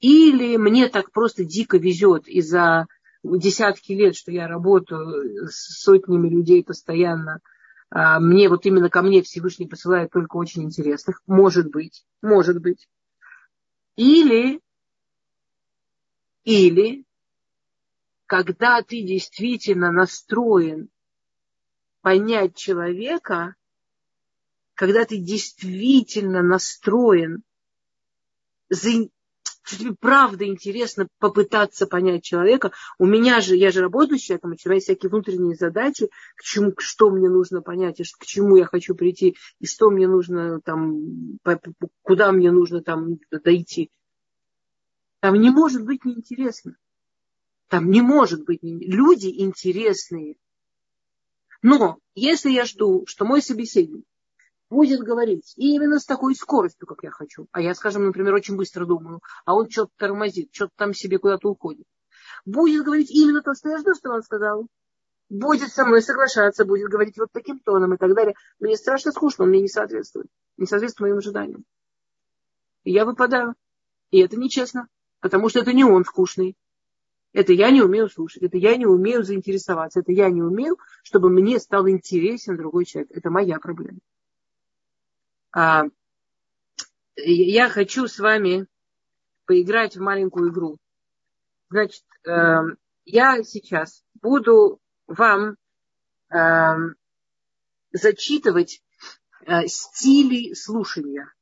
Или 0.00 0.56
мне 0.56 0.88
так 0.88 1.10
просто 1.12 1.44
дико 1.44 1.78
везет 1.78 2.28
из-за 2.28 2.86
десятки 3.22 3.92
лет, 3.92 4.14
что 4.14 4.30
я 4.30 4.46
работаю 4.46 5.48
с 5.48 5.82
сотнями 5.82 6.28
людей 6.28 6.62
постоянно, 6.62 7.40
а, 7.90 8.20
мне 8.20 8.48
вот 8.48 8.66
именно 8.66 8.90
ко 8.90 9.02
мне 9.02 9.22
Всевышний 9.22 9.66
посылает 9.66 10.10
только 10.10 10.36
очень 10.36 10.64
интересных. 10.64 11.22
Может 11.26 11.70
быть, 11.70 12.04
может 12.20 12.60
быть. 12.60 12.88
Или, 13.96 14.60
или, 16.46 17.04
когда 18.26 18.80
ты 18.80 19.02
действительно 19.02 19.90
настроен 19.90 20.88
понять 22.02 22.56
человека, 22.56 23.56
когда 24.74 25.04
ты 25.04 25.18
действительно 25.18 26.42
настроен, 26.42 27.42
тебе 28.70 29.96
правда 29.98 30.46
интересно 30.46 31.08
попытаться 31.18 31.88
понять 31.88 32.22
человека. 32.22 32.70
У 32.98 33.06
меня 33.06 33.40
же, 33.40 33.56
я 33.56 33.72
же 33.72 33.80
работаю 33.80 34.20
с 34.20 34.22
человеком, 34.22 34.50
у 34.50 34.52
меня 34.52 34.74
есть 34.74 34.86
всякие 34.86 35.10
внутренние 35.10 35.56
задачи, 35.56 36.08
к 36.36 36.42
чему, 36.42 36.72
что 36.78 37.10
мне 37.10 37.28
нужно 37.28 37.60
понять, 37.60 37.98
и 37.98 38.04
к 38.04 38.24
чему 38.24 38.54
я 38.54 38.66
хочу 38.66 38.94
прийти, 38.94 39.36
и 39.58 39.66
что 39.66 39.90
мне 39.90 40.06
нужно 40.06 40.60
там, 40.60 41.40
куда 42.02 42.30
мне 42.30 42.52
нужно 42.52 42.82
там 42.82 43.18
дойти. 43.32 43.90
Там 45.26 45.34
не 45.40 45.50
может 45.50 45.84
быть 45.84 46.04
неинтересно. 46.04 46.76
Там 47.66 47.90
не 47.90 48.00
может 48.00 48.44
быть 48.44 48.60
люди 48.62 49.26
интересные. 49.42 50.36
Но 51.62 51.98
если 52.14 52.50
я 52.50 52.64
жду, 52.64 53.06
что 53.08 53.24
мой 53.24 53.42
собеседник 53.42 54.04
будет 54.70 55.00
говорить 55.00 55.52
именно 55.56 55.98
с 55.98 56.04
такой 56.04 56.36
скоростью, 56.36 56.86
как 56.86 57.02
я 57.02 57.10
хочу, 57.10 57.48
а 57.50 57.60
я, 57.60 57.74
скажем, 57.74 58.04
например, 58.04 58.34
очень 58.34 58.54
быстро 58.54 58.86
думаю, 58.86 59.20
а 59.44 59.56
он 59.56 59.68
что-то 59.68 59.90
тормозит, 59.96 60.50
что-то 60.52 60.70
там 60.76 60.94
себе 60.94 61.18
куда-то 61.18 61.50
уходит, 61.50 61.88
будет 62.44 62.84
говорить 62.84 63.10
именно 63.10 63.42
то, 63.42 63.52
что 63.54 63.70
я 63.70 63.78
жду, 63.78 63.96
что 63.96 64.10
он 64.10 64.22
сказал, 64.22 64.68
будет 65.28 65.72
со 65.72 65.84
мной 65.84 66.02
соглашаться, 66.02 66.64
будет 66.64 66.88
говорить 66.88 67.18
вот 67.18 67.32
таким 67.32 67.58
тоном 67.58 67.94
и 67.94 67.96
так 67.96 68.14
далее. 68.14 68.36
Мне 68.60 68.76
страшно 68.76 69.10
скучно, 69.10 69.42
он 69.42 69.50
мне 69.50 69.60
не 69.60 69.68
соответствует, 69.68 70.28
не 70.56 70.66
соответствует 70.66 71.08
моим 71.08 71.18
ожиданиям. 71.18 71.64
И 72.84 72.92
я 72.92 73.04
выпадаю. 73.04 73.56
И 74.12 74.20
это 74.20 74.36
нечестно, 74.36 74.86
потому 75.20 75.48
что 75.48 75.60
это 75.60 75.72
не 75.72 75.84
он 75.84 76.04
скучный. 76.04 76.56
Это 77.32 77.52
я 77.52 77.70
не 77.70 77.82
умею 77.82 78.08
слушать, 78.08 78.42
это 78.42 78.56
я 78.56 78.76
не 78.76 78.86
умею 78.86 79.22
заинтересоваться, 79.22 80.00
это 80.00 80.10
я 80.10 80.30
не 80.30 80.42
умею, 80.42 80.78
чтобы 81.02 81.28
мне 81.28 81.60
стал 81.60 81.86
интересен 81.88 82.56
другой 82.56 82.86
человек. 82.86 83.10
Это 83.12 83.28
моя 83.28 83.58
проблема. 83.58 83.98
А, 85.52 85.84
я 87.16 87.68
хочу 87.68 88.08
с 88.08 88.18
вами 88.18 88.66
поиграть 89.46 89.96
в 89.96 90.00
маленькую 90.00 90.50
игру. 90.50 90.78
Значит, 91.70 92.04
э, 92.26 92.60
я 93.04 93.42
сейчас 93.42 94.04
буду 94.20 94.80
вам 95.06 95.56
э, 96.30 96.74
зачитывать 97.92 98.82
э, 99.46 99.66
стили 99.66 100.54
слушания. 100.54 101.32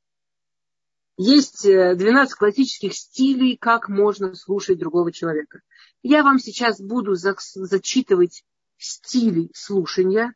Есть 1.17 1.63
12 1.63 2.35
классических 2.35 2.93
стилей, 2.93 3.57
как 3.57 3.87
можно 3.87 4.35
слушать 4.35 4.79
другого 4.79 5.11
человека. 5.11 5.61
Я 6.03 6.23
вам 6.23 6.39
сейчас 6.39 6.81
буду 6.81 7.15
зачитывать 7.15 8.43
стили 8.77 9.49
слушания, 9.53 10.33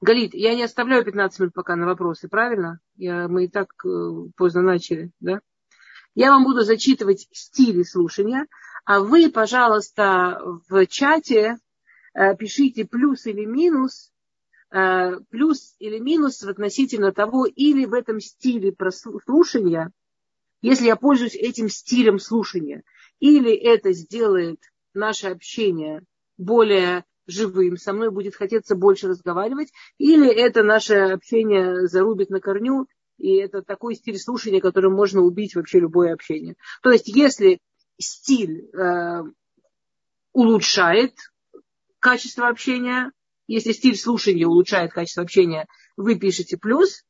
Галит, 0.00 0.32
я 0.34 0.54
не 0.54 0.62
оставляю 0.62 1.04
15 1.04 1.40
минут 1.40 1.54
пока 1.54 1.76
на 1.76 1.86
вопросы, 1.86 2.28
правильно? 2.28 2.80
Я, 2.96 3.28
мы 3.28 3.44
и 3.44 3.48
так 3.48 3.68
э, 3.84 3.88
поздно 4.34 4.62
начали, 4.62 5.10
да? 5.20 5.40
Я 6.14 6.30
вам 6.30 6.44
буду 6.44 6.62
зачитывать 6.62 7.28
стили 7.32 7.82
слушания, 7.82 8.46
а 8.84 9.00
вы, 9.00 9.30
пожалуйста, 9.30 10.40
в 10.68 10.86
чате 10.86 11.58
э, 12.14 12.34
пишите 12.36 12.86
плюс 12.86 13.26
или 13.26 13.44
минус, 13.44 14.10
э, 14.10 14.19
плюс 14.70 15.74
или 15.78 15.98
минус 15.98 16.42
относительно 16.42 17.12
того, 17.12 17.46
или 17.46 17.86
в 17.86 17.94
этом 17.94 18.20
стиле 18.20 18.74
слушания, 19.24 19.92
если 20.62 20.86
я 20.86 20.96
пользуюсь 20.96 21.34
этим 21.34 21.68
стилем 21.68 22.18
слушания, 22.18 22.84
или 23.18 23.52
это 23.52 23.92
сделает 23.92 24.60
наше 24.94 25.28
общение 25.28 26.02
более 26.38 27.04
живым, 27.26 27.76
со 27.76 27.92
мной 27.92 28.10
будет 28.10 28.34
хотеться 28.34 28.74
больше 28.74 29.08
разговаривать, 29.08 29.72
или 29.98 30.28
это 30.28 30.62
наше 30.62 30.94
общение 30.94 31.86
зарубит 31.86 32.30
на 32.30 32.40
корню, 32.40 32.86
и 33.18 33.36
это 33.36 33.62
такой 33.62 33.94
стиль 33.94 34.18
слушания, 34.18 34.60
которым 34.60 34.94
можно 34.94 35.20
убить 35.20 35.54
вообще 35.54 35.80
любое 35.80 36.12
общение. 36.12 36.56
То 36.82 36.90
есть, 36.90 37.08
если 37.08 37.58
стиль 37.98 38.70
э, 38.74 39.22
улучшает 40.32 41.14
качество 41.98 42.48
общения, 42.48 43.12
если 43.50 43.72
стиль 43.72 43.96
слушания 43.96 44.46
улучшает 44.46 44.92
качество 44.92 45.24
общения, 45.24 45.66
вы 45.96 46.16
пишете 46.16 46.56
плюс. 46.56 47.04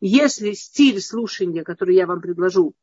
Если 0.00 0.52
стиль 0.52 1.02
слушания, 1.02 1.64
который 1.64 1.94
я 1.94 2.06
вам 2.06 2.22
предложу, 2.22 2.74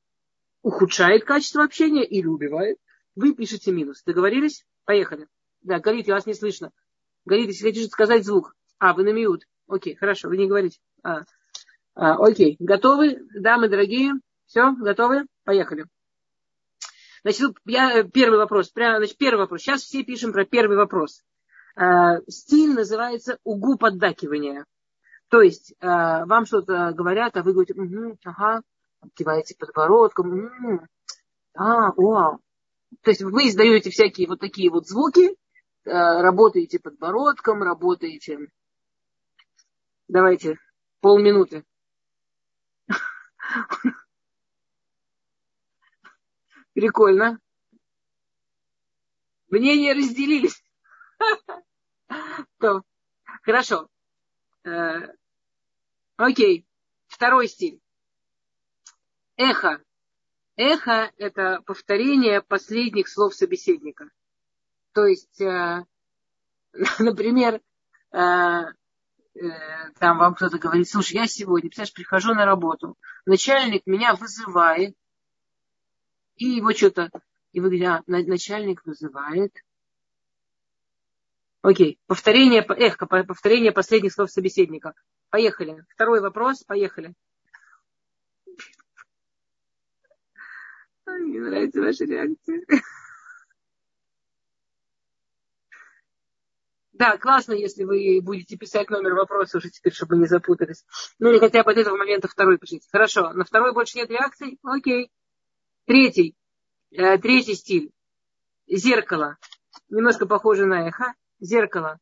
ухудшает 0.62 1.26
качество 1.26 1.64
общения 1.64 2.06
или 2.06 2.28
убивает, 2.28 2.78
вы 3.16 3.34
пишете 3.34 3.72
минус. 3.72 4.04
Договорились? 4.04 4.64
Поехали. 4.86 5.28
Да, 5.62 5.80
Галит, 5.80 6.08
я 6.08 6.14
вас 6.14 6.28
не 6.28 6.36
слышно. 6.36 6.72
Галит, 7.26 7.48
если 7.48 7.66
хотите 7.66 7.88
сказать 7.88 8.24
звук. 8.24 8.56
А, 8.78 8.94
вы 8.94 9.04
на 9.04 9.12
мьют. 9.12 9.44
Окей, 9.68 9.96
хорошо, 9.96 10.30
вы 10.30 10.38
не 10.38 10.48
говорите. 10.48 10.78
А, 11.02 11.24
а, 11.96 12.16
окей, 12.24 12.58
готовы, 12.60 13.28
дамы 13.34 13.70
дорогие? 13.70 14.14
Все, 14.46 14.72
готовы? 14.74 15.26
Поехали. 15.46 15.86
Значит, 17.24 17.58
я, 17.66 18.02
э, 18.02 18.04
первый 18.08 18.38
вопрос. 18.38 18.70
Прямо, 18.70 19.00
значит, 19.00 19.18
первый 19.18 19.40
вопрос. 19.40 19.62
Сейчас 19.62 19.82
все 19.82 20.04
пишем 20.04 20.32
про 20.32 20.46
первый 20.46 20.78
вопрос. 20.78 21.24
А, 21.76 22.20
стиль 22.28 22.74
называется 22.74 23.38
угу 23.44 23.78
поддакивания. 23.78 24.66
То 25.30 25.42
есть 25.42 25.74
а, 25.80 26.26
вам 26.26 26.46
что-то 26.46 26.92
говорят, 26.94 27.38
а 27.38 27.44
вы 27.44 27.54
говорите, 27.54 27.74
угу, 27.80 28.18
ага, 28.24 28.62
киваете 29.16 29.56
подбородком, 29.58 30.46
угу, 30.46 30.86
а, 31.54 31.92
вау. 31.94 32.40
То 33.02 33.12
есть 33.12 33.22
вы 33.22 33.48
издаете 33.50 33.92
всякие 33.92 34.28
вот 34.28 34.40
такие 34.40 34.70
вот 34.72 34.88
звуки, 34.88 35.30
э, 35.30 35.36
работаете 35.86 36.80
подбородком, 36.80 37.62
работаете... 37.62 38.50
Давайте, 40.08 40.58
полминуты. 41.02 41.64
Прикольно. 46.74 47.40
Мнения 49.50 49.94
разделились. 49.94 50.64
То, 52.60 52.84
хорошо. 53.44 53.90
Э, 54.64 55.14
окей. 56.18 56.66
Второй 57.08 57.48
стиль. 57.48 57.80
Эхо. 59.36 59.82
Эхо– 60.56 61.12
это 61.18 61.62
повторение 61.66 62.42
последних 62.42 63.08
слов 63.08 63.34
собеседника. 63.34 64.10
То 64.94 65.06
есть, 65.06 65.40
э, 65.42 65.86
например, 67.00 67.62
э, 68.12 68.66
там 70.00 70.18
вам 70.18 70.36
кто-то 70.36 70.58
говорит, 70.58 70.90
слушай, 70.90 71.14
я 71.14 71.28
сегодня, 71.28 71.70
представляешь, 71.70 71.94
прихожу 71.94 72.34
на 72.34 72.46
работу, 72.46 72.98
начальник 73.26 73.86
меня 73.86 74.14
вызывает, 74.16 74.96
и 76.36 76.46
его 76.46 76.74
что-то, 76.74 77.10
и 77.52 77.60
вы 77.60 77.68
говорите, 77.68 77.88
а, 77.88 78.04
начальник 78.06 78.86
вызывает. 78.86 79.54
Окей, 81.62 82.00
повторение, 82.08 82.62
эхо, 82.62 83.06
повторение 83.06 83.72
последних 83.72 84.14
слов 84.14 84.32
собеседника. 84.32 84.94
Поехали. 85.30 85.84
Второй 85.90 86.22
вопрос, 86.22 86.64
поехали. 86.64 87.14
Мне 91.06 91.42
нравится 91.42 91.82
ваша 91.82 92.06
реакция. 92.06 92.62
Да, 96.94 97.18
классно, 97.18 97.54
если 97.54 97.86
вы 97.86 98.20
будете 98.22 98.58
писать 98.58 98.90
номер 98.90 99.14
вопроса 99.14 99.58
уже 99.58 99.70
теперь, 99.70 99.94
чтобы 99.94 100.18
не 100.18 100.26
запутались. 100.26 100.86
Ну 101.18 101.30
или 101.30 101.40
хотя 101.40 101.64
бы 101.64 101.72
от 101.72 101.78
этого 101.78 101.96
момента 101.96 102.28
второй 102.28 102.58
пишите. 102.58 102.90
Хорошо, 102.92 103.32
на 103.32 103.46
второй 103.46 103.74
больше 103.74 103.98
нет 103.98 104.10
реакций? 104.10 104.60
Окей. 104.64 105.10
Третий. 105.86 106.36
Э, 106.92 107.18
третий 107.18 107.56
стиль. 107.56 107.92
Зеркало. 108.68 109.38
Немножко 109.88 110.26
похоже 110.26 110.66
на 110.66 110.90
эхо. 110.90 111.14
Зеркало. 111.40 112.00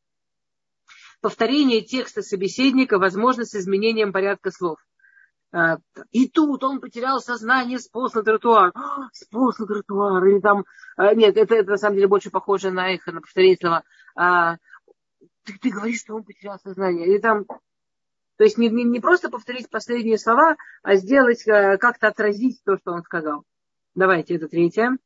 Повторение 1.21 1.81
текста 1.81 2.21
собеседника 2.21 2.99
возможно 2.99 3.45
с 3.45 3.55
изменением 3.55 4.13
порядка 4.13 4.51
слов. 4.51 4.77
А, 5.51 5.77
и 6.11 6.27
тут 6.27 6.63
он 6.63 6.79
потерял 6.81 7.19
сознание, 7.19 7.79
сполз 7.79 8.13
на 8.13 8.23
тротуар. 8.23 8.71
«А, 8.75 9.09
сполз 9.13 9.57
на 9.59 9.65
тротуар. 9.65 10.25
Или 10.25 10.39
там... 10.39 10.65
А, 10.97 11.15
нет, 11.15 11.37
это, 11.37 11.55
это 11.55 11.71
на 11.71 11.77
самом 11.77 11.95
деле 11.95 12.07
больше 12.07 12.29
похоже 12.29 12.71
на 12.71 12.93
эхо, 12.93 13.11
на 13.11 13.21
повторение 13.21 13.57
слова. 13.57 13.83
Ты, 15.43 15.57
ты 15.59 15.69
говоришь, 15.69 16.01
что 16.01 16.15
он 16.15 16.23
потерял 16.23 16.59
сознание. 16.59 17.07
Или 17.07 17.19
там... 17.19 17.45
То 18.37 18.43
есть 18.43 18.57
не, 18.57 18.69
не, 18.69 18.83
не 18.83 18.99
просто 18.99 19.29
повторить 19.29 19.69
последние 19.69 20.19
слова, 20.19 20.57
а 20.83 20.95
сделать, 20.95 21.43
как-то 21.43 22.07
отразить 22.07 22.61
то, 22.63 22.77
что 22.77 22.91
он 22.91 23.01
сказал. 23.01 23.43
Давайте, 23.95 24.35
это 24.35 24.47
третье. 24.47 24.97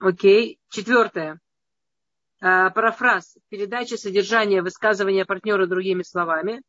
Окей. 0.00 0.58
Четвертое. 0.68 1.38
Парафраз. 2.42 3.36
Передача 3.50 3.96
содержания 3.96 4.62
высказывания 4.62 5.24
партнера 5.24 5.66
другими 5.66 6.02
словами. 6.02 6.62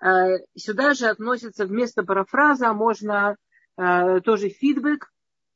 Э, 0.00 0.38
сюда 0.56 0.94
же 0.94 1.06
относится 1.06 1.66
вместо 1.66 2.02
парафраза 2.02 2.72
можно 2.72 3.36
э, 3.76 4.20
тоже 4.20 4.48
фидбэк, 4.48 5.10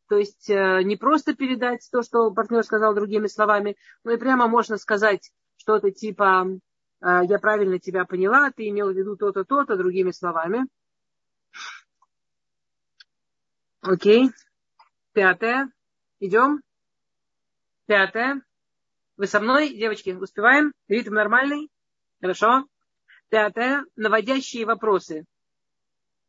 то 0.09 0.17
есть 0.17 0.51
э, 0.51 0.83
не 0.83 0.97
просто 0.97 1.35
передать 1.35 1.89
то, 1.91 2.03
что 2.03 2.31
партнер 2.31 2.65
сказал 2.65 2.95
другими 2.95 3.29
словами, 3.29 3.77
но 4.05 4.13
и 4.13 4.17
прямо 4.17 4.49
можно 4.49 4.79
сказать 4.79 5.33
что-то 5.57 5.93
типа 5.93 6.49
«я 7.01 7.39
правильно 7.41 7.79
тебя 7.79 8.05
поняла, 8.05 8.51
ты 8.51 8.69
имел 8.69 8.93
в 8.93 8.97
виду 8.97 9.17
то-то, 9.17 9.45
то-то» 9.45 9.77
другими 9.77 10.11
словами. 10.11 10.67
Окей. 13.81 14.31
Пятое. 15.13 15.71
Идем. 16.19 16.63
Пятое. 17.87 18.43
Вы 19.23 19.29
со 19.29 19.39
мной, 19.39 19.69
девочки, 19.69 20.11
успеваем? 20.11 20.73
Ритм 20.89 21.15
нормальный? 21.15 21.71
Хорошо. 22.21 22.67
Пятое. 23.29 23.85
Наводящие 23.95 24.67
вопросы. 24.67 25.27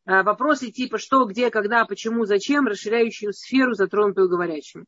А, 0.04 0.22
вопросы 0.22 0.70
типа 0.70 0.98
что, 0.98 1.24
где, 1.24 1.50
когда, 1.50 1.86
почему, 1.86 2.24
зачем, 2.24 2.68
расширяющую 2.68 3.32
сферу, 3.32 3.74
затронутую 3.74 4.28
говорящим. 4.28 4.84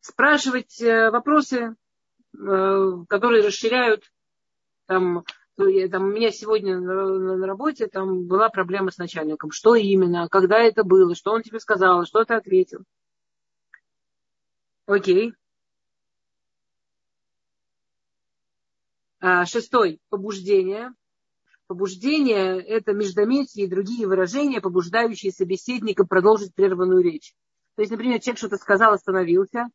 спрашивать 0.00 0.78
э, 0.82 1.10
вопросы, 1.10 1.74
э, 2.38 2.90
которые 3.08 3.42
расширяют 3.42 4.04
там, 4.84 5.24
там, 5.56 6.04
у 6.04 6.10
меня 6.10 6.32
сегодня 6.32 6.78
на 6.78 7.46
работе 7.46 7.86
там 7.86 8.26
была 8.26 8.50
проблема 8.50 8.90
с 8.90 8.98
начальником. 8.98 9.50
Что 9.50 9.74
именно, 9.74 10.28
когда 10.28 10.58
это 10.58 10.84
было, 10.84 11.14
что 11.14 11.32
он 11.32 11.40
тебе 11.40 11.58
сказал, 11.60 12.04
что 12.04 12.26
ты 12.26 12.34
ответил. 12.34 12.84
Окей. 14.84 15.32
Шестой. 19.46 20.00
Побуждение. 20.08 20.92
Побуждение– 21.66 22.60
это 22.66 22.92
междометие 22.92 23.66
и 23.66 23.70
другие 23.70 24.06
выражения, 24.06 24.60
побуждающие 24.60 25.32
собеседника 25.32 26.04
продолжить 26.04 26.54
прерванную 26.54 27.02
речь. 27.02 27.34
То 27.76 27.82
есть, 27.82 27.90
например, 27.90 28.20
человек 28.20 28.38
что-то 28.38 28.56
сказал, 28.56 28.92
остановился, 28.92 29.68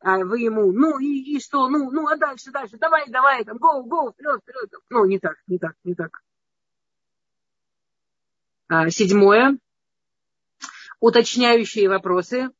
а 0.00 0.18
вы 0.24 0.40
ему, 0.40 0.72
ну 0.72 0.98
и, 0.98 1.36
и 1.36 1.40
что, 1.40 1.68
ну, 1.68 1.90
ну, 1.90 2.08
а 2.08 2.16
дальше, 2.16 2.50
дальше, 2.50 2.78
давай, 2.78 3.08
давай, 3.08 3.44
там, 3.44 3.56
go, 3.58 3.84
go, 3.84 4.12
вперед, 4.12 4.40
вперед. 4.42 4.70
Ну, 4.90 5.04
не 5.04 5.18
так, 5.18 5.36
не 5.46 5.58
так, 5.58 5.74
не 5.84 5.94
так. 5.94 6.20
А, 8.68 8.90
седьмое. 8.90 9.58
Уточняющие 11.00 11.88
вопросы. 11.88 12.50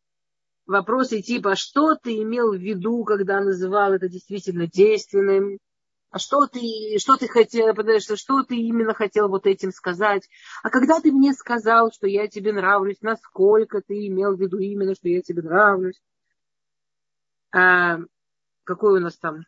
Вопросы 0.66 1.22
типа, 1.22 1.56
что 1.56 1.96
ты 1.96 2.22
имел 2.22 2.52
в 2.52 2.60
виду, 2.60 3.02
когда 3.04 3.40
называл 3.40 3.92
это 3.92 4.08
действительно 4.08 4.66
действенным? 4.66 5.58
А 6.10 6.18
что 6.18 6.46
ты, 6.46 6.98
что 6.98 7.16
ты 7.16 7.28
хотел, 7.28 7.74
что 8.16 8.42
ты 8.42 8.56
именно 8.56 8.94
хотел 8.94 9.28
вот 9.28 9.46
этим 9.46 9.72
сказать? 9.72 10.28
А 10.62 10.70
когда 10.70 11.00
ты 11.00 11.12
мне 11.12 11.34
сказал, 11.34 11.92
что 11.92 12.06
я 12.06 12.28
тебе 12.28 12.52
нравлюсь, 12.52 13.02
насколько 13.02 13.82
ты 13.82 14.06
имел 14.06 14.34
в 14.34 14.40
виду 14.40 14.58
именно, 14.58 14.94
что 14.94 15.08
я 15.08 15.20
тебе 15.20 15.42
нравлюсь? 15.42 16.00
А, 17.54 17.98
какой 18.64 18.98
у 18.98 19.02
нас 19.02 19.18
там? 19.18 19.44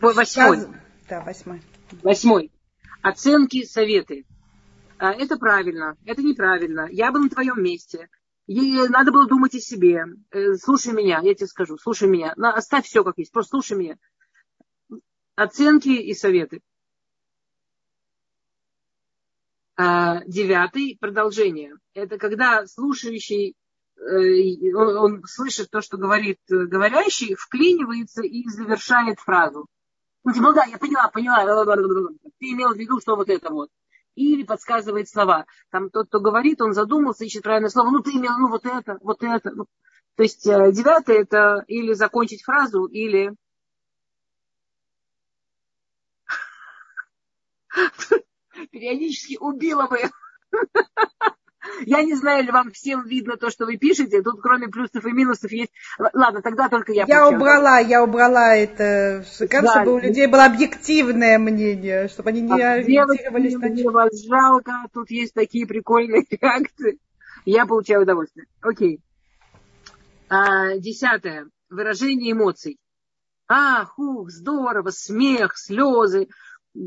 Восьмой. 0.00 0.66
Да, 1.08 1.20
восьмой. 1.22 1.62
Восьмой. 2.02 2.50
Оценки, 3.02 3.64
советы. 3.64 4.24
А, 4.98 5.12
это 5.12 5.36
правильно, 5.36 5.98
это 6.06 6.22
неправильно. 6.22 6.88
Я 6.90 7.12
был 7.12 7.24
на 7.24 7.30
твоем 7.30 7.62
месте. 7.62 8.08
Ей 8.46 8.88
надо 8.88 9.10
было 9.10 9.26
думать 9.26 9.54
о 9.54 9.60
себе. 9.60 10.04
Э, 10.30 10.54
слушай 10.54 10.92
меня, 10.92 11.20
я 11.22 11.34
тебе 11.34 11.46
скажу, 11.46 11.78
слушай 11.78 12.08
меня. 12.08 12.32
Оставь 12.32 12.86
все 12.86 13.02
как 13.04 13.18
есть, 13.18 13.32
просто 13.32 13.50
слушай 13.50 13.76
меня. 13.76 13.96
Оценки 15.34 15.88
и 15.88 16.14
советы. 16.14 16.60
А, 19.76 20.22
девятый, 20.26 20.96
продолжение. 21.00 21.74
Это 21.94 22.18
когда 22.18 22.66
слушающий 22.66 23.56
Э, 23.96 24.74
он, 24.74 24.96
он 24.96 25.22
слышит 25.24 25.70
то, 25.70 25.80
что 25.80 25.96
говорит 25.96 26.38
э, 26.50 26.66
говорящий, 26.66 27.34
вклинивается 27.34 28.22
и 28.22 28.46
завершает 28.48 29.20
фразу. 29.20 29.66
Ну, 30.24 30.32
типа, 30.32 30.46
ну 30.46 30.52
да, 30.52 30.64
я 30.64 30.78
поняла, 30.78 31.08
поняла. 31.08 31.44
Ты 32.38 32.52
имел 32.52 32.74
в 32.74 32.78
виду, 32.78 33.00
что 33.00 33.16
вот 33.16 33.28
это 33.28 33.50
вот. 33.50 33.70
Или 34.14 34.44
подсказывает 34.44 35.08
слова. 35.08 35.46
Там 35.70 35.90
тот, 35.90 36.08
кто 36.08 36.20
говорит, 36.20 36.60
он 36.60 36.72
задумался, 36.72 37.24
ищет 37.24 37.42
правильное 37.42 37.70
слово. 37.70 37.90
Ну, 37.90 38.00
ты 38.00 38.12
имел, 38.12 38.38
ну, 38.38 38.48
вот 38.48 38.64
это, 38.64 38.98
вот 39.00 39.22
это. 39.22 39.50
То 40.16 40.22
есть 40.22 40.46
э, 40.46 40.70
девятое 40.72 41.22
это 41.22 41.64
или 41.66 41.92
закончить 41.92 42.44
фразу, 42.44 42.86
или 42.86 43.32
периодически 48.70 49.36
убила 49.40 49.88
бы 49.88 49.98
я 51.86 52.02
не 52.02 52.14
знаю, 52.14 52.44
ли 52.44 52.50
вам 52.50 52.70
всем 52.70 53.06
видно 53.06 53.36
то, 53.36 53.50
что 53.50 53.66
вы 53.66 53.76
пишете. 53.76 54.22
Тут 54.22 54.40
кроме 54.40 54.68
плюсов 54.68 55.04
и 55.04 55.12
минусов 55.12 55.50
есть... 55.52 55.72
Ладно, 56.12 56.42
тогда 56.42 56.68
только 56.68 56.92
я 56.92 57.04
Я 57.06 57.28
убрала, 57.28 57.78
я 57.78 58.02
убрала 58.02 58.54
это. 58.54 59.24
Кажется, 59.38 59.62
да, 59.62 59.82
чтобы 59.82 59.94
у 59.94 59.98
людей 59.98 60.26
было 60.26 60.44
объективное 60.44 61.38
мнение, 61.38 62.08
чтобы 62.08 62.30
они 62.30 62.42
не 62.42 62.62
ориентировались 62.62 63.54
на... 63.54 63.68
Мне 63.68 63.90
вас 63.90 64.24
жалко, 64.24 64.72
тут 64.92 65.10
есть 65.10 65.34
такие 65.34 65.66
прикольные 65.66 66.24
реакции. 66.30 66.98
Я 67.44 67.66
получаю 67.66 68.02
удовольствие. 68.02 68.46
Окей. 68.60 69.00
А, 70.28 70.76
десятое. 70.78 71.46
Выражение 71.68 72.32
эмоций. 72.32 72.78
А, 73.46 73.84
хух, 73.84 74.30
здорово, 74.30 74.90
смех, 74.90 75.52
слезы, 75.56 76.28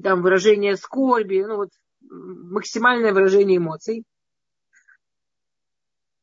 там 0.03 0.21
выражение 0.21 0.75
скорби, 0.75 1.43
ну 1.47 1.57
вот 1.57 1.69
максимальное 2.09 3.13
выражение 3.13 3.57
эмоций. 3.57 4.03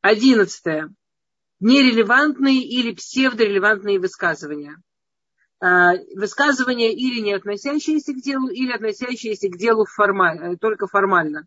Одиннадцатое. 0.04 0.94
Нерелевантные 1.60 2.60
или 2.62 2.92
псевдорелевантные 2.92 3.98
высказывания. 3.98 4.76
А, 5.60 5.94
высказывания 6.14 6.92
или 6.92 7.20
не 7.20 7.32
относящиеся 7.32 8.12
к 8.12 8.20
делу, 8.20 8.48
или 8.48 8.70
относящиеся 8.70 9.48
к 9.48 9.56
делу 9.56 9.86
формально, 9.86 10.52
э, 10.52 10.56
только 10.58 10.88
формально. 10.88 11.46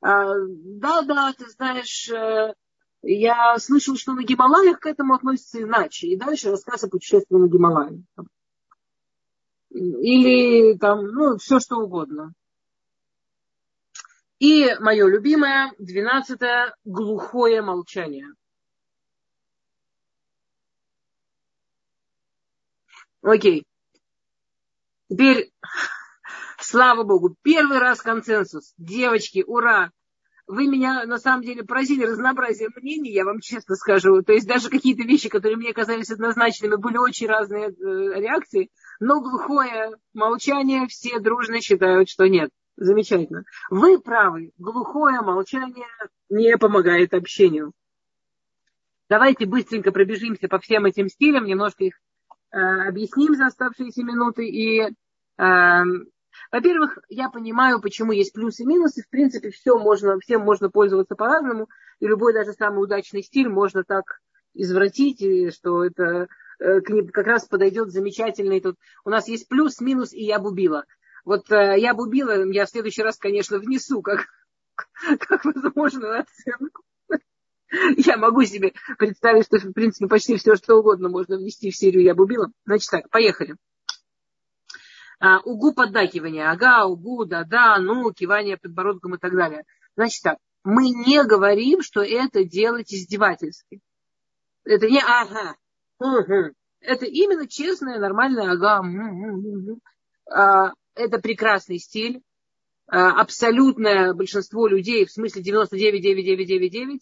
Да, 0.00 1.02
да, 1.02 1.34
ты 1.36 1.50
знаешь, 1.50 2.08
э, 2.08 2.54
я 3.02 3.58
слышал, 3.58 3.94
что 3.96 4.14
на 4.14 4.24
Гималаях 4.24 4.80
к 4.80 4.86
этому 4.86 5.12
относятся 5.12 5.62
иначе. 5.62 6.06
И 6.06 6.16
дальше 6.16 6.50
рассказ 6.50 6.84
о 6.84 6.88
путешествии 6.88 7.36
на 7.36 7.46
Гималаях. 7.46 8.00
Или 9.68 10.78
там, 10.78 11.08
ну, 11.08 11.36
все 11.36 11.60
что 11.60 11.76
угодно. 11.76 12.32
И 14.42 14.74
мое 14.80 15.06
любимое, 15.06 15.72
двенадцатое, 15.78 16.74
глухое 16.84 17.62
молчание. 17.62 18.26
Окей. 23.22 23.64
Теперь, 25.08 25.52
слава 26.58 27.04
богу, 27.04 27.36
первый 27.42 27.78
раз 27.78 28.02
консенсус. 28.02 28.74
Девочки, 28.78 29.44
ура! 29.46 29.92
Вы 30.48 30.66
меня 30.66 31.06
на 31.06 31.18
самом 31.18 31.42
деле 31.42 31.62
поразили 31.62 32.04
разнообразием 32.04 32.72
мнений, 32.74 33.12
я 33.12 33.24
вам 33.24 33.38
честно 33.38 33.76
скажу. 33.76 34.22
То 34.22 34.32
есть 34.32 34.48
даже 34.48 34.70
какие-то 34.70 35.04
вещи, 35.04 35.28
которые 35.28 35.56
мне 35.56 35.72
казались 35.72 36.10
однозначными, 36.10 36.74
были 36.74 36.96
очень 36.96 37.28
разные 37.28 37.68
э, 37.68 37.72
реакции. 38.20 38.72
Но 38.98 39.20
глухое 39.20 39.96
молчание 40.12 40.88
все 40.88 41.20
дружно 41.20 41.60
считают, 41.60 42.08
что 42.08 42.28
нет. 42.28 42.50
Замечательно. 42.76 43.44
Вы 43.70 44.00
правы. 44.00 44.52
Глухое 44.58 45.20
молчание 45.20 45.86
не 46.30 46.56
помогает 46.56 47.12
общению. 47.14 47.72
Давайте 49.08 49.44
быстренько 49.44 49.92
пробежимся 49.92 50.48
по 50.48 50.58
всем 50.58 50.86
этим 50.86 51.08
стилям, 51.08 51.44
немножко 51.44 51.84
их 51.84 51.94
э, 52.50 52.58
объясним 52.58 53.34
за 53.34 53.46
оставшиеся 53.46 54.02
минуты. 54.04 54.48
И, 54.48 54.80
э, 54.80 55.82
во-первых, 56.50 56.98
я 57.10 57.28
понимаю, 57.28 57.82
почему 57.82 58.12
есть 58.12 58.32
плюсы 58.32 58.62
и 58.62 58.66
минусы. 58.66 59.02
В 59.02 59.10
принципе, 59.10 59.50
все 59.50 59.78
можно, 59.78 60.18
всем 60.18 60.40
можно 60.40 60.70
пользоваться 60.70 61.14
по-разному. 61.14 61.68
И 62.00 62.06
любой 62.06 62.32
даже 62.32 62.52
самый 62.54 62.82
удачный 62.82 63.22
стиль 63.22 63.50
можно 63.50 63.84
так 63.84 64.04
извратить, 64.54 65.54
что 65.54 65.84
это 65.84 66.28
э, 66.58 66.80
как 66.80 67.26
раз 67.26 67.46
подойдет 67.46 67.90
замечательный. 67.90 68.62
Тут 68.62 68.76
у 69.04 69.10
нас 69.10 69.28
есть 69.28 69.46
плюс, 69.46 69.78
минус, 69.80 70.14
и 70.14 70.24
я 70.24 70.38
бы 70.38 70.50
убила. 70.50 70.86
Вот 71.24 71.50
э, 71.50 71.78
я 71.78 71.94
бы 71.94 72.04
убила, 72.04 72.44
я 72.50 72.66
в 72.66 72.70
следующий 72.70 73.02
раз, 73.02 73.16
конечно, 73.16 73.58
внесу 73.58 74.02
как, 74.02 74.26
как 75.20 75.44
возможную 75.44 76.20
оценку. 76.20 76.82
Я 77.96 78.18
могу 78.18 78.44
себе 78.44 78.74
представить, 78.98 79.46
что, 79.46 79.56
в 79.58 79.72
принципе, 79.72 80.06
почти 80.06 80.36
все, 80.36 80.56
что 80.56 80.76
угодно 80.76 81.08
можно 81.08 81.36
внести 81.36 81.70
в 81.70 81.76
серию 81.76 82.02
«Я 82.02 82.14
бы 82.14 82.24
убила». 82.24 82.50
Значит 82.66 82.90
так, 82.90 83.08
поехали. 83.08 83.56
А, 85.20 85.38
угу 85.40 85.72
поддакивание. 85.72 86.50
Ага, 86.50 86.84
угу, 86.84 87.24
да-да, 87.24 87.78
ну, 87.78 88.12
кивание 88.12 88.58
подбородком 88.58 89.14
и 89.14 89.18
так 89.18 89.34
далее. 89.34 89.64
Значит 89.96 90.22
так, 90.22 90.38
мы 90.64 90.90
не 90.90 91.24
говорим, 91.24 91.80
что 91.80 92.02
это 92.02 92.44
делать 92.44 92.92
издевательски. 92.92 93.80
Это 94.64 94.88
не 94.88 95.00
ага, 95.00 95.56
угу. 95.98 96.52
Это 96.80 97.06
именно 97.06 97.46
честное, 97.46 97.98
нормальное 97.98 98.50
ага. 98.52 98.82
А, 100.30 100.72
это 100.94 101.18
прекрасный 101.18 101.78
стиль. 101.78 102.22
А, 102.86 103.20
абсолютное 103.20 104.12
большинство 104.12 104.66
людей, 104.66 105.06
в 105.06 105.12
смысле 105.12 105.42
99,9999, 105.42 106.98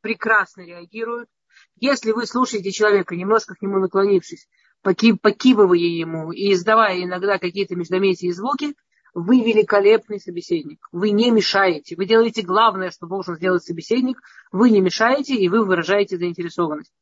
прекрасно 0.00 0.62
реагируют. 0.62 1.28
Если 1.76 2.12
вы 2.12 2.26
слушаете 2.26 2.70
человека, 2.70 3.16
немножко 3.16 3.54
к 3.54 3.62
нему 3.62 3.78
наклонившись, 3.78 4.48
покивывая 4.82 5.78
ему 5.78 6.32
и 6.32 6.52
издавая 6.52 7.02
иногда 7.02 7.38
какие-то 7.38 7.76
междометия 7.76 8.32
звуки, 8.32 8.74
вы 9.14 9.40
великолепный 9.40 10.18
собеседник. 10.18 10.88
Вы 10.90 11.10
не 11.10 11.30
мешаете. 11.30 11.96
Вы 11.96 12.06
делаете 12.06 12.42
главное, 12.42 12.90
что 12.90 13.06
должен 13.06 13.36
сделать 13.36 13.62
собеседник. 13.62 14.18
Вы 14.50 14.70
не 14.70 14.80
мешаете, 14.80 15.34
и 15.34 15.48
вы 15.48 15.64
выражаете 15.64 16.16
заинтересованность. 16.16 16.92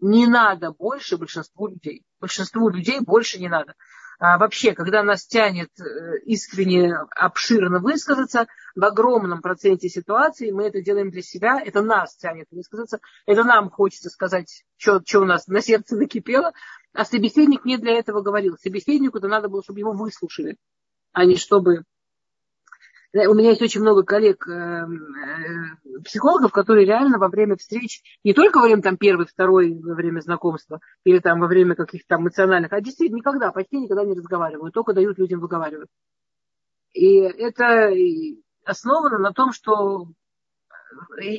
не 0.00 0.26
надо 0.26 0.70
больше 0.70 1.16
большинству 1.16 1.68
людей. 1.68 2.04
Большинству 2.20 2.68
людей 2.68 3.00
больше 3.00 3.40
не 3.40 3.48
надо. 3.48 3.74
А 4.18 4.38
вообще, 4.38 4.74
когда 4.74 5.02
нас 5.02 5.26
тянет 5.26 5.70
э, 5.80 6.18
искренне, 6.24 6.94
обширно 7.16 7.80
высказаться, 7.80 8.46
в 8.74 8.84
огромном 8.84 9.40
проценте 9.40 9.88
ситуаций 9.88 10.50
мы 10.52 10.64
это 10.64 10.80
делаем 10.80 11.10
для 11.10 11.22
себя, 11.22 11.60
это 11.60 11.82
нас 11.82 12.16
тянет 12.16 12.46
высказаться, 12.50 13.00
это 13.26 13.44
нам 13.44 13.70
хочется 13.70 14.10
сказать, 14.10 14.64
что, 14.76 15.00
что 15.04 15.20
у 15.20 15.24
нас 15.24 15.46
на 15.46 15.60
сердце 15.60 15.96
накипело, 15.96 16.52
а 16.92 17.04
собеседник 17.04 17.64
не 17.64 17.76
для 17.76 17.92
этого 17.92 18.22
говорил. 18.22 18.56
Собеседнику-то 18.58 19.28
надо 19.28 19.48
было, 19.48 19.62
чтобы 19.62 19.80
его 19.80 19.92
выслушали, 19.92 20.56
а 21.12 21.24
не 21.24 21.36
чтобы 21.36 21.84
у 23.14 23.34
меня 23.34 23.50
есть 23.50 23.62
очень 23.62 23.80
много 23.80 24.02
коллег, 24.02 24.46
э, 24.48 24.52
э, 24.52 26.00
психологов, 26.04 26.50
которые 26.50 26.86
реально 26.86 27.18
во 27.18 27.28
время 27.28 27.56
встреч, 27.56 28.02
не 28.24 28.34
только 28.34 28.58
во 28.58 28.64
время 28.64 28.82
там, 28.82 28.96
первой, 28.96 29.26
второй, 29.26 29.78
во 29.80 29.94
время 29.94 30.20
знакомства, 30.20 30.80
или 31.04 31.20
там 31.20 31.40
во 31.40 31.46
время 31.46 31.76
каких-то 31.76 32.08
там 32.08 32.22
эмоциональных, 32.22 32.72
а 32.72 32.80
действительно 32.80 33.18
никогда, 33.18 33.52
почти 33.52 33.78
никогда 33.78 34.04
не 34.04 34.14
разговаривают, 34.14 34.74
только 34.74 34.94
дают 34.94 35.18
людям 35.18 35.40
выговаривать. 35.40 35.88
И 36.92 37.16
это 37.18 37.92
основано 38.64 39.18
на 39.18 39.32
том, 39.32 39.52
что 39.52 40.08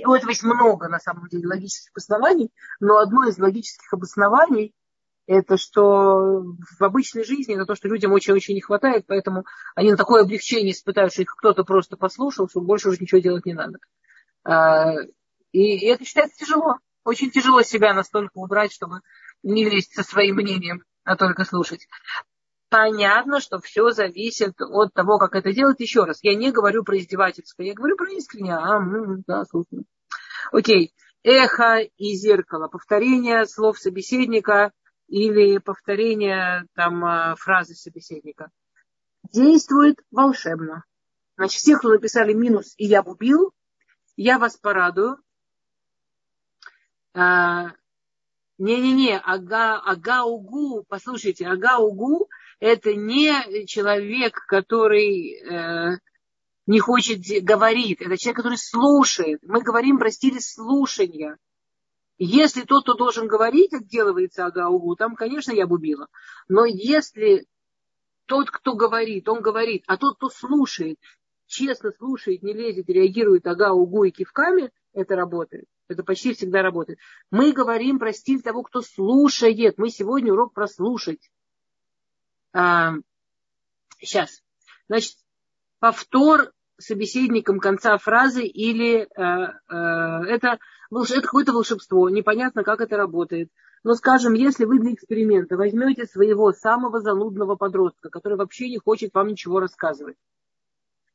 у 0.06 0.14
этого 0.14 0.30
есть 0.30 0.44
много, 0.44 0.88
на 0.88 1.00
самом 1.00 1.28
деле, 1.28 1.48
логических 1.48 1.92
обоснований, 1.92 2.52
но 2.80 2.98
одно 2.98 3.28
из 3.28 3.38
логических 3.38 3.92
обоснований– 3.94 4.74
это 5.28 5.58
что 5.58 6.44
в 6.78 6.82
обычной 6.82 7.24
жизни 7.24 7.56
это 7.56 7.66
то, 7.66 7.76
что 7.76 7.88
людям 7.88 8.12
очень-очень 8.12 8.54
не 8.54 8.62
хватает, 8.62 9.06
поэтому 9.08 9.46
они 9.74 9.92
на 9.92 9.98
такое 9.98 10.24
облегчение 10.24 10.72
испытают, 10.72 11.14
что 11.14 11.24
их 11.24 11.36
кто-то 11.36 11.64
просто 11.64 11.98
послушал, 11.98 12.48
что 12.48 12.62
больше 12.62 12.90
уже 12.90 13.00
ничего 13.02 13.20
делать 13.20 13.46
не 13.46 13.54
надо. 13.54 13.80
А, 14.44 14.94
и 15.52 15.86
это 15.88 16.06
считается 16.06 16.38
тяжело. 16.38 16.76
Очень 17.04 17.32
тяжело 17.32 17.62
себя 17.62 17.94
настолько 17.94 18.38
убрать, 18.38 18.74
чтобы 18.74 19.02
не 19.44 19.68
лезть 19.68 19.94
со 19.94 20.04
своим 20.04 20.36
мнением, 20.36 20.84
а 21.04 21.16
только 21.16 21.44
слушать. 21.44 21.88
Понятно, 22.70 23.40
что 23.40 23.60
все 23.60 23.92
зависит 23.92 24.60
от 24.60 24.94
того, 24.94 25.18
как 25.18 25.36
это 25.36 25.54
делать. 25.54 25.80
Еще 25.80 26.04
раз, 26.04 26.20
я 26.24 26.36
не 26.36 26.52
говорю 26.52 26.84
про 26.84 26.98
издевательство, 26.98 27.62
я 27.64 27.74
говорю 27.74 27.96
про 27.96 28.12
искреннее. 28.12 28.56
А, 28.56 28.80
ну, 28.80 29.24
да, 29.26 29.46
слушаю. 29.46 29.86
Окей. 30.52 30.94
Эхо 31.24 31.80
и 31.80 32.14
зеркало. 32.14 32.68
Повторение 32.68 33.48
слов 33.48 33.80
собеседника– 33.80 34.72
или 35.08 35.58
повторение 35.58 36.66
там 36.74 37.04
а, 37.06 37.36
фразы 37.36 37.76
собеседника. 37.76 38.50
Действует 39.32 40.00
волшебно. 40.12 40.84
Значит, 41.38 41.60
все, 41.60 41.78
кто 41.78 41.90
написали 41.90 42.34
минус 42.34 42.74
и 42.78 42.86
я 42.86 43.02
убил, 43.02 43.54
я 44.16 44.40
вас 44.40 44.58
порадую. 44.58 45.18
А, 47.14 47.72
не-не-не, 48.58 49.18
ага, 49.20 49.80
ага-угу, 49.80 50.86
послушайте, 50.88 51.48
ага-угу– 51.48 52.30
это 52.60 52.94
не 52.96 53.66
человек, 53.66 54.46
который 54.48 55.34
э, 55.34 55.98
не 56.66 56.80
хочет 56.80 57.20
говорить, 57.44 58.02
это 58.02 58.18
человек, 58.18 58.38
который 58.38 58.58
слушает. 58.58 59.40
Мы 59.44 59.62
говорим 59.62 60.00
про 60.00 60.10
стиль 60.10 60.40
слушания. 60.40 61.38
Если 62.18 62.62
тот, 62.62 62.84
кто 62.84 62.94
должен 62.94 63.28
говорить, 63.28 63.74
отделывается 63.74 64.46
Агаугу, 64.46 64.96
там, 64.96 65.16
конечно, 65.16 65.52
я 65.52 65.68
бы 65.68 65.76
убила. 65.76 66.08
Но 66.48 66.66
если 66.66 67.46
тот, 68.26 68.50
кто 68.50 68.76
говорит, 68.76 69.28
он 69.28 69.42
говорит, 69.42 69.84
а 69.88 69.98
тот, 69.98 70.16
кто 70.16 70.30
слушает, 70.30 70.98
честно 71.46 71.92
слушает, 71.92 72.42
не 72.42 72.54
лезет, 72.54 72.90
реагирует 72.90 73.46
Агаугу 73.48 74.06
и 74.06 74.12
кивками, 74.12 74.72
это 74.94 75.16
работает. 75.16 75.66
Это 75.88 76.04
почти 76.04 76.34
всегда 76.34 76.62
работает. 76.62 77.00
Мы 77.32 77.52
говорим 77.52 78.00
про 78.00 78.14
стиль 78.14 78.42
того, 78.42 78.64
кто 78.64 78.82
слушает. 78.82 79.78
Мы 79.78 79.90
сегодня 79.90 80.34
урок 80.34 80.54
про 80.54 80.68
слушать. 80.68 81.30
А, 82.54 82.94
сейчас. 84.00 84.42
Значит, 84.88 85.16
повтор 85.80 86.54
собеседником 86.78 87.60
конца 87.60 87.98
фразы 87.98 88.46
или 88.46 89.02
э, 89.02 89.08
э, 89.70 90.34
это, 90.34 90.60
это 90.92 91.22
какое-то 91.22 91.54
волшебство, 91.54 92.10
непонятно, 92.10 92.64
как 92.64 92.82
это 92.82 92.98
работает. 92.98 93.50
Но, 93.84 93.94
скажем, 93.94 94.34
если 94.34 94.66
вы 94.66 94.80
для 94.80 94.94
эксперимента 94.94 95.58
возьмете 95.58 96.06
своего 96.06 96.52
самого 96.52 97.02
занудного 97.02 97.56
подростка, 97.56 98.10
который 98.10 98.38
вообще 98.38 98.70
не 98.70 98.78
хочет 98.78 99.14
вам 99.14 99.28
ничего 99.28 99.60
рассказывать, 99.60 100.18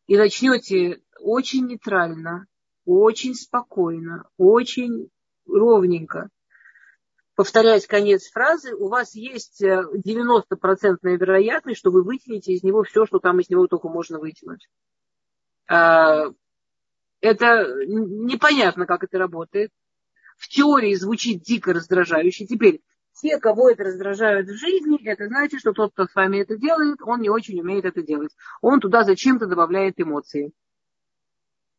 и 0.07 0.17
начнете 0.17 1.03
очень 1.21 1.67
нейтрально, 1.67 2.47
очень 2.85 3.35
спокойно, 3.35 4.29
очень 4.37 5.11
ровненько 5.47 6.31
повторять 7.41 7.87
конец 7.87 8.31
фразы, 8.31 8.75
у 8.75 8.89
вас 8.89 9.15
есть 9.15 9.63
90% 9.63 10.43
вероятность, 11.03 11.79
что 11.79 11.91
вы 11.91 12.03
вытянете 12.03 12.53
из 12.53 12.63
него 12.63 12.83
все, 12.83 13.07
что 13.07 13.19
там 13.19 13.41
из 13.41 13.49
него 13.49 13.67
только 13.67 13.89
можно 13.89 14.19
вытянуть. 14.19 14.69
Это 17.21 17.67
непонятно, 17.87 18.87
как 18.87 19.05
это 19.05 19.19
работает. 19.19 19.71
В 20.39 20.49
теории 20.49 20.95
звучит 20.95 21.43
дико 21.43 21.73
раздражающе. 21.73 22.47
Теперь, 22.47 22.81
те, 23.21 23.39
кого 23.39 23.71
это 23.71 23.85
раздражает 23.85 24.47
в 24.47 24.57
жизни, 24.57 25.07
это 25.07 25.27
значит, 25.27 25.61
что 25.61 25.73
тот, 25.73 25.93
кто 25.93 26.07
с 26.07 26.15
вами 26.15 26.39
это 26.39 26.57
делает, 26.57 27.03
он 27.03 27.21
не 27.21 27.29
очень 27.29 27.61
умеет 27.61 27.85
это 27.85 28.03
делать. 28.03 28.35
Он 28.63 28.81
туда 28.81 29.05
зачем-то 29.05 29.47
добавляет 29.47 30.01
эмоции. 30.01 30.53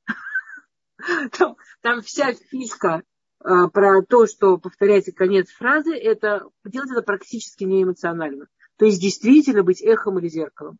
Там, 1.37 1.55
там 1.81 2.01
вся 2.01 2.31
фишка 2.33 3.01
а, 3.39 3.69
про 3.69 4.03
то, 4.03 4.27
что 4.27 4.59
повторяйте 4.59 5.11
конец 5.11 5.49
фразы, 5.49 5.95
это 5.95 6.43
делать 6.63 6.91
это 6.91 7.01
практически 7.01 7.63
не 7.63 7.81
эмоционально. 7.81 8.45
То 8.77 8.85
есть 8.85 9.01
действительно 9.01 9.63
быть 9.63 9.81
эхом 9.81 10.19
или 10.19 10.27
зеркалом. 10.27 10.77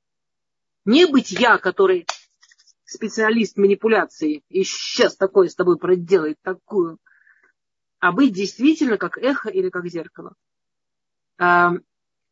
Не 0.85 1.05
быть 1.05 1.31
я, 1.31 1.57
который 1.57 2.05
специалист 2.91 3.57
манипуляции 3.57 4.43
и 4.49 4.63
сейчас 4.63 5.15
такое 5.15 5.47
с 5.47 5.55
тобой 5.55 5.77
проделает, 5.77 6.37
такую. 6.41 6.97
А 7.99 8.11
быть 8.11 8.33
действительно 8.33 8.97
как 8.97 9.17
эхо 9.17 9.49
или 9.49 9.69
как 9.69 9.87
зеркало. 9.87 10.33
А, 11.37 11.73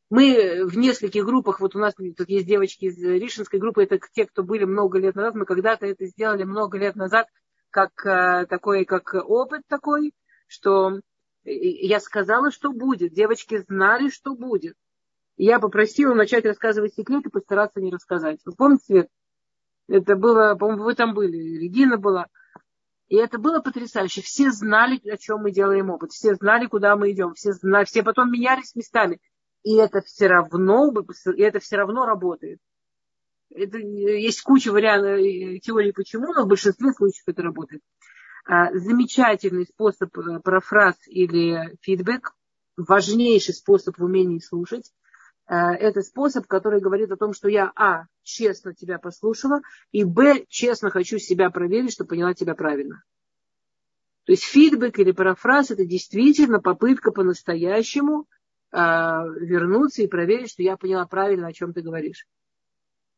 мы 0.10 0.66
в 0.66 0.78
нескольких 0.78 1.26
группах, 1.26 1.60
вот 1.60 1.76
у 1.76 1.80
нас 1.80 1.93
тут 1.95 2.30
есть 2.30 2.47
девочки 2.47 2.86
из 2.86 2.97
Ришинской 2.97 3.60
группы, 3.60 3.84
это 3.84 3.99
те, 4.12 4.26
кто 4.26 4.43
были 4.43 4.66
много 4.66 4.99
лет 4.99 5.16
назад, 5.16 5.36
мы 5.36 5.45
когда-то 5.45 5.86
это 5.86 6.05
сделали 6.07 6.43
много 6.43 6.78
лет 6.78 6.95
назад, 6.95 7.28
как 7.70 8.05
а, 8.05 8.45
такой, 8.45 8.86
как 8.86 9.14
опыт 9.14 9.62
такой, 9.68 10.14
что 10.47 10.99
я 11.43 11.99
сказала, 11.99 12.51
что 12.51 12.72
будет. 12.72 13.14
Девочки 13.14 13.60
знали, 13.60 14.10
что 14.10 14.36
будет. 14.36 14.76
Я 15.38 15.60
попросила 15.60 16.14
начать 16.14 16.45
рассказывать 16.45 16.95
секреты, 16.95 17.30
постараться 17.30 17.80
не 17.80 17.91
рассказать. 17.91 18.41
Вы 18.43 18.53
помните, 18.53 18.84
Свет? 18.86 19.10
Это 19.89 20.15
было, 20.15 20.55
по-моему, 20.55 20.83
вы 20.83 20.95
там 20.95 21.13
были, 21.13 21.35
Регина 21.57 21.97
была. 21.97 22.27
И 23.07 23.15
это 23.15 23.39
было 23.39 23.59
потрясающе. 23.59 24.21
Все 24.21 24.51
знали, 24.51 25.01
о 25.09 25.17
чем 25.17 25.41
мы 25.41 25.51
делаем 25.51 25.89
опыт. 25.89 26.11
Все 26.11 26.35
знали, 26.35 26.67
куда 26.67 26.95
мы 26.95 27.11
идем. 27.11 27.33
Все, 27.33 27.53
знали, 27.53 27.85
все 27.85 28.03
потом 28.03 28.31
менялись 28.31 28.75
местами. 28.75 29.19
И 29.63 29.75
это 29.75 30.01
все 30.01 30.27
равно, 30.27 30.93
и 31.35 31.41
это 31.41 31.59
все 31.59 31.77
равно 31.77 32.05
работает. 32.05 32.59
Это, 33.49 33.79
есть 33.79 34.43
куча 34.43 34.71
вариантов, 34.71 35.17
э, 35.17 35.57
теорий 35.57 35.91
почему, 35.91 36.33
но 36.33 36.43
в 36.43 36.47
большинстве 36.47 36.93
случаев 36.93 37.23
это 37.25 37.41
работает. 37.41 37.81
А, 38.45 38.71
замечательный 38.77 39.65
способ 39.65 40.15
э, 40.15 40.39
парафраз 40.43 40.95
или 41.07 41.75
фидбэк, 41.81 42.31
важнейший 42.77 43.55
способ 43.55 43.97
в 43.97 44.03
умении 44.03 44.37
слушать. 44.37 44.91
Э, 45.49 45.71
это 45.71 46.01
способ, 46.01 46.45
который 46.45 46.79
говорит 46.79 47.11
о 47.11 47.17
том, 47.17 47.33
что 47.33 47.49
я, 47.49 47.71
а, 47.75 48.03
честно 48.21 48.75
тебя 48.75 48.99
послушала, 48.99 49.61
и, 49.91 50.03
б, 50.03 50.45
честно 50.47 50.91
хочу 50.91 51.17
себя 51.17 51.49
проверить, 51.49 51.91
чтобы 51.91 52.09
поняла 52.09 52.35
тебя 52.35 52.53
правильно. 52.53 53.03
То 54.25 54.33
есть 54.33 54.43
фидбэк 54.43 54.99
или 54.99 55.11
парафраз– 55.11 55.71
это 55.71 55.85
действительно 55.85 56.61
попытка 56.61 57.11
по-настоящему 57.11 58.27
э, 58.71 58.77
вернуться 58.77 60.03
и 60.03 60.07
проверить, 60.07 60.51
что 60.51 60.61
я 60.61 60.77
поняла 60.77 61.07
правильно, 61.07 61.47
о 61.47 61.53
чем 61.53 61.73
ты 61.73 61.81
говоришь. 61.81 62.27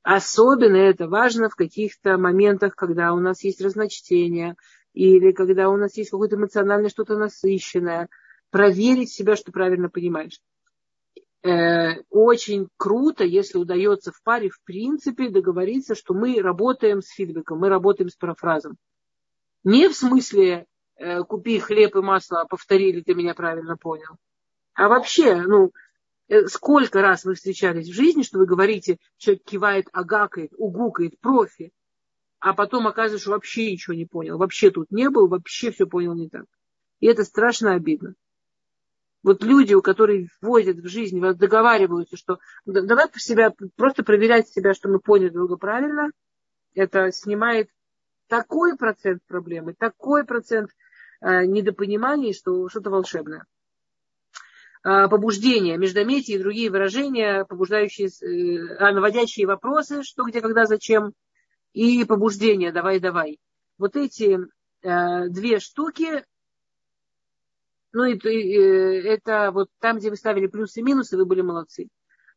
Особенно 0.04 0.78
это 0.78 1.10
важно 1.10 1.50
в 1.50 1.56
каких-то 1.56 2.18
моментах, 2.18 2.76
когда 2.76 3.14
у 3.14 3.20
нас 3.20 3.44
есть 3.44 3.62
разночтение, 3.62 4.56
или 4.94 5.34
когда 5.34 5.70
у 5.70 5.76
нас 5.76 5.98
есть 5.98 6.12
какое-то 6.12 6.38
эмоциональное 6.38 6.90
что-то 6.90 7.18
насыщенное. 7.18 8.08
Проверить 8.52 9.12
себя, 9.12 9.36
что 9.36 9.52
правильно 9.52 9.90
понимаешь. 9.90 10.40
Э, 11.44 12.02
очень 12.10 12.68
круто, 12.78 13.24
если 13.24 13.58
удается 13.58 14.12
в 14.12 14.22
паре, 14.22 14.50
в 14.50 14.62
принципе, 14.64 15.30
договориться, 15.30 15.96
что 15.96 16.14
мы 16.14 16.40
работаем 16.40 17.02
с 17.02 17.10
фидбэком, 17.10 17.60
мы 17.60 17.70
работаем 17.70 18.10
с 18.10 18.16
парафразом. 18.16 18.78
Не 19.64 19.90
в 19.90 19.96
смысле 19.96 20.68
э, 20.98 21.24
купи 21.24 21.58
хлеб 21.60 21.96
и 21.96 22.02
масло, 22.02 22.42
а 22.42 22.46
повторили, 22.46 23.02
ты 23.02 23.16
меня 23.16 23.34
правильно 23.34 23.76
понял. 23.76 24.18
А 24.76 24.88
вообще, 24.88 25.36
ну, 25.36 25.72
э, 26.28 26.46
сколько 26.46 27.02
раз 27.02 27.26
вы 27.26 27.34
встречались 27.34 27.90
в 27.90 27.94
жизни, 27.94 28.22
что 28.22 28.38
вы 28.38 28.46
говорите, 28.46 28.98
человек 29.18 29.44
кивает, 29.44 29.88
агакает, 29.94 30.52
угукает, 30.58 31.20
профи, 31.20 31.72
а 32.40 32.54
потом 32.54 32.86
оказывается, 32.86 33.24
что 33.24 33.32
вообще 33.32 33.72
ничего 33.72 33.96
не 33.96 34.06
понял, 34.06 34.38
вообще 34.38 34.70
тут 34.70 34.92
не 34.92 35.10
был, 35.10 35.28
вообще 35.28 35.72
все 35.72 35.88
понял 35.88 36.14
не 36.14 36.30
так. 36.30 36.46
И 37.00 37.08
это 37.08 37.24
страшно 37.24 37.74
обидно. 37.74 38.14
Вот 39.24 39.44
люди, 39.44 39.74
у 39.74 39.82
которых 39.82 40.30
вводят 40.42 40.78
в 40.78 40.88
жизнь, 40.88 41.20
договариваются, 41.20 42.18
что 42.18 42.40
давай 42.66 43.08
себя, 43.18 43.54
просто 43.76 44.04
проверять 44.04 44.50
себя, 44.50 44.74
что 44.74 44.90
мы 44.90 45.00
поняли 45.00 45.30
друга 45.30 45.58
правильно, 45.58 46.10
это 46.74 47.12
снимает 47.12 47.70
такой 48.28 48.78
процент 48.78 49.22
проблемы, 49.28 49.76
такой 49.78 50.24
процент 50.24 50.70
э, 51.22 51.46
недопониманий, 51.46 52.34
что 52.34 52.68
что-то 52.70 52.90
волшебное. 52.90 53.46
Э, 54.84 55.08
побуждение, 55.08 55.78
междометие 55.78 56.38
и 56.38 56.42
другие 56.42 56.72
выражения, 56.72 57.46
побуждающие, 57.46 58.08
э, 58.08 58.92
наводящие 58.92 59.46
вопросы, 59.46 60.02
что, 60.02 60.24
где, 60.24 60.42
когда, 60.42 60.66
зачем, 60.66 61.14
и 61.74 62.04
побуждение, 62.06 62.72
давай, 62.72 63.00
давай. 63.00 63.38
Вот 63.78 63.96
эти 63.96 64.40
э, 64.82 65.28
две 65.30 65.60
штуки 65.60 66.24
ну, 67.94 68.06
и, 68.06 68.16
и, 68.16 68.56
это 69.08 69.52
вот 69.52 69.70
там, 69.80 69.98
где 69.98 70.10
вы 70.10 70.16
ставили 70.16 70.48
плюсы 70.48 70.80
и 70.80 70.84
минусы, 70.84 71.18
вы 71.18 71.26
были 71.26 71.42
молодцы. 71.42 71.90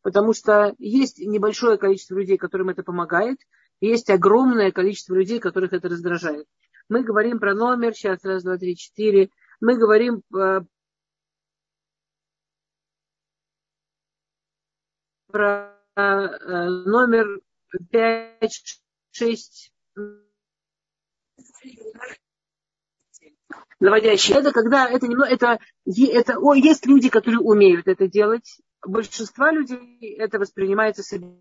Потому 0.03 0.33
что 0.35 0.75
есть 0.79 1.19
небольшое 1.19 1.79
количество 1.79 2.17
людей, 2.17 2.37
которым 2.37 2.69
это 2.69 2.83
помогает, 2.83 3.39
есть 3.81 4.11
огромное 4.11 4.73
количество 4.73 5.15
людей, 5.15 5.41
которых 5.41 5.73
это 5.73 5.89
раздражает. 5.89 6.47
Мы 6.89 7.03
говорим 7.03 7.39
про 7.39 7.55
номер, 7.55 7.95
сейчас 7.95 8.23
раз, 8.25 8.43
два, 8.43 8.59
три, 8.59 8.77
четыре. 8.77 9.31
Мы 9.61 9.79
говорим 9.79 10.23
э, 10.37 10.61
про 15.29 15.75
э, 15.97 16.69
номер 16.87 17.41
пять, 17.91 18.83
шесть 19.11 19.73
наводящие. 23.81 24.39
Это 24.39 24.53
когда 24.53 24.89
это 24.89 25.07
немного, 25.07 25.29
это, 25.29 25.59
это 25.87 26.39
о, 26.39 26.55
есть 26.55 26.87
люди, 26.87 27.09
которые 27.09 27.41
умеют 27.41 27.89
это 27.89 28.09
делать. 28.09 28.61
Большинство 28.87 29.49
людей 29.49 30.15
это 30.19 30.39
воспринимается 30.39 31.03
собеседником, 31.03 31.41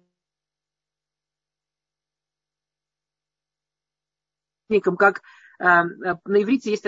как 4.97 5.22
э, 5.59 5.64
на 5.64 6.41
иврите 6.41 6.72
есть 6.72 6.86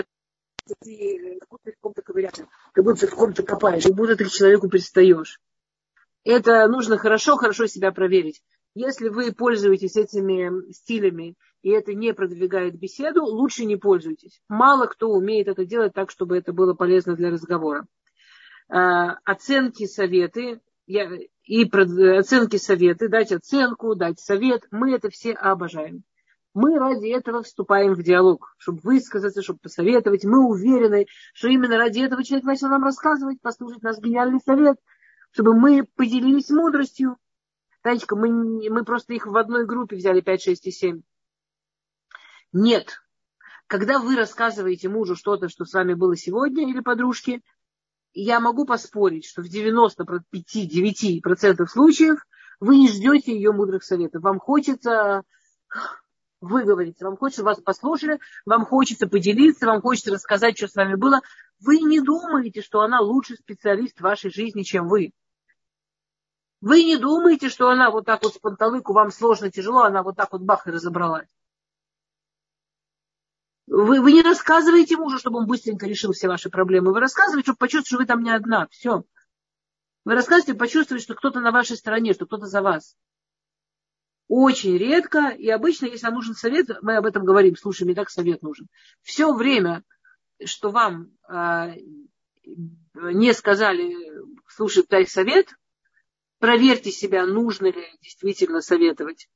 каком-то 1.70 2.02
ковыряте, 2.02 2.48
как 2.72 2.84
будто 2.84 3.06
в 3.06 3.10
каком-то 3.10 3.42
копаешь, 3.42 3.84
как 3.84 3.94
будто 3.94 4.16
ты 4.16 4.24
к 4.24 4.30
человеку 4.30 4.68
пристаешь. 4.68 5.40
Это 6.24 6.66
нужно 6.66 6.98
хорошо-хорошо 6.98 7.66
себя 7.66 7.92
проверить. 7.92 8.42
Если 8.74 9.08
вы 9.08 9.32
пользуетесь 9.32 9.96
этими 9.96 10.72
стилями 10.72 11.36
и 11.66 11.70
это 11.70 11.94
не 11.94 12.14
продвигает 12.14 12.78
беседу, 12.78 13.24
лучше 13.24 13.64
не 13.64 13.74
пользуйтесь. 13.74 14.40
Мало 14.48 14.86
кто 14.86 15.10
умеет 15.10 15.48
это 15.48 15.64
делать 15.64 15.94
так, 15.94 16.12
чтобы 16.12 16.38
это 16.38 16.52
было 16.52 16.74
полезно 16.74 17.16
для 17.16 17.28
разговора. 17.28 17.88
А, 18.68 19.14
оценки, 19.24 19.86
советы 19.86 20.60
я, 20.86 21.10
и 21.42 21.68
оценки, 21.68 22.56
советы, 22.58 23.08
дать 23.08 23.32
оценку, 23.32 23.96
дать 23.96 24.20
совет, 24.20 24.62
мы 24.70 24.92
это 24.92 25.10
все 25.10 25.32
обожаем. 25.32 26.04
Мы 26.54 26.78
ради 26.78 27.08
этого 27.08 27.42
вступаем 27.42 27.94
в 27.94 28.02
диалог, 28.04 28.54
чтобы 28.58 28.78
высказаться, 28.84 29.42
чтобы 29.42 29.58
посоветовать. 29.58 30.24
Мы 30.24 30.46
уверены, 30.46 31.06
что 31.34 31.48
именно 31.48 31.78
ради 31.78 31.98
этого 31.98 32.22
человек 32.22 32.46
начал 32.46 32.68
нам 32.68 32.84
рассказывать, 32.84 33.40
послушать 33.40 33.82
наш 33.82 33.98
гениальный 33.98 34.38
совет, 34.38 34.76
чтобы 35.32 35.52
мы 35.58 35.84
поделились 35.96 36.48
мудростью. 36.48 37.16
Танечка, 37.82 38.14
мы, 38.14 38.28
мы 38.70 38.84
просто 38.84 39.14
их 39.14 39.26
в 39.26 39.36
одной 39.36 39.66
группе 39.66 39.96
взяли 39.96 40.20
5, 40.20 40.42
6 40.42 40.66
и 40.68 40.70
7. 40.70 41.02
Нет. 42.52 42.98
Когда 43.66 43.98
вы 43.98 44.16
рассказываете 44.16 44.88
мужу 44.88 45.16
что-то, 45.16 45.48
что 45.48 45.64
с 45.64 45.72
вами 45.72 45.94
было 45.94 46.16
сегодня 46.16 46.68
или 46.68 46.80
подружке, 46.80 47.40
я 48.12 48.40
могу 48.40 48.64
поспорить, 48.64 49.26
что 49.26 49.42
в 49.42 49.46
95-9% 49.46 51.66
случаев 51.66 52.24
вы 52.60 52.76
не 52.76 52.88
ждете 52.88 53.34
ее 53.34 53.52
мудрых 53.52 53.84
советов. 53.84 54.22
Вам 54.22 54.38
хочется 54.38 55.22
выговориться, 56.40 57.04
вам 57.04 57.16
хочется 57.16 57.44
вас 57.44 57.60
послушали, 57.60 58.18
вам 58.44 58.64
хочется 58.64 59.06
поделиться, 59.06 59.66
вам 59.66 59.82
хочется 59.82 60.12
рассказать, 60.12 60.56
что 60.56 60.68
с 60.68 60.74
вами 60.74 60.94
было. 60.94 61.20
Вы 61.60 61.80
не 61.80 62.00
думаете, 62.00 62.62
что 62.62 62.80
она 62.80 63.00
лучший 63.00 63.36
специалист 63.36 63.98
в 63.98 64.02
вашей 64.02 64.30
жизни, 64.30 64.62
чем 64.62 64.88
вы. 64.88 65.12
Вы 66.60 66.84
не 66.84 66.96
думаете, 66.96 67.48
что 67.48 67.68
она 67.68 67.90
вот 67.90 68.06
так 68.06 68.22
вот 68.22 68.34
с 68.34 68.38
панталыку, 68.38 68.92
вам 68.92 69.10
сложно, 69.10 69.50
тяжело, 69.50 69.82
она 69.82 70.02
вот 70.02 70.16
так 70.16 70.32
вот 70.32 70.42
бах 70.42 70.66
и 70.66 70.70
разобралась. 70.70 71.28
Вы, 73.66 74.00
вы 74.00 74.12
не 74.12 74.22
рассказываете 74.22 74.96
мужу, 74.96 75.18
чтобы 75.18 75.38
он 75.40 75.46
быстренько 75.46 75.86
решил 75.86 76.12
все 76.12 76.28
ваши 76.28 76.50
проблемы. 76.50 76.92
Вы 76.92 77.00
рассказываете, 77.00 77.46
чтобы 77.46 77.58
почувствовать, 77.58 77.88
что 77.88 77.98
вы 77.98 78.06
там 78.06 78.22
не 78.22 78.30
одна. 78.30 78.68
Все. 78.70 79.04
Вы 80.04 80.14
рассказываете, 80.14 80.58
почувствовать, 80.58 81.02
что 81.02 81.14
кто-то 81.14 81.40
на 81.40 81.50
вашей 81.50 81.76
стороне, 81.76 82.12
что 82.12 82.26
кто-то 82.26 82.46
за 82.46 82.62
вас. 82.62 82.96
Очень 84.28 84.76
редко, 84.76 85.28
и 85.28 85.48
обычно, 85.48 85.86
если 85.86 86.06
вам 86.06 86.16
нужен 86.16 86.34
совет, 86.34 86.68
мы 86.82 86.96
об 86.96 87.06
этом 87.06 87.24
говорим, 87.24 87.56
слушай, 87.56 87.84
мне 87.84 87.94
так 87.94 88.10
совет 88.10 88.42
нужен. 88.42 88.68
Все 89.02 89.32
время, 89.32 89.82
что 90.44 90.70
вам 90.70 91.12
э, 91.28 91.74
не 92.94 93.32
сказали, 93.32 93.94
слушай, 94.48 94.84
дай 94.88 95.06
совет, 95.06 95.48
проверьте 96.38 96.90
себя, 96.90 97.26
нужно 97.26 97.66
ли 97.66 97.84
действительно 98.00 98.60
советовать. 98.60 99.28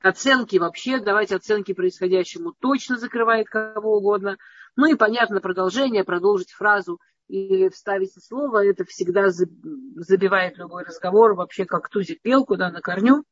Оценки 0.00 0.58
вообще, 0.58 1.00
давать 1.00 1.32
оценки 1.32 1.74
происходящему 1.74 2.52
точно 2.60 2.98
закрывает 2.98 3.48
кого 3.48 3.96
угодно. 3.96 4.36
Ну 4.76 4.86
и, 4.86 4.94
понятно, 4.94 5.40
продолжение, 5.40 6.04
продолжить 6.04 6.52
фразу 6.52 7.00
и 7.26 7.68
вставить 7.68 8.12
слово, 8.24 8.64
это 8.64 8.84
всегда 8.84 9.28
забивает 9.28 10.56
любой 10.56 10.84
разговор, 10.84 11.34
вообще 11.34 11.64
как 11.64 11.88
тузик 11.88 12.22
пел, 12.22 12.44
куда 12.44 12.70
на 12.70 12.80
корню. 12.80 13.24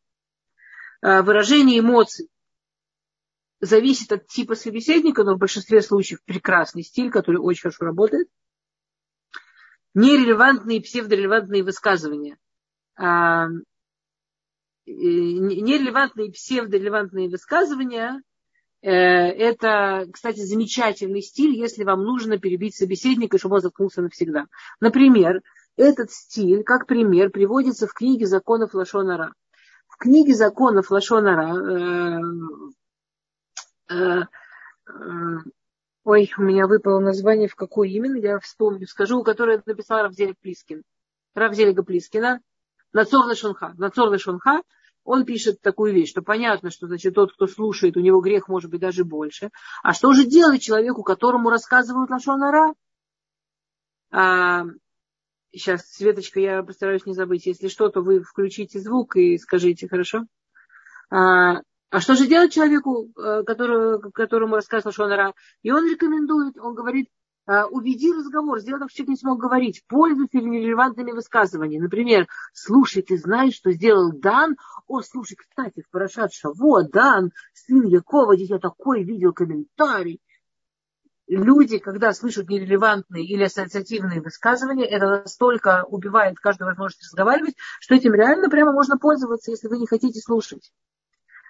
А, 1.02 1.22
выражение 1.22 1.78
эмоций 1.78 2.28
зависит 3.60 4.10
от 4.12 4.26
типа 4.26 4.56
собеседника, 4.56 5.22
но 5.22 5.36
в 5.36 5.38
большинстве 5.38 5.80
случаев 5.82 6.18
прекрасный 6.24 6.82
стиль, 6.82 7.10
который 7.10 7.38
очень 7.38 7.62
хорошо 7.62 7.84
работает. 7.84 8.28
Нерелевантные 9.94 10.78
и 10.78 10.82
псевдорелевантные 10.82 11.62
высказывания. 11.62 12.38
Нерелевантные, 14.86 16.30
псевдорелевантные 16.30 17.28
высказывания 17.28 18.22
э, 18.82 18.90
это, 18.90 20.06
кстати, 20.12 20.40
замечательный 20.40 21.22
стиль, 21.22 21.56
если 21.56 21.82
вам 21.82 22.04
нужно 22.04 22.38
перебить 22.38 22.76
собеседника, 22.76 23.38
чтобы 23.38 23.56
он 23.56 23.62
заткнулся 23.62 24.02
навсегда. 24.02 24.46
Например, 24.80 25.42
этот 25.76 26.12
стиль, 26.12 26.62
как 26.62 26.86
пример, 26.86 27.30
приводится 27.30 27.86
в 27.86 27.92
книге 27.92 28.26
законов 28.26 28.74
Лашонара. 28.74 29.34
В 29.88 29.98
книге 29.98 30.34
законов 30.34 30.90
Лашонара 30.90 32.20
э, 33.90 33.94
э, 33.94 34.22
ой, 36.04 36.32
у 36.38 36.42
меня 36.42 36.68
выпало 36.68 37.00
название, 37.00 37.48
в 37.48 37.56
какое 37.56 37.88
именно, 37.88 38.16
я 38.16 38.38
вспомню, 38.38 38.86
скажу, 38.86 39.24
которое 39.24 39.60
написал 39.66 40.02
Равзелик 40.02 40.38
Плискин. 40.40 40.82
Равзелига 41.34 41.82
Плискина. 41.82 42.40
Нацор 42.96 43.28
Лешонха. 43.28 43.74
Нацор 43.76 44.10
Лешонха 44.10 44.62
он 45.04 45.26
пишет 45.26 45.60
такую 45.60 45.92
вещь, 45.92 46.10
что 46.10 46.22
понятно, 46.22 46.70
что 46.70 46.86
значит, 46.86 47.14
тот, 47.14 47.34
кто 47.34 47.46
слушает, 47.46 47.96
у 47.96 48.00
него 48.00 48.20
грех 48.20 48.48
может 48.48 48.70
быть 48.70 48.80
даже 48.80 49.04
больше. 49.04 49.50
А 49.82 49.92
что 49.92 50.14
же 50.14 50.24
делать 50.24 50.62
человеку, 50.62 51.02
которому 51.02 51.50
рассказывают 51.50 52.10
Лашонара? 52.10 52.74
А, 54.10 54.64
сейчас, 55.52 55.92
Светочка, 55.92 56.40
я 56.40 56.62
постараюсь 56.62 57.04
не 57.04 57.12
забыть. 57.12 57.44
Если 57.44 57.68
что, 57.68 57.90
то 57.90 58.00
вы 58.00 58.22
включите 58.22 58.80
звук 58.80 59.16
и 59.16 59.36
скажите, 59.36 59.88
хорошо? 59.88 60.24
А, 61.10 61.60
а 61.90 62.00
что 62.00 62.14
же 62.14 62.26
делать 62.26 62.54
человеку, 62.54 63.12
э, 63.16 63.44
который, 63.44 64.10
которому 64.10 64.56
рассказывал 64.56 64.92
Шонара? 64.92 65.34
И 65.62 65.70
он 65.70 65.88
рекомендует, 65.88 66.56
он 66.58 66.74
говорит, 66.74 67.10
уведи 67.46 68.12
разговор, 68.12 68.60
сделай 68.60 68.80
так, 68.80 68.90
что 68.90 69.04
не 69.04 69.16
смог 69.16 69.38
говорить. 69.38 69.84
Пользуйся 69.86 70.38
нерелевантными 70.38 71.12
высказываниями. 71.12 71.84
Например, 71.84 72.26
слушай, 72.52 73.02
ты 73.02 73.16
знаешь, 73.18 73.54
что 73.54 73.72
сделал 73.72 74.12
Дан? 74.12 74.56
О, 74.88 75.00
слушай, 75.02 75.36
кстати, 75.36 75.82
в 75.82 75.90
Парашат 75.90 76.32
Шаво, 76.32 76.82
Дан, 76.84 77.30
сын 77.54 77.84
Якова, 77.86 78.32
я 78.32 78.58
такой 78.58 79.04
видел 79.04 79.32
комментарий. 79.32 80.20
Люди, 81.28 81.78
когда 81.78 82.12
слышат 82.12 82.48
нерелевантные 82.48 83.24
или 83.24 83.44
ассоциативные 83.44 84.20
высказывания, 84.20 84.86
это 84.86 85.06
настолько 85.06 85.84
убивает 85.88 86.38
каждую 86.38 86.68
возможность 86.68 87.02
разговаривать, 87.02 87.56
что 87.80 87.96
этим 87.96 88.14
реально 88.14 88.48
прямо 88.48 88.72
можно 88.72 88.96
пользоваться, 88.96 89.50
если 89.50 89.66
вы 89.66 89.78
не 89.78 89.88
хотите 89.88 90.20
слушать. 90.20 90.72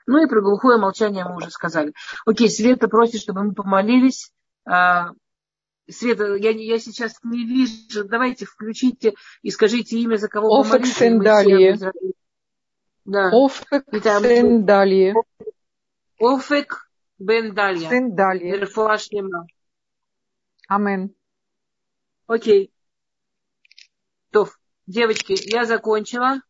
Ну 0.06 0.22
и 0.24 0.28
про 0.28 0.40
глухое 0.40 0.78
молчание 0.78 1.24
мы 1.24 1.36
уже 1.36 1.50
сказали. 1.50 1.92
Окей, 2.24 2.48
Света 2.48 2.88
просит, 2.88 3.20
чтобы 3.20 3.42
мы 3.42 3.52
помолились 3.52 4.30
а, 4.64 5.10
Света, 5.88 6.34
я, 6.34 6.50
я 6.50 6.78
сейчас 6.78 7.18
не 7.22 7.44
вижу. 7.44 8.04
Давайте 8.04 8.44
включите 8.44 9.14
и 9.42 9.50
скажите 9.50 9.98
имя, 9.98 10.16
за 10.16 10.28
кого 10.28 10.60
Офек 10.60 10.82
вы 10.82 11.10
молитесь. 11.10 11.80
Да. 13.04 13.30
Офек 13.32 13.84
Сендалия. 14.02 15.14
Офек 16.18 16.90
Бен 17.18 17.54
Далья. 17.54 17.88
Сендалия. 17.88 18.56
Рефуа 18.56 18.98
шлема. 18.98 19.46
Амен. 20.68 21.14
Окей. 22.26 22.72
То, 24.32 24.48
девочки, 24.86 25.36
я 25.44 25.64
закончила. 25.64 26.40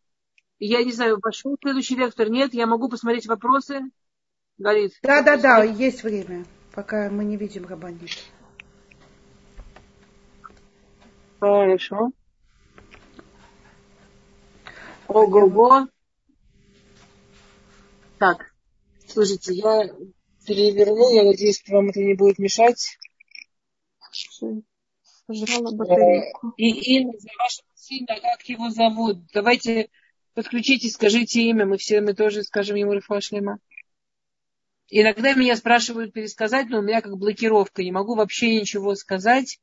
Я 0.59 0.83
не 0.83 0.93
знаю, 0.93 1.21
пошел 1.21 1.57
следующий 1.61 1.97
лектор, 1.97 2.31
нет, 2.31 2.55
я 2.55 2.67
могу 2.67 2.89
посмотреть 2.89 3.27
вопросы. 3.27 3.83
Галит. 4.57 4.93
Да, 5.03 5.23
да, 5.23 5.37
да, 5.37 5.63
есть 5.63 6.03
время, 6.03 6.47
пока 6.73 7.11
мы 7.11 7.25
не 7.27 7.37
видим 7.37 7.67
Рабанит. 7.67 8.11
Хорошо. 11.41 12.13
Ого-го. 15.09 15.89
Так, 18.19 18.55
слушайте, 19.07 19.55
я 19.55 19.89
переверну, 20.47 21.15
я 21.15 21.25
надеюсь, 21.25 21.63
вам 21.69 21.91
это 21.91 22.01
не 22.01 22.15
будет 22.15 22.39
мешать. 22.39 22.99
Сожрала 25.27 25.73
батарейку. 25.73 26.55
И 26.57 26.97
Инна, 26.97 27.13
за 27.19 27.29
вашего 27.39 27.67
сына, 27.75 28.21
как 28.21 28.43
его 28.49 28.71
зовут? 28.71 29.19
Давайте 29.33 29.91
подключитесь, 30.35 30.95
скажите 30.95 31.43
имя, 31.43 31.67
мы 31.67 31.77
все 31.77 32.01
мы 32.01 32.15
тоже 32.15 32.43
скажем 32.43 32.77
ему 32.77 32.93
Рафашлема. 32.93 33.59
Иногда 34.89 35.35
меня 35.35 35.57
спрашивают 35.57 36.13
пересказать, 36.13 36.69
но 36.69 36.79
у 36.79 36.83
меня 36.83 37.03
как 37.03 37.17
блокировка, 37.19 37.83
не 37.83 37.91
могу 37.91 38.15
вообще 38.15 38.61
ничего 38.61 38.95
сказать. 38.95 39.59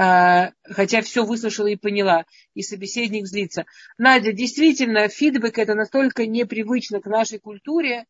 А, 0.00 0.52
хотя 0.62 1.02
все 1.02 1.24
выслушала 1.24 1.66
и 1.66 1.74
поняла, 1.74 2.24
и 2.54 2.62
собеседник 2.62 3.26
злится. 3.26 3.66
Надя, 3.96 4.32
действительно, 4.32 5.08
фидбэк 5.08 5.58
это 5.58 5.74
настолько 5.74 6.24
непривычно 6.24 7.00
к 7.00 7.06
нашей 7.06 7.40
культуре, 7.40 8.06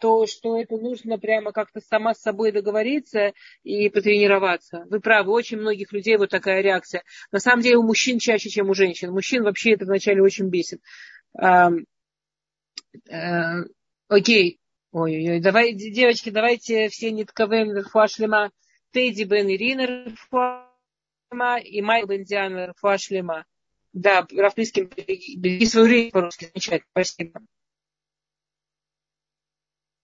то, 0.00 0.26
что 0.26 0.60
это 0.60 0.76
нужно 0.76 1.20
прямо 1.20 1.52
как-то 1.52 1.80
сама 1.80 2.14
с 2.14 2.20
собой 2.20 2.50
договориться 2.50 3.32
и 3.62 3.88
потренироваться. 3.90 4.86
Вы 4.90 4.98
правы, 4.98 5.30
очень 5.30 5.58
многих 5.58 5.92
людей 5.92 6.16
вот 6.16 6.30
такая 6.30 6.62
реакция. 6.62 7.04
На 7.30 7.38
самом 7.38 7.62
деле 7.62 7.76
у 7.76 7.84
мужчин 7.84 8.18
чаще, 8.18 8.50
чем 8.50 8.68
у 8.68 8.74
женщин. 8.74 9.12
Мужчин 9.12 9.44
вообще 9.44 9.74
это 9.74 9.84
вначале 9.84 10.22
очень 10.22 10.48
бесит. 10.48 10.80
А, 11.38 11.70
окей. 14.08 14.58
Ой-ой-ой, 14.90 15.38
давай, 15.38 15.74
девочки, 15.74 16.30
давайте 16.30 16.88
все 16.88 17.12
нитковым 17.12 17.84
фуашлема 17.84 18.50
Тедди 18.90 19.22
Бен 19.22 19.48
Ирина 19.48 20.12
и 21.32 21.82
Майк 21.82 22.06
Бендиан 22.08 22.74
Фуашлема. 22.76 23.44
Да, 23.92 24.26
Рафлискин, 24.30 24.90
бери 25.36 25.66
свою 25.66 25.86
речь 25.86 26.12
по-русски, 26.12 26.50
замечательно, 26.52 26.86
спасибо. 26.92 27.40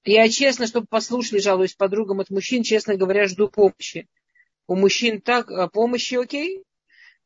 Я 0.04 0.28
честно, 0.28 0.66
чтобы 0.66 0.86
послушали, 0.86 1.40
жалуюсь 1.40 1.74
подругам 1.74 2.20
от 2.20 2.30
мужчин, 2.30 2.62
честно 2.62 2.96
говоря, 2.96 3.26
жду 3.26 3.48
помощи. 3.48 4.08
У 4.68 4.76
мужчин 4.76 5.20
так, 5.20 5.50
а, 5.50 5.68
помощи 5.68 6.14
окей. 6.14 6.62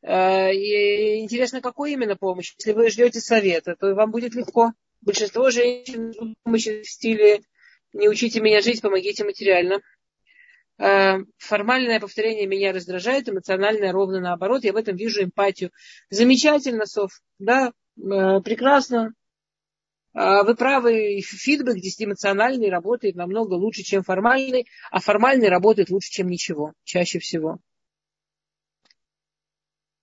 А, 0.02 0.50
и 0.50 1.20
интересно, 1.20 1.60
какой 1.60 1.92
именно 1.92 2.16
помощь? 2.16 2.54
Если 2.58 2.72
вы 2.72 2.90
ждете 2.90 3.20
совета, 3.20 3.76
то 3.76 3.94
вам 3.94 4.10
будет 4.10 4.34
легко. 4.34 4.72
Большинство 5.02 5.50
женщин 5.50 6.12
ждут 6.12 6.34
помощи 6.42 6.82
в 6.82 6.88
стиле 6.88 7.42
«не 7.92 8.08
учите 8.08 8.40
меня 8.40 8.60
жить, 8.60 8.80
помогите 8.80 9.24
материально». 9.24 9.80
А, 10.80 11.18
формальное 11.36 12.00
повторение 12.00 12.46
меня 12.46 12.72
раздражает, 12.72 13.28
эмоциональное 13.28 13.92
ровно 13.92 14.18
наоборот. 14.18 14.64
Я 14.64 14.72
в 14.72 14.76
этом 14.76 14.96
вижу 14.96 15.22
эмпатию. 15.22 15.72
Замечательно, 16.08 16.86
Сов. 16.86 17.10
Да, 17.38 17.72
прекрасно. 17.96 19.12
А, 20.14 20.42
вы 20.42 20.54
правы, 20.54 21.20
фидбэк 21.20 21.76
здесь 21.76 22.00
эмоциональный 22.00 22.70
работает 22.70 23.14
намного 23.14 23.54
лучше, 23.54 23.82
чем 23.82 24.02
формальный, 24.02 24.66
а 24.90 25.00
формальный 25.00 25.48
работает 25.48 25.90
лучше, 25.90 26.10
чем 26.10 26.28
ничего, 26.28 26.72
чаще 26.84 27.18
всего. 27.18 27.58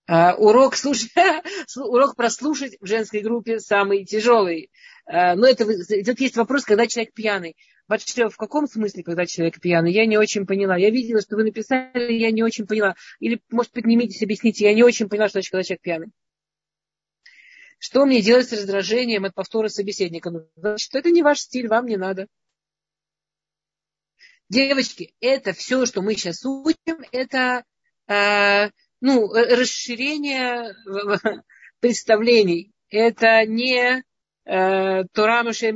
Uh, 0.09 0.35
урок, 0.35 0.77
слуш... 0.77 1.07
урок 1.75 2.15
прослушать 2.15 2.77
в 2.79 2.85
женской 2.85 3.19
группе 3.19 3.59
самый 3.59 4.05
тяжелый. 4.05 4.71
Uh, 5.05 5.35
но 5.35 5.47
это, 5.47 5.65
тут 5.65 6.19
есть 6.21 6.37
вопрос, 6.37 6.63
когда 6.63 6.87
человек 6.87 7.13
пьяный. 7.13 7.57
Батшлев, 7.87 8.33
в 8.33 8.37
каком 8.37 8.67
смысле, 8.67 9.03
когда 9.03 9.25
человек 9.25 9.61
пьяный? 9.61 9.93
Я 9.93 10.05
не 10.05 10.17
очень 10.17 10.45
поняла. 10.45 10.75
Я 10.77 10.89
видела, 10.89 11.21
что 11.21 11.37
вы 11.37 11.43
написали, 11.43 12.13
я 12.13 12.31
не 12.31 12.43
очень 12.43 12.67
поняла. 12.67 12.95
Или, 13.19 13.41
может, 13.49 13.71
поднимитесь, 13.71 14.21
объясните. 14.21 14.65
Я 14.65 14.73
не 14.73 14.83
очень 14.83 15.07
поняла, 15.07 15.27
что 15.29 15.37
значит, 15.37 15.51
когда 15.51 15.63
человек 15.63 15.81
пьяный. 15.81 16.07
Что 17.79 18.05
мне 18.05 18.21
делать 18.21 18.49
с 18.49 18.53
раздражением 18.53 19.25
от 19.25 19.35
повтора 19.35 19.69
собеседника? 19.69 20.31
Ну, 20.31 20.49
значит, 20.55 20.93
это 20.95 21.11
не 21.11 21.23
ваш 21.23 21.39
стиль, 21.39 21.67
вам 21.67 21.85
не 21.85 21.95
надо. 21.95 22.27
Девочки, 24.49 25.13
это 25.19 25.53
все, 25.53 25.85
что 25.85 26.01
мы 26.01 26.15
сейчас 26.15 26.43
учим, 26.45 27.03
это 27.11 27.63
э, 28.07 28.69
ну, 29.01 29.31
расширение 29.33 30.73
представлений. 31.79 32.71
Это 32.89 33.45
не 33.45 34.03
э, 34.45 35.03
Тора 35.11 35.43
Маше 35.43 35.71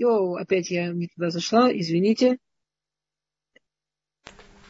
Синай. 0.00 0.34
Йо, 0.34 0.34
опять 0.36 0.70
я 0.70 0.88
не 0.92 1.08
туда 1.08 1.30
зашла, 1.30 1.70
извините. 1.72 2.38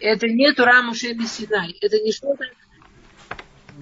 Это 0.01 0.27
не 0.27 0.53
Тора 0.53 0.83
Маше 0.83 1.15
Синай. 1.27 1.77
Это 1.81 2.01
не 2.01 2.13
что-то 2.13 2.45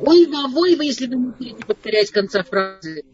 Ой, 0.00 0.26
вовой 0.26 0.76
вы, 0.76 0.84
если 0.84 1.06
вы 1.06 1.16
не 1.16 1.30
будете 1.30 1.64
повторять 1.64 2.10
конца 2.10 2.44
фразы. 2.44 3.04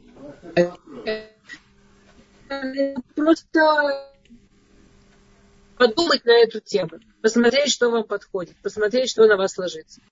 Просто 3.15 4.11
подумать 5.79 6.25
на 6.25 6.43
эту 6.43 6.61
тему, 6.61 6.91
посмотреть, 7.23 7.73
что 7.73 7.91
вам 7.91 8.05
подходит, 8.05 8.57
посмотреть, 8.63 9.11
что 9.11 9.27
на 9.27 9.37
вас 9.37 9.57
ложится. 9.57 10.03